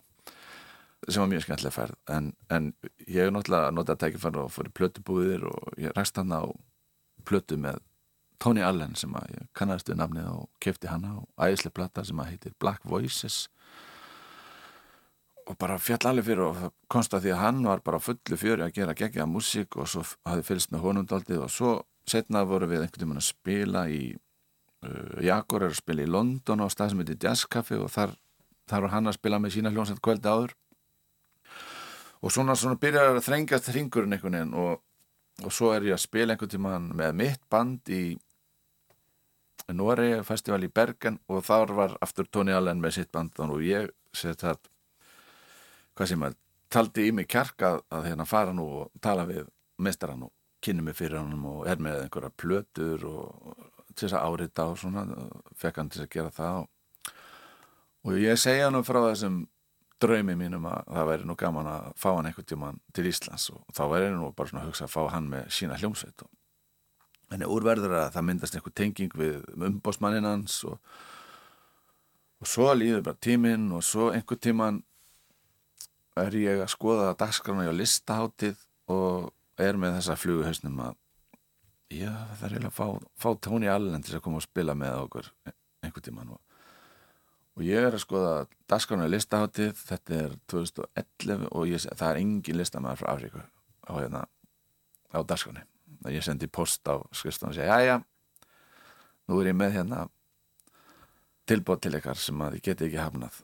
sem 1.05 1.21
var 1.21 1.29
mjög 1.31 1.45
skemmtileg 1.45 1.75
færð 1.75 1.97
en, 2.13 2.31
en 2.49 2.71
ég 3.05 3.21
hef 3.21 3.33
náttúrulega 3.33 3.73
notað 3.75 3.99
tækifæri 4.03 4.41
og 4.41 4.53
fór 4.53 4.69
í 4.69 4.73
plötubúðir 4.79 5.45
og 5.49 5.77
ég 5.81 5.93
rækst 5.95 6.17
hann 6.19 6.33
á 6.33 6.41
plötu 7.27 7.59
með 7.61 7.79
Tony 8.41 8.61
Allen 8.61 8.95
sem 8.97 9.13
að 9.17 9.33
ég 9.33 9.45
kannast 9.57 9.89
við 9.89 9.99
nafnið 10.01 10.27
og 10.31 10.49
kefti 10.63 10.89
hann 10.91 11.05
á 11.09 11.15
æðislega 11.47 11.77
platta 11.79 12.03
sem 12.05 12.19
að 12.21 12.33
heitir 12.33 12.53
Black 12.61 12.85
Voices. 12.85 13.47
Og 15.47 15.55
bara 15.57 15.79
fjall 15.81 16.03
alveg 16.09 16.27
fyrir 16.27 16.43
og 16.45 16.59
konsta 16.91 17.21
því 17.23 17.33
að 17.33 17.41
hann 17.41 17.63
var 17.65 17.81
bara 17.85 18.01
fullu 18.03 18.37
fjöri 18.37 18.65
að 18.65 18.75
gera 18.75 18.95
gegja 18.97 19.25
músík 19.29 19.79
og 19.79 19.89
svo 19.89 20.03
hafði 20.27 20.45
fylgst 20.51 20.73
með 20.73 20.85
honumdaldið 20.85 21.43
og 21.45 21.51
svo 21.53 21.73
setnað 22.07 22.49
voru 22.51 22.69
við 22.69 22.83
einhvern 22.83 23.07
veginn 23.07 23.21
að 23.23 23.27
spila 23.29 23.83
í 23.89 24.01
uh, 24.13 25.17
Jakor 25.23 25.65
er 25.65 25.73
að 25.73 25.81
spila 25.81 26.03
í 26.03 26.11
London 26.11 26.63
á 26.63 26.67
stað 26.69 26.93
sem 26.93 27.03
heitir 27.03 27.19
Jazzcafé 27.23 27.79
og 27.79 27.89
þar, 27.95 28.13
þar 28.69 28.85
var 28.85 28.95
hann 28.97 29.09
að 29.09 29.17
spila 29.17 29.41
með 29.41 29.55
sína 29.55 29.73
hljómsett 29.73 30.03
kvöldi 30.03 30.29
áður 30.29 30.55
og 32.21 32.33
svona, 32.33 32.55
svona 32.55 32.79
byrjar 32.81 33.15
að 33.15 33.25
þrengjast 33.27 33.71
hringurinn 33.73 34.15
einhvern 34.15 34.37
veginn 34.37 34.55
og, 34.57 34.79
og 35.43 35.53
svo 35.53 35.73
er 35.75 35.85
ég 35.89 35.97
að 35.97 36.05
spila 36.05 36.33
einhvern 36.33 36.53
tíman 36.53 36.89
með 36.97 37.19
mitt 37.21 37.43
band 37.51 37.93
í 37.93 38.05
Nóri 39.67 40.21
festival 40.23 40.63
í 40.63 40.71
Bergen 40.71 41.17
og 41.27 41.43
þar 41.43 41.73
var 41.75 41.95
aftur 42.01 42.27
Tony 42.31 42.53
Allen 42.55 42.79
með 42.79 43.01
sitt 43.01 43.11
band 43.11 43.35
og 43.43 43.59
ég 43.65 43.89
sett 44.15 44.45
það 44.45 44.61
hvað 45.97 46.11
sem 46.13 46.23
að 46.23 46.37
taldi 46.71 47.07
í 47.09 47.13
mig 47.15 47.27
kjark 47.31 47.63
að, 47.63 47.81
að 47.91 48.07
hérna 48.09 48.27
fara 48.27 48.53
nú 48.55 48.67
og 48.81 49.01
tala 49.03 49.25
við 49.27 49.47
mestarann 49.83 50.23
og 50.27 50.31
kynni 50.63 50.85
mig 50.85 50.97
fyrir 50.97 51.19
hann 51.19 51.43
og 51.45 51.67
er 51.69 51.81
með 51.83 52.05
einhverja 52.05 52.33
plötur 52.33 53.05
og 53.07 53.67
til 53.93 54.07
þess 54.07 54.17
að 54.17 54.25
árita 54.25 54.65
og 54.71 54.79
svona 54.79 55.05
fekk 55.57 55.81
hann 55.81 55.91
til 55.93 56.03
að 56.05 56.11
gera 56.15 56.33
það 56.33 56.61
og, 56.61 57.13
og 58.07 58.19
ég 58.21 58.41
segja 58.41 58.69
hann 58.69 58.87
frá 58.87 59.01
þessum 59.09 59.41
draumi 60.01 60.35
mínum 60.37 60.65
að 60.69 60.89
það 60.93 61.07
væri 61.11 61.27
nú 61.27 61.35
gaman 61.39 61.69
að 61.71 61.85
fá 61.97 62.09
hann 62.11 62.29
einhvern 62.29 62.49
tíman 62.49 62.81
til 62.93 63.07
Íslands 63.09 63.49
og 63.53 63.63
þá 63.73 63.83
væri 63.93 64.09
nú 64.13 64.31
bara 64.35 64.51
svona 64.51 64.63
að 64.65 64.71
hugsa 64.71 64.85
að 64.87 64.93
fá 64.93 65.13
hann 65.13 65.29
með 65.31 65.47
sína 65.57 65.79
hljómsveit 65.79 66.25
og 66.25 67.33
en 67.35 67.47
úrverður 67.47 67.95
að 67.97 68.11
það 68.15 68.27
myndast 68.29 68.57
einhver 68.57 68.75
tenging 68.77 69.15
við 69.19 69.41
umbósmanninn 69.57 70.27
hans 70.27 70.61
og, 70.67 70.77
og 72.39 72.49
svo 72.49 72.69
líður 72.77 73.03
bara 73.09 73.19
tíminn 73.27 73.71
og 73.75 73.83
svo 73.85 74.11
einhver 74.13 74.39
tíman 74.39 74.81
er 76.17 76.37
ég 76.39 76.63
að 76.63 76.71
skoða 76.73 77.11
dagskrana 77.19 77.67
á 77.67 77.73
listaháttið 77.75 78.61
og 78.93 79.33
er 79.61 79.77
með 79.79 79.99
þessa 79.99 80.17
fluguhausnum 80.21 80.79
að 80.85 80.95
já, 81.93 82.11
það 82.37 82.45
er 82.47 82.55
eiginlega 82.55 82.71
að 82.71 82.77
fá, 82.77 82.87
fá 83.17 83.29
Tóni 83.43 83.69
Allen 83.71 84.03
til 84.05 84.17
að 84.17 84.23
koma 84.25 84.41
og 84.41 84.45
spila 84.45 84.75
með 84.77 85.01
okkur 85.05 85.31
einhver 85.85 86.05
tíman 86.05 86.33
og, 86.35 86.41
og 87.57 87.63
ég 87.65 87.87
er 87.87 87.95
að 87.95 88.03
skoða 88.03 88.33
dagskrana 88.69 89.07
á 89.09 89.13
listaháttið 89.13 89.73
þetta 89.81 90.19
er 90.21 90.35
2011 90.53 91.47
og 91.51 91.71
ég, 91.71 91.87
það 91.89 92.09
er 92.11 92.21
engin 92.21 92.59
listamæður 92.61 93.01
frá 93.01 93.09
Afríku 93.15 93.41
á, 93.41 93.91
hérna, 93.97 94.21
á 95.09 95.19
dagskrani 95.25 95.65
ég 96.13 96.23
sendi 96.23 96.47
post 96.47 96.85
á 96.85 97.01
skrifstofn 97.11 97.51
og 97.51 97.57
segja, 97.57 97.81
já 97.81 97.97
já 97.97 97.97
nú 99.27 99.41
er 99.41 99.51
ég 99.51 99.57
með 99.57 99.75
hérna 99.79 100.05
tilbót 101.47 101.83
til 101.83 101.95
ykkar 101.97 102.19
sem 102.19 102.41
að 102.43 102.57
ég 102.59 102.65
geti 102.65 102.87
ekki 102.87 102.99
hafnað. 102.99 103.39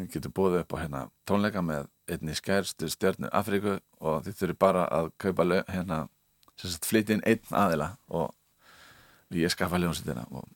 Ég 0.00 0.10
geti 0.12 0.32
bóðið 0.32 0.62
upp 0.62 0.74
á 0.76 0.80
hérna 0.82 1.02
tónleika 1.28 1.62
með 1.64 1.88
einni 2.10 2.36
skærstu 2.36 2.88
stjórnu 2.92 3.30
Afríku 3.32 3.78
og 4.00 4.26
þið 4.26 4.38
þurfi 4.40 4.58
bara 4.60 4.84
að 4.92 5.10
kaupa 5.22 5.46
hérna, 5.72 6.02
flytja 6.84 7.16
inn 7.16 7.24
einn 7.28 7.56
aðila 7.56 7.90
og 8.08 8.34
ég 9.36 9.52
skaffa 9.52 9.80
ljónsettina 9.80 10.26
og 10.30 10.48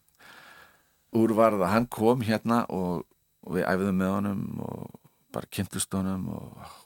úr 1.16 1.34
var 1.34 1.56
það 1.58 1.72
hann 1.74 1.88
kom 1.90 2.24
hérna 2.26 2.64
og, 2.70 3.06
og 3.46 3.56
við 3.56 3.66
æfðum 3.66 4.00
með 4.00 4.12
honum 4.16 4.42
og 4.66 4.98
bara 5.34 5.50
kynntust 5.50 5.94
honum 5.94 6.28
og 6.34 6.76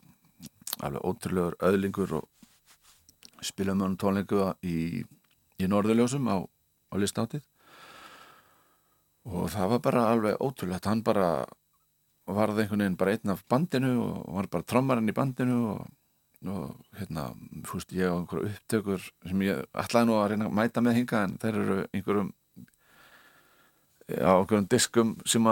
alveg 0.84 1.04
ótrúlegur 1.04 1.58
öðlingur 1.64 2.14
og 2.20 3.44
spilaðum 3.44 3.80
með 3.80 3.86
honum 3.86 4.00
tónleiku 4.00 4.46
í, 4.64 4.78
í 5.60 5.68
Norðurljósum 5.70 6.30
á, 6.32 6.36
á 6.44 6.94
listáttið 7.00 7.44
og 9.24 9.50
það 9.52 9.74
var 9.74 9.82
bara 9.84 10.06
alveg 10.12 10.40
ótrúlegt. 10.44 10.88
Hann 10.88 11.02
bara 11.04 11.28
varði 12.28 12.64
einhvern 12.64 12.84
veginn 12.84 12.98
bara 13.00 13.14
einn 13.16 13.34
af 13.34 13.44
bandinu 13.48 13.92
og 14.00 14.32
var 14.38 14.48
bara 14.52 14.68
trommarinn 14.68 15.10
í 15.10 15.16
bandinu 15.16 15.58
og, 15.74 15.82
og 16.48 16.98
hérna, 16.98 17.30
fúst 17.68 17.92
ég 17.96 18.08
á 18.08 18.16
einhverju 18.16 18.52
upptökur 18.52 19.04
sem 19.24 19.44
ég 19.44 19.64
ætlaði 19.72 20.08
nú 20.08 20.16
að 20.20 20.30
reyna 20.32 20.48
að 20.48 20.56
mæta 20.60 20.84
með 20.84 21.00
hinga 21.00 21.22
en 21.24 21.36
þeir 21.42 21.60
eru 21.60 21.78
einhverjum 21.92 22.32
á 24.12 24.32
einhverjum 24.36 24.68
diskum 24.68 25.14
sem 25.26 25.46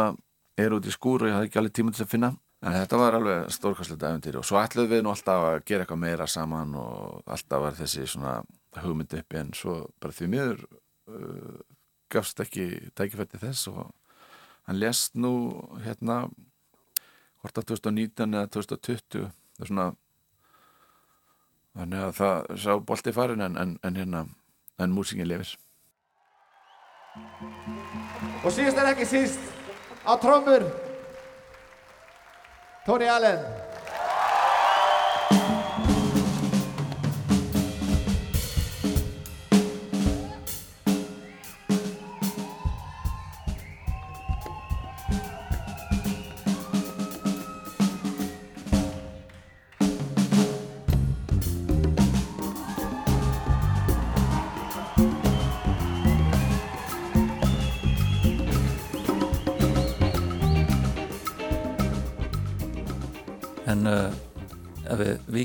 eru 0.60 0.78
út 0.78 0.88
í 0.88 0.94
skúr 0.94 1.24
og 1.24 1.30
ég 1.30 1.36
hafði 1.36 1.50
ekki 1.50 1.60
alveg 1.60 1.76
tíma 1.78 1.94
til 1.94 2.04
að 2.04 2.12
finna. 2.12 2.32
En 2.62 2.76
þetta 2.76 2.98
var 3.00 3.16
alveg 3.18 3.48
stórkastlega 3.50 4.12
æventyri 4.12 4.38
og 4.38 4.46
svo 4.46 4.60
ætlaði 4.60 4.92
við 4.92 5.00
nú 5.02 5.10
alltaf 5.10 5.46
að 5.48 5.64
gera 5.66 5.82
eitthvað 5.82 6.02
meira 6.04 6.28
saman 6.30 6.76
og 6.78 7.24
alltaf 7.26 7.64
var 7.64 7.78
þessi 7.78 8.06
svona 8.06 8.36
hugmyndi 8.82 9.18
uppi 9.18 9.40
en 9.40 9.50
svo 9.56 9.80
bara 10.00 10.14
því 10.14 10.28
miður 10.30 10.62
uh, 11.10 11.58
gafst 12.12 12.40
ekki 12.44 12.68
tækifætti 12.94 13.40
þess 13.42 13.66
og 13.72 13.90
hann 14.68 14.78
lest 14.78 15.18
nú 15.18 15.32
hérna 15.82 16.22
hvort 17.42 17.58
að 17.58 17.72
2019 17.72 18.38
eða 18.38 18.52
2020 18.54 19.26
það 19.26 19.64
er 19.64 19.72
svona 19.72 19.88
þannig 21.72 22.06
að 22.06 22.14
það 22.20 22.62
sá 22.62 22.72
bolti 22.92 23.14
farin 23.16 23.44
en, 23.44 23.58
en, 23.58 23.74
en 23.82 23.98
hérna 23.98 24.24
en 24.78 24.94
músingin 24.94 25.28
lifir 25.28 25.56
og 28.42 28.48
síðast 28.50 28.78
en 28.80 28.88
ekki 28.92 29.06
síst 29.08 29.42
á 30.08 30.12
trömmur 30.20 30.64
Tony 32.86 33.06
Allen 33.06 33.42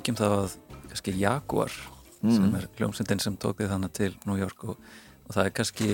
vikjum 0.08 0.20
það 0.20 0.34
að 0.38 0.54
kannski 0.88 1.14
Jaguar 1.20 1.74
mm. 2.22 2.32
sem 2.32 2.54
er 2.56 2.68
hljómsendin 2.78 3.20
sem 3.20 3.36
tók 3.36 3.60
þið 3.60 3.74
þannig 3.74 3.94
til 3.98 4.14
New 4.24 4.38
York 4.40 4.64
og, 4.64 4.78
og 5.28 5.36
það 5.36 5.44
er 5.44 5.54
kannski 5.58 5.90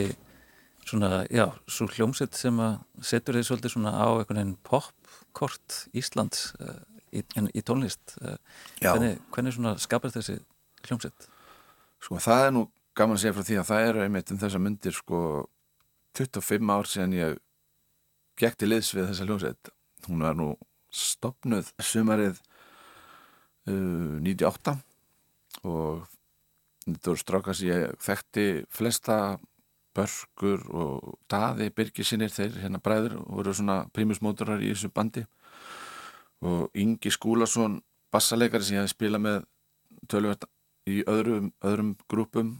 svona, 0.86 1.24
já, 1.34 1.48
svo 1.66 1.88
hljómsend 1.90 2.38
sem 2.38 2.60
að 2.62 2.76
setur 3.02 3.40
þið 3.40 3.48
svolítið 3.48 3.74
svona 3.74 3.96
á 3.98 4.06
einhvern 4.12 4.40
veginn 4.40 4.54
popkort 4.68 5.80
Íslands 5.98 6.52
uh, 6.62 6.78
í, 7.10 7.24
í 7.24 7.66
tónlist 7.66 8.16
uh, 8.22 8.38
hvernig, 8.84 9.18
hvernig 9.34 9.58
svona 9.58 9.74
skapar 9.82 10.14
þessi 10.14 10.38
hljómsend? 10.86 11.28
Sko 12.04 12.22
það 12.22 12.46
er 12.46 12.56
nú 12.60 12.68
gaman 12.94 13.18
að 13.18 13.24
segja 13.24 13.38
frá 13.40 13.50
því 13.50 13.60
að 13.64 13.70
það 13.72 13.90
eru 13.90 14.06
einmitt 14.06 14.34
um 14.36 14.44
þessa 14.44 14.62
myndir 14.62 14.98
sko 15.00 15.26
25 16.20 16.76
ár 16.78 16.92
síðan 16.92 17.18
ég 17.18 17.42
gekk 18.38 18.62
til 18.62 18.70
liðs 18.76 18.94
við 18.94 19.10
þessa 19.10 19.26
hljómsend 19.26 19.76
hún 20.06 20.28
var 20.28 20.38
nú 20.38 20.52
stopnuð 20.94 21.74
sumarið 21.82 22.44
uh, 23.70 24.20
98 24.24 24.76
og 25.64 26.04
þetta 26.84 27.12
voru 27.12 27.22
strákar 27.22 27.58
sem 27.58 27.70
ég 27.72 27.98
þekkti 28.04 28.46
flesta 28.74 29.18
börgur 29.94 30.64
og 30.74 31.18
daði 31.30 31.70
byrgisinir 31.76 32.34
þeir 32.34 32.58
hérna 32.64 32.82
bræður 32.84 33.20
voru 33.28 33.54
svona 33.54 33.84
primusmótorar 33.94 34.64
í 34.64 34.72
þessu 34.74 34.90
bandi. 34.94 35.26
Og 36.44 36.74
Ingi 36.76 37.12
Skúlason 37.14 37.80
bassaleikari 38.14 38.66
sem 38.66 38.78
ég 38.78 38.84
hefði 38.84 38.96
spilað 38.96 39.26
með 39.28 39.38
tölvöld 40.12 40.48
í 40.90 41.02
öðrum, 41.08 41.52
öðrum 41.64 41.94
grúpum. 42.10 42.56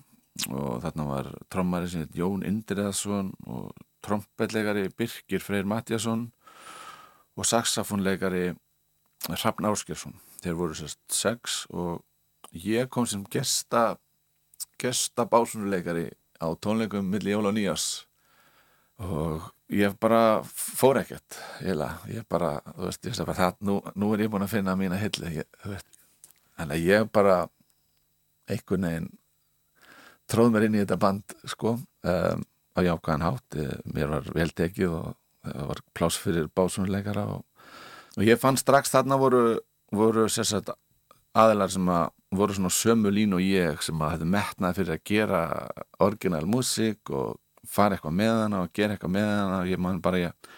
Og 0.50 0.80
þarna 0.82 1.08
var 1.10 1.32
trommari 1.54 1.90
sem 1.90 2.06
heit 2.06 2.16
Jón 2.18 2.46
Indriðarsson 2.48 3.34
og 3.46 3.74
trompetleikari 4.06 4.88
Birgir 4.98 5.44
Freyr 5.44 5.68
Matjasson 5.70 6.30
og 7.38 7.50
saxofónleikari 7.50 8.54
Hrafn 9.30 9.70
Áskjörsson 9.70 10.18
þeir 10.44 10.58
voru 10.60 10.78
sérst 10.78 11.02
sex 11.14 11.64
og 11.72 12.04
ég 12.54 12.90
kom 12.94 13.08
sem 13.10 13.24
gesta 13.32 13.96
gesta 14.80 15.26
básunuleikari 15.30 16.10
á 16.44 16.48
tónleikum 16.60 17.08
millir 17.08 17.38
Jóla 17.38 17.52
og 17.52 17.58
Nýjás 17.58 17.88
og 19.04 19.50
ég 19.74 19.96
bara 20.00 20.44
fór 20.44 21.02
ekkert 21.02 21.40
ég 21.64 22.24
bara, 22.30 22.60
þú 22.76 22.88
veist, 22.88 23.06
ég 23.08 23.26
bara 23.26 23.40
það, 23.40 23.60
nú, 23.66 23.80
nú 23.96 24.14
er 24.14 24.26
ég 24.26 24.32
búin 24.32 24.46
að 24.46 24.56
finna 24.58 24.78
mína 24.80 25.02
hilli 25.02 25.44
þannig 25.64 26.78
að 26.78 26.88
ég 26.88 27.12
bara 27.12 27.44
einhvern 28.52 28.88
veginn 28.88 29.12
tróð 30.30 30.54
mér 30.54 30.68
inn 30.68 30.78
í 30.78 30.82
þetta 30.84 31.00
band 31.02 31.36
sko 31.50 31.76
um, 31.78 32.44
á 32.74 32.80
jákaðan 32.82 33.26
hátt. 33.28 33.58
Mér 33.94 34.12
var 34.16 34.30
vel 34.36 34.50
tekið 34.56 34.96
og 34.98 35.10
það 35.44 35.70
var 35.70 35.84
pláss 35.98 36.20
fyrir 36.22 36.50
básunuleikara 36.56 37.26
og, 37.36 37.44
og 38.18 38.26
ég 38.26 38.40
fann 38.42 38.60
strax 38.60 38.94
þarna 38.94 39.20
voru, 39.22 39.44
voru 39.94 40.26
sérsagt 40.32 40.74
aðilar 41.38 41.72
sem 41.74 41.88
að 41.90 42.10
voru 42.34 42.56
svona 42.58 42.74
sömu 42.74 43.12
lín 43.14 43.34
og 43.38 43.42
ég 43.46 43.82
sem 43.86 44.02
að 44.02 44.16
hefði 44.16 44.28
metnað 44.34 44.78
fyrir 44.80 44.96
að 44.96 45.04
gera 45.10 45.42
orginal 46.02 46.46
músík 46.50 47.12
og 47.14 47.40
fara 47.70 47.98
eitthvað 47.98 48.16
með 48.18 48.36
hana 48.44 48.62
og 48.64 48.74
gera 48.76 48.96
eitthvað 48.96 49.16
með 49.16 49.28
hana. 49.30 49.60
Og 49.62 49.72
ég 49.72 49.82
man 49.82 50.02
bara, 50.04 50.22
ég 50.22 50.54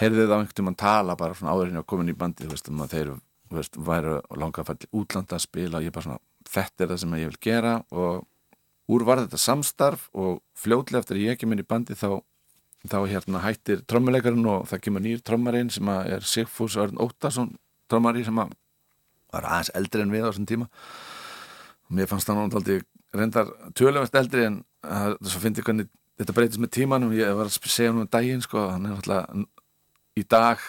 heyrði 0.00 0.26
það 0.26 0.34
á 0.34 0.38
einhvern 0.38 0.58
tíma 0.60 0.74
að 0.74 0.80
tala 0.84 1.18
bara 1.20 1.36
svona 1.38 1.54
áðurinn 1.54 1.82
á 1.82 1.90
komin 1.90 2.12
í 2.12 2.16
bandi 2.18 2.46
þú 2.46 2.54
veist, 2.54 2.70
um 2.70 2.82
að 2.84 2.96
þeir 2.96 3.12
veist, 3.56 3.78
væru 3.90 4.16
langa 4.38 4.62
að 4.62 4.70
fara 4.70 4.82
til 4.82 4.90
útlanda 5.02 5.38
að 5.38 5.46
spila 5.46 5.80
og 5.80 5.86
ég 5.86 5.94
bara 5.94 6.08
svona, 6.08 6.24
þetta 6.50 6.84
er 6.84 6.92
það 6.92 7.02
sem 7.04 7.16
ég 7.20 7.32
vil 7.32 7.42
gera. 7.46 7.76
Og 7.90 8.26
úr 8.90 9.06
var 9.06 9.22
þetta 9.24 9.40
samstarf 9.40 10.08
og 10.14 10.42
fljóðlega 10.58 11.04
eftir 11.04 11.18
að 11.18 11.26
ég 11.26 11.38
ekki 11.38 11.50
minn 11.50 11.62
í 11.62 11.66
bandi 11.66 11.98
þá, 11.98 12.20
þá 12.90 12.98
hérna 13.10 13.44
hættir 13.44 13.84
trommuleikarinn 13.90 14.50
og 14.50 14.66
það 14.70 14.86
kemur 14.86 15.04
nýr 15.04 15.22
trommarinn 15.26 15.70
sem 15.70 15.90
er 15.94 16.26
Sigfús 16.26 16.78
Örn 16.80 16.98
Óttarsson 17.02 17.54
trommari 17.90 18.24
sem 18.26 18.38
að 18.38 18.54
var 19.32 19.46
aðeins 19.48 19.72
eldri 19.78 20.04
en 20.04 20.12
við 20.14 20.26
á 20.26 20.30
þessum 20.30 20.48
tíma. 20.50 20.68
Og 21.88 21.96
mér 21.98 22.10
fannst 22.10 22.28
það 22.28 22.40
náttúrulega 22.40 23.18
reyndar 23.20 23.54
tölumast 23.78 24.18
eldri 24.20 24.44
en 24.46 24.60
þess 24.82 25.36
að 25.36 25.44
finna 25.44 25.64
hvernig 25.66 25.90
þetta 26.20 26.36
breytist 26.36 26.62
með 26.62 26.74
tímanum. 26.76 27.16
Ég 27.16 27.32
var 27.38 27.48
að 27.50 27.72
segja 27.72 27.94
um 27.94 28.04
daginn 28.06 28.44
sko 28.44 28.68
hann 28.70 28.86
er 28.86 28.94
náttúrulega 28.94 29.44
í 30.20 30.26
dag 30.28 30.62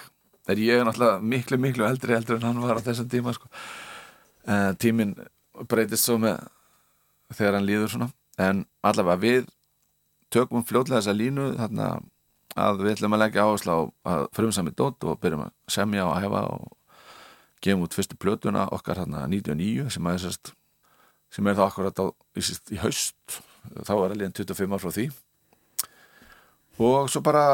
er 0.50 0.62
ég 0.62 0.86
náttúrulega 0.86 1.22
miklu 1.34 1.60
miklu 1.62 1.86
eldri 1.88 2.16
eldri 2.18 2.38
en 2.40 2.48
hann 2.50 2.64
var 2.64 2.82
á 2.82 2.86
þessum 2.86 3.10
tíma 3.12 3.36
sko. 3.38 3.52
Uh, 4.48 4.72
tímin 4.82 5.14
breytist 5.70 6.08
svo 6.08 6.18
með 6.22 6.42
þegar 7.36 7.60
hann 7.60 7.68
líður 7.68 7.94
svona. 7.94 8.10
En 8.42 8.66
allavega 8.82 9.22
við 9.22 9.50
tökum 10.34 10.66
fljóðlega 10.66 11.02
þessa 11.02 11.18
línu 11.18 11.52
þarna 11.60 11.88
að 12.62 12.84
við 12.84 12.94
ætlum 12.96 13.16
að 13.16 13.24
leggja 13.24 13.46
áherslu 13.46 13.76
á 13.76 13.80
að 14.12 14.24
frumsami 14.36 14.74
dótt 14.76 15.06
og 15.08 15.20
byrjum 15.22 15.46
að 15.46 15.54
semja 15.72 16.08
og 16.08 16.18
hæfa 16.20 16.42
og 16.52 16.70
gefum 17.62 17.86
út 17.86 17.96
fyrstu 17.96 18.18
plötuna 18.20 18.68
okkar 18.74 19.04
hérna 19.04 19.28
99 19.30 19.92
sem 19.94 20.10
er, 20.12 20.22
sérst, 20.22 20.54
sem 21.34 21.48
er 21.48 21.58
það 21.60 21.68
akkurat 21.68 22.02
á, 22.02 22.06
í, 22.38 22.46
í 22.76 22.82
haust. 22.82 23.42
Þá 23.86 23.94
er 23.94 24.16
alveg 24.16 24.36
25 24.42 24.76
ár 24.76 24.82
frá 24.82 24.94
því. 24.96 25.08
Og 26.82 27.12
svo 27.14 27.22
bara 27.26 27.46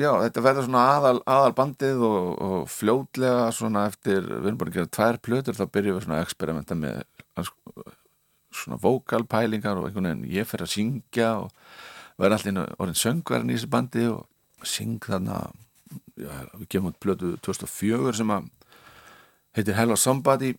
já, 0.00 0.10
þetta 0.24 0.44
verður 0.44 0.68
svona 0.68 0.84
aðal, 0.96 1.16
aðal 1.30 1.54
bandið 1.58 2.04
og, 2.06 2.28
og 2.46 2.68
fljóðlega 2.70 3.48
svona 3.54 3.86
eftir, 3.90 4.22
við 4.28 4.50
erum 4.50 4.60
bara 4.60 4.72
að 4.72 4.78
gera 4.78 4.92
tvær 4.98 5.18
plötur 5.26 5.58
þá 5.58 5.64
byrjum 5.74 5.98
við 5.98 6.06
svona 6.06 6.20
að 6.20 6.26
experimenta 6.26 6.78
með 6.78 7.02
svona 8.52 8.78
vokalpælingar 8.82 9.80
og 9.80 9.88
einhvern 9.88 10.10
veginn 10.10 10.32
ég 10.32 10.48
fer 10.48 10.64
að 10.64 10.74
syngja 10.74 11.30
og 11.40 11.52
verður 12.20 12.38
allir 12.38 12.74
orðin 12.78 13.00
söngverðin 13.00 13.52
í 13.52 13.56
þessu 13.56 13.70
bandi 13.72 14.06
og 14.12 14.66
syng 14.68 14.98
þarna 15.02 15.38
já, 16.20 16.32
við 16.58 16.66
gefum 16.68 16.90
út 16.90 17.00
plötu 17.02 17.32
2004 17.44 18.18
sem 18.20 18.34
að 18.34 18.50
heitir 19.56 19.76
Hello 19.76 19.96
Somebody 19.96 20.54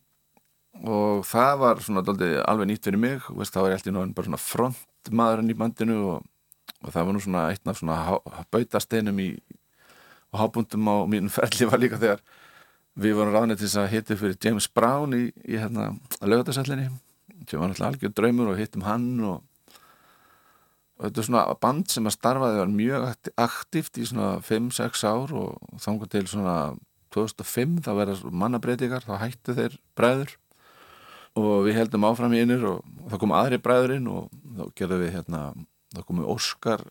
og 0.83 1.23
það 1.29 1.57
var 1.61 1.81
svona 1.85 2.03
doldið, 2.05 2.39
alveg 2.49 2.69
nýtt 2.69 2.87
fyrir 2.87 3.01
mig. 3.01 3.25
Veist, 3.37 3.53
það 3.53 3.67
var 3.67 3.75
alltaf 3.77 4.13
bara 4.17 4.29
svona 4.29 4.41
frontmaðurinn 4.41 5.53
í 5.53 5.57
bandinu 5.57 5.99
og, 6.15 6.29
og 6.81 6.93
það 6.93 7.05
var 7.07 7.15
nú 7.15 7.21
svona 7.23 7.43
eitt 7.51 7.69
af 7.69 7.79
svona 7.79 8.45
bautasteinum 8.53 9.21
í 9.21 9.29
og 10.33 10.39
hábundum 10.41 10.89
á 10.89 10.95
mínum 11.05 11.29
ferli 11.29 11.69
var 11.69 11.81
líka 11.81 11.99
þegar 12.01 12.21
við 12.97 13.17
vorum 13.17 13.33
ráðnið 13.33 13.61
til 13.61 13.67
þess 13.67 13.81
að 13.81 13.91
hitta 13.93 14.17
fyrir 14.17 14.37
James 14.41 14.67
Brown 14.69 15.13
í, 15.13 15.23
í 15.45 15.57
hérna 15.61 15.93
lögatasallinni 16.21 16.89
sem 17.49 17.59
var 17.59 17.69
náttúrulega 17.69 17.89
algjör 17.91 18.13
draumur 18.17 18.53
og 18.53 18.59
hittum 18.59 18.85
hann 18.87 19.07
og, 19.21 19.43
og 20.97 21.05
þetta 21.05 21.21
er 21.21 21.27
svona 21.27 21.43
band 21.61 21.93
sem 21.93 22.09
að 22.09 22.17
starfaði 22.17 22.61
var 22.61 22.73
mjög 22.73 23.29
aktíft 23.45 23.99
í 24.01 24.07
svona 24.09 24.35
5-6 24.45 25.05
ár 25.09 25.35
og 25.37 25.77
þángu 25.83 26.09
til 26.09 26.25
svona 26.31 26.57
2005 27.13 27.83
þá 27.85 27.91
verða 27.97 28.33
mannabreitingar, 28.43 29.05
þá 29.05 29.21
hættu 29.21 29.55
þeir 29.57 29.77
bræður. 29.97 30.33
Og 31.39 31.63
við 31.65 31.79
heldum 31.79 32.05
áfram 32.05 32.33
í 32.37 32.43
einir 32.43 32.65
og, 32.69 32.83
þá 33.09 33.15
kom 33.21 33.33
aðri 33.33 33.57
bræðurinn 33.61 34.09
og 34.11 34.27
þá 34.57 34.65
gerðum 34.77 35.01
við 35.01 35.15
hérna, 35.15 35.45
þá 35.95 36.03
komum 36.05 36.27
Óskar 36.29 36.83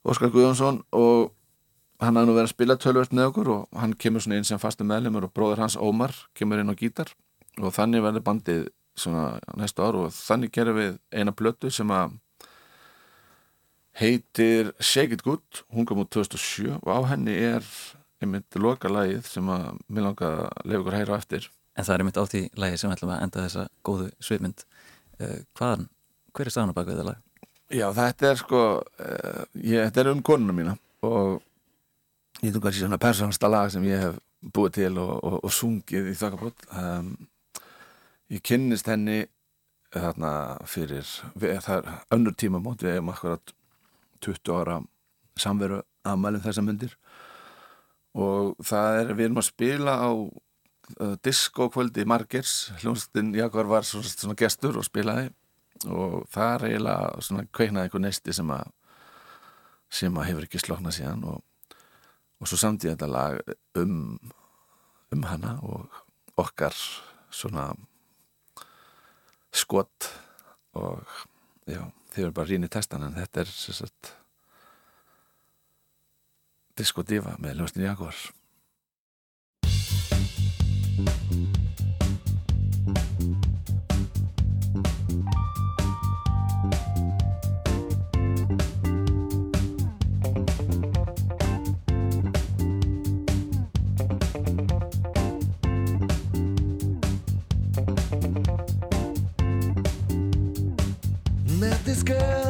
Óskar 0.00 0.32
Guðjónsson 0.32 0.80
og 0.96 1.34
hann 2.00 2.16
hafði 2.16 2.30
nú 2.30 2.34
verið 2.34 2.48
að 2.48 2.54
spila 2.54 2.76
tölvört 2.80 3.12
með 3.12 3.26
okkur 3.28 3.50
og 3.52 3.80
hann 3.82 3.92
kemur 4.00 4.24
svona 4.24 4.40
inn 4.40 4.48
sem 4.48 4.60
fastum 4.60 4.88
meðlumur 4.88 5.26
og 5.28 5.34
bróður 5.36 5.60
hans 5.60 5.76
Ómar 5.76 6.14
kemur 6.34 6.62
inn 6.62 6.72
á 6.72 6.74
gítar. 6.74 7.12
Og 7.60 7.74
þannig 7.76 8.04
verður 8.06 8.24
bandið 8.24 8.62
svona 8.96 9.36
næstu 9.60 9.84
ár 9.84 9.98
og 10.00 10.14
þannig 10.16 10.54
gerum 10.54 10.78
við 10.80 10.96
eina 11.12 11.34
blötu 11.36 11.70
sem 11.72 11.92
að 11.92 12.16
heitir 14.00 14.72
Shake 14.80 15.18
It 15.18 15.24
Good, 15.26 15.64
hún 15.74 15.84
kom 15.84 16.00
út 16.00 16.12
2007 16.14 16.78
og 16.80 16.88
á 16.88 16.98
henni 17.12 17.34
er 17.36 17.66
einmitt 18.20 18.58
loka 18.60 18.90
lagið 18.90 19.24
sem 19.28 19.48
að 19.52 19.66
mér 19.88 20.06
langar 20.08 20.36
að 20.44 20.68
lefa 20.68 20.82
ykkur 20.82 20.96
að 20.96 21.02
heyra 21.02 21.16
á 21.16 21.20
eftir. 21.20 21.48
En 21.76 21.86
það 21.86 21.94
er 21.94 22.04
einmitt 22.04 22.20
á 22.20 22.24
því 22.30 22.42
lagið 22.60 22.82
sem 22.82 22.94
ætlum 22.94 23.12
að 23.14 23.24
enda 23.26 23.44
þessa 23.46 23.66
góðu 23.86 24.08
svipmynd. 24.20 24.64
Uh, 25.20 25.38
hvaðan, 25.58 25.86
hver 26.36 26.50
er 26.50 26.54
staðan 26.54 26.72
á 26.72 26.78
baka 26.78 26.94
þetta 26.94 27.08
lag? 27.10 27.22
Já, 27.70 27.86
þetta 27.94 28.30
er 28.30 28.40
sko 28.40 28.62
uh, 28.80 29.42
ég, 29.54 29.84
þetta 29.86 30.02
er 30.02 30.12
um 30.12 30.22
konuna 30.26 30.56
mína 30.56 30.76
og 31.06 31.40
ég 32.42 32.54
þú 32.54 32.64
kannski 32.64 32.82
svona 32.82 33.00
persónasta 33.00 33.50
lag 33.50 33.70
sem 33.72 33.84
ég 33.88 34.04
hef 34.04 34.18
búið 34.40 34.78
til 34.78 34.94
og, 35.00 35.12
og, 35.20 35.36
og 35.44 35.52
sungið 35.52 36.08
í 36.10 36.16
þokkabót. 36.16 36.64
Um, 36.72 37.12
ég 38.32 38.42
kynnist 38.46 38.88
henni 38.88 39.24
þarna 39.90 40.32
fyrir 40.70 41.06
við, 41.34 41.56
það 41.64 41.80
er 41.80 41.88
önnur 42.14 42.36
tíma 42.38 42.60
mót 42.62 42.84
við 42.84 42.96
hefum 42.96 43.10
akkurat 43.12 43.54
20 44.22 44.52
ára 44.54 44.76
samveru 45.40 45.80
aðmælum 46.06 46.44
þessa 46.44 46.64
myndir 46.64 46.94
og 48.18 48.56
það 48.66 49.00
er, 49.00 49.12
við 49.14 49.28
erum 49.28 49.42
að 49.42 49.48
spila 49.50 49.94
á 50.02 50.10
uh, 50.10 51.14
diskokvöldi 51.24 52.06
Margers, 52.08 52.72
hljómsveitin 52.80 53.34
Jakar 53.38 53.70
var 53.70 53.86
svona, 53.86 54.10
svona 54.10 54.38
gestur 54.38 54.80
og 54.80 54.86
spilaði. 54.86 55.30
Og 55.88 56.26
það 56.28 56.50
er 56.54 56.66
eiginlega 56.68 57.22
svona 57.24 57.46
kveiknaði 57.56 57.88
einhver 57.88 58.02
nesti 58.04 58.34
sem 58.36 58.50
að 58.52 58.66
sem 59.90 60.18
að 60.20 60.28
hefur 60.28 60.44
ekki 60.46 60.60
sloknað 60.62 60.98
síðan. 60.98 61.24
Og, 61.30 61.78
og 62.40 62.50
svo 62.50 62.58
samtíð 62.60 62.92
þetta 62.94 63.08
lag 63.10 63.40
um 63.80 64.18
um 65.10 65.24
hana 65.26 65.56
og 65.66 65.90
okkar 66.38 66.74
svona 67.30 67.70
skott 69.52 70.06
og 70.78 71.02
já, 71.66 71.82
þið 72.12 72.22
verður 72.22 72.36
bara 72.36 72.50
rínið 72.50 72.72
testan 72.76 73.06
en 73.06 73.16
þetta 73.18 73.42
er 73.42 73.50
sérstaklega 73.50 74.19
Diskodiva 76.80 77.34
með 77.36 77.58
Ljóstin 77.60 77.84
Jakobs 77.84 78.30
This 101.90 102.04
girl 102.04 102.49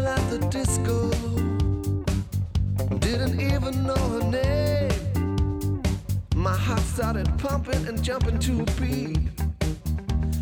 started 6.81 7.27
pumping 7.39 7.87
and 7.87 8.03
jumping 8.03 8.39
to 8.41 8.63
a 8.63 8.65
beat. 8.81 9.19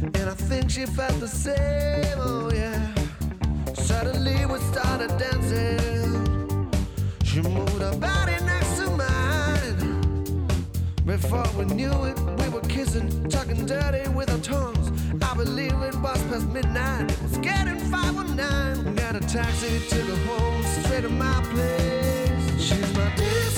And 0.02 0.16
I 0.16 0.34
think 0.34 0.70
she 0.70 0.86
felt 0.86 1.18
the 1.20 1.28
same, 1.28 2.18
oh 2.18 2.50
yeah. 2.52 2.94
Suddenly 3.74 4.46
we 4.46 4.58
started 4.72 5.10
dancing. 5.18 6.70
She 7.24 7.40
moved 7.40 7.80
her 7.80 7.96
body 7.96 8.36
next 8.44 8.78
to 8.78 8.90
mine. 8.90 10.46
Before 11.04 11.46
we 11.56 11.64
knew 11.74 12.04
it, 12.04 12.18
we 12.40 12.48
were 12.48 12.60
kissing, 12.62 13.28
talking 13.28 13.66
dirty 13.66 14.08
with 14.10 14.30
our 14.30 14.38
tongues. 14.38 14.90
I 15.22 15.34
believe 15.34 15.72
it 15.72 15.94
was 15.96 16.22
past 16.24 16.48
midnight. 16.48 17.10
It 17.10 17.22
was 17.22 17.38
getting 17.38 17.78
509. 17.78 18.94
Got 18.94 19.16
a 19.16 19.20
taxi, 19.20 19.80
took 19.88 20.06
her 20.06 20.16
home, 20.26 20.62
straight 20.82 21.02
to 21.02 21.08
my 21.08 21.40
place. 21.50 22.62
She's 22.62 22.94
my 22.96 23.14
dance. 23.16 23.57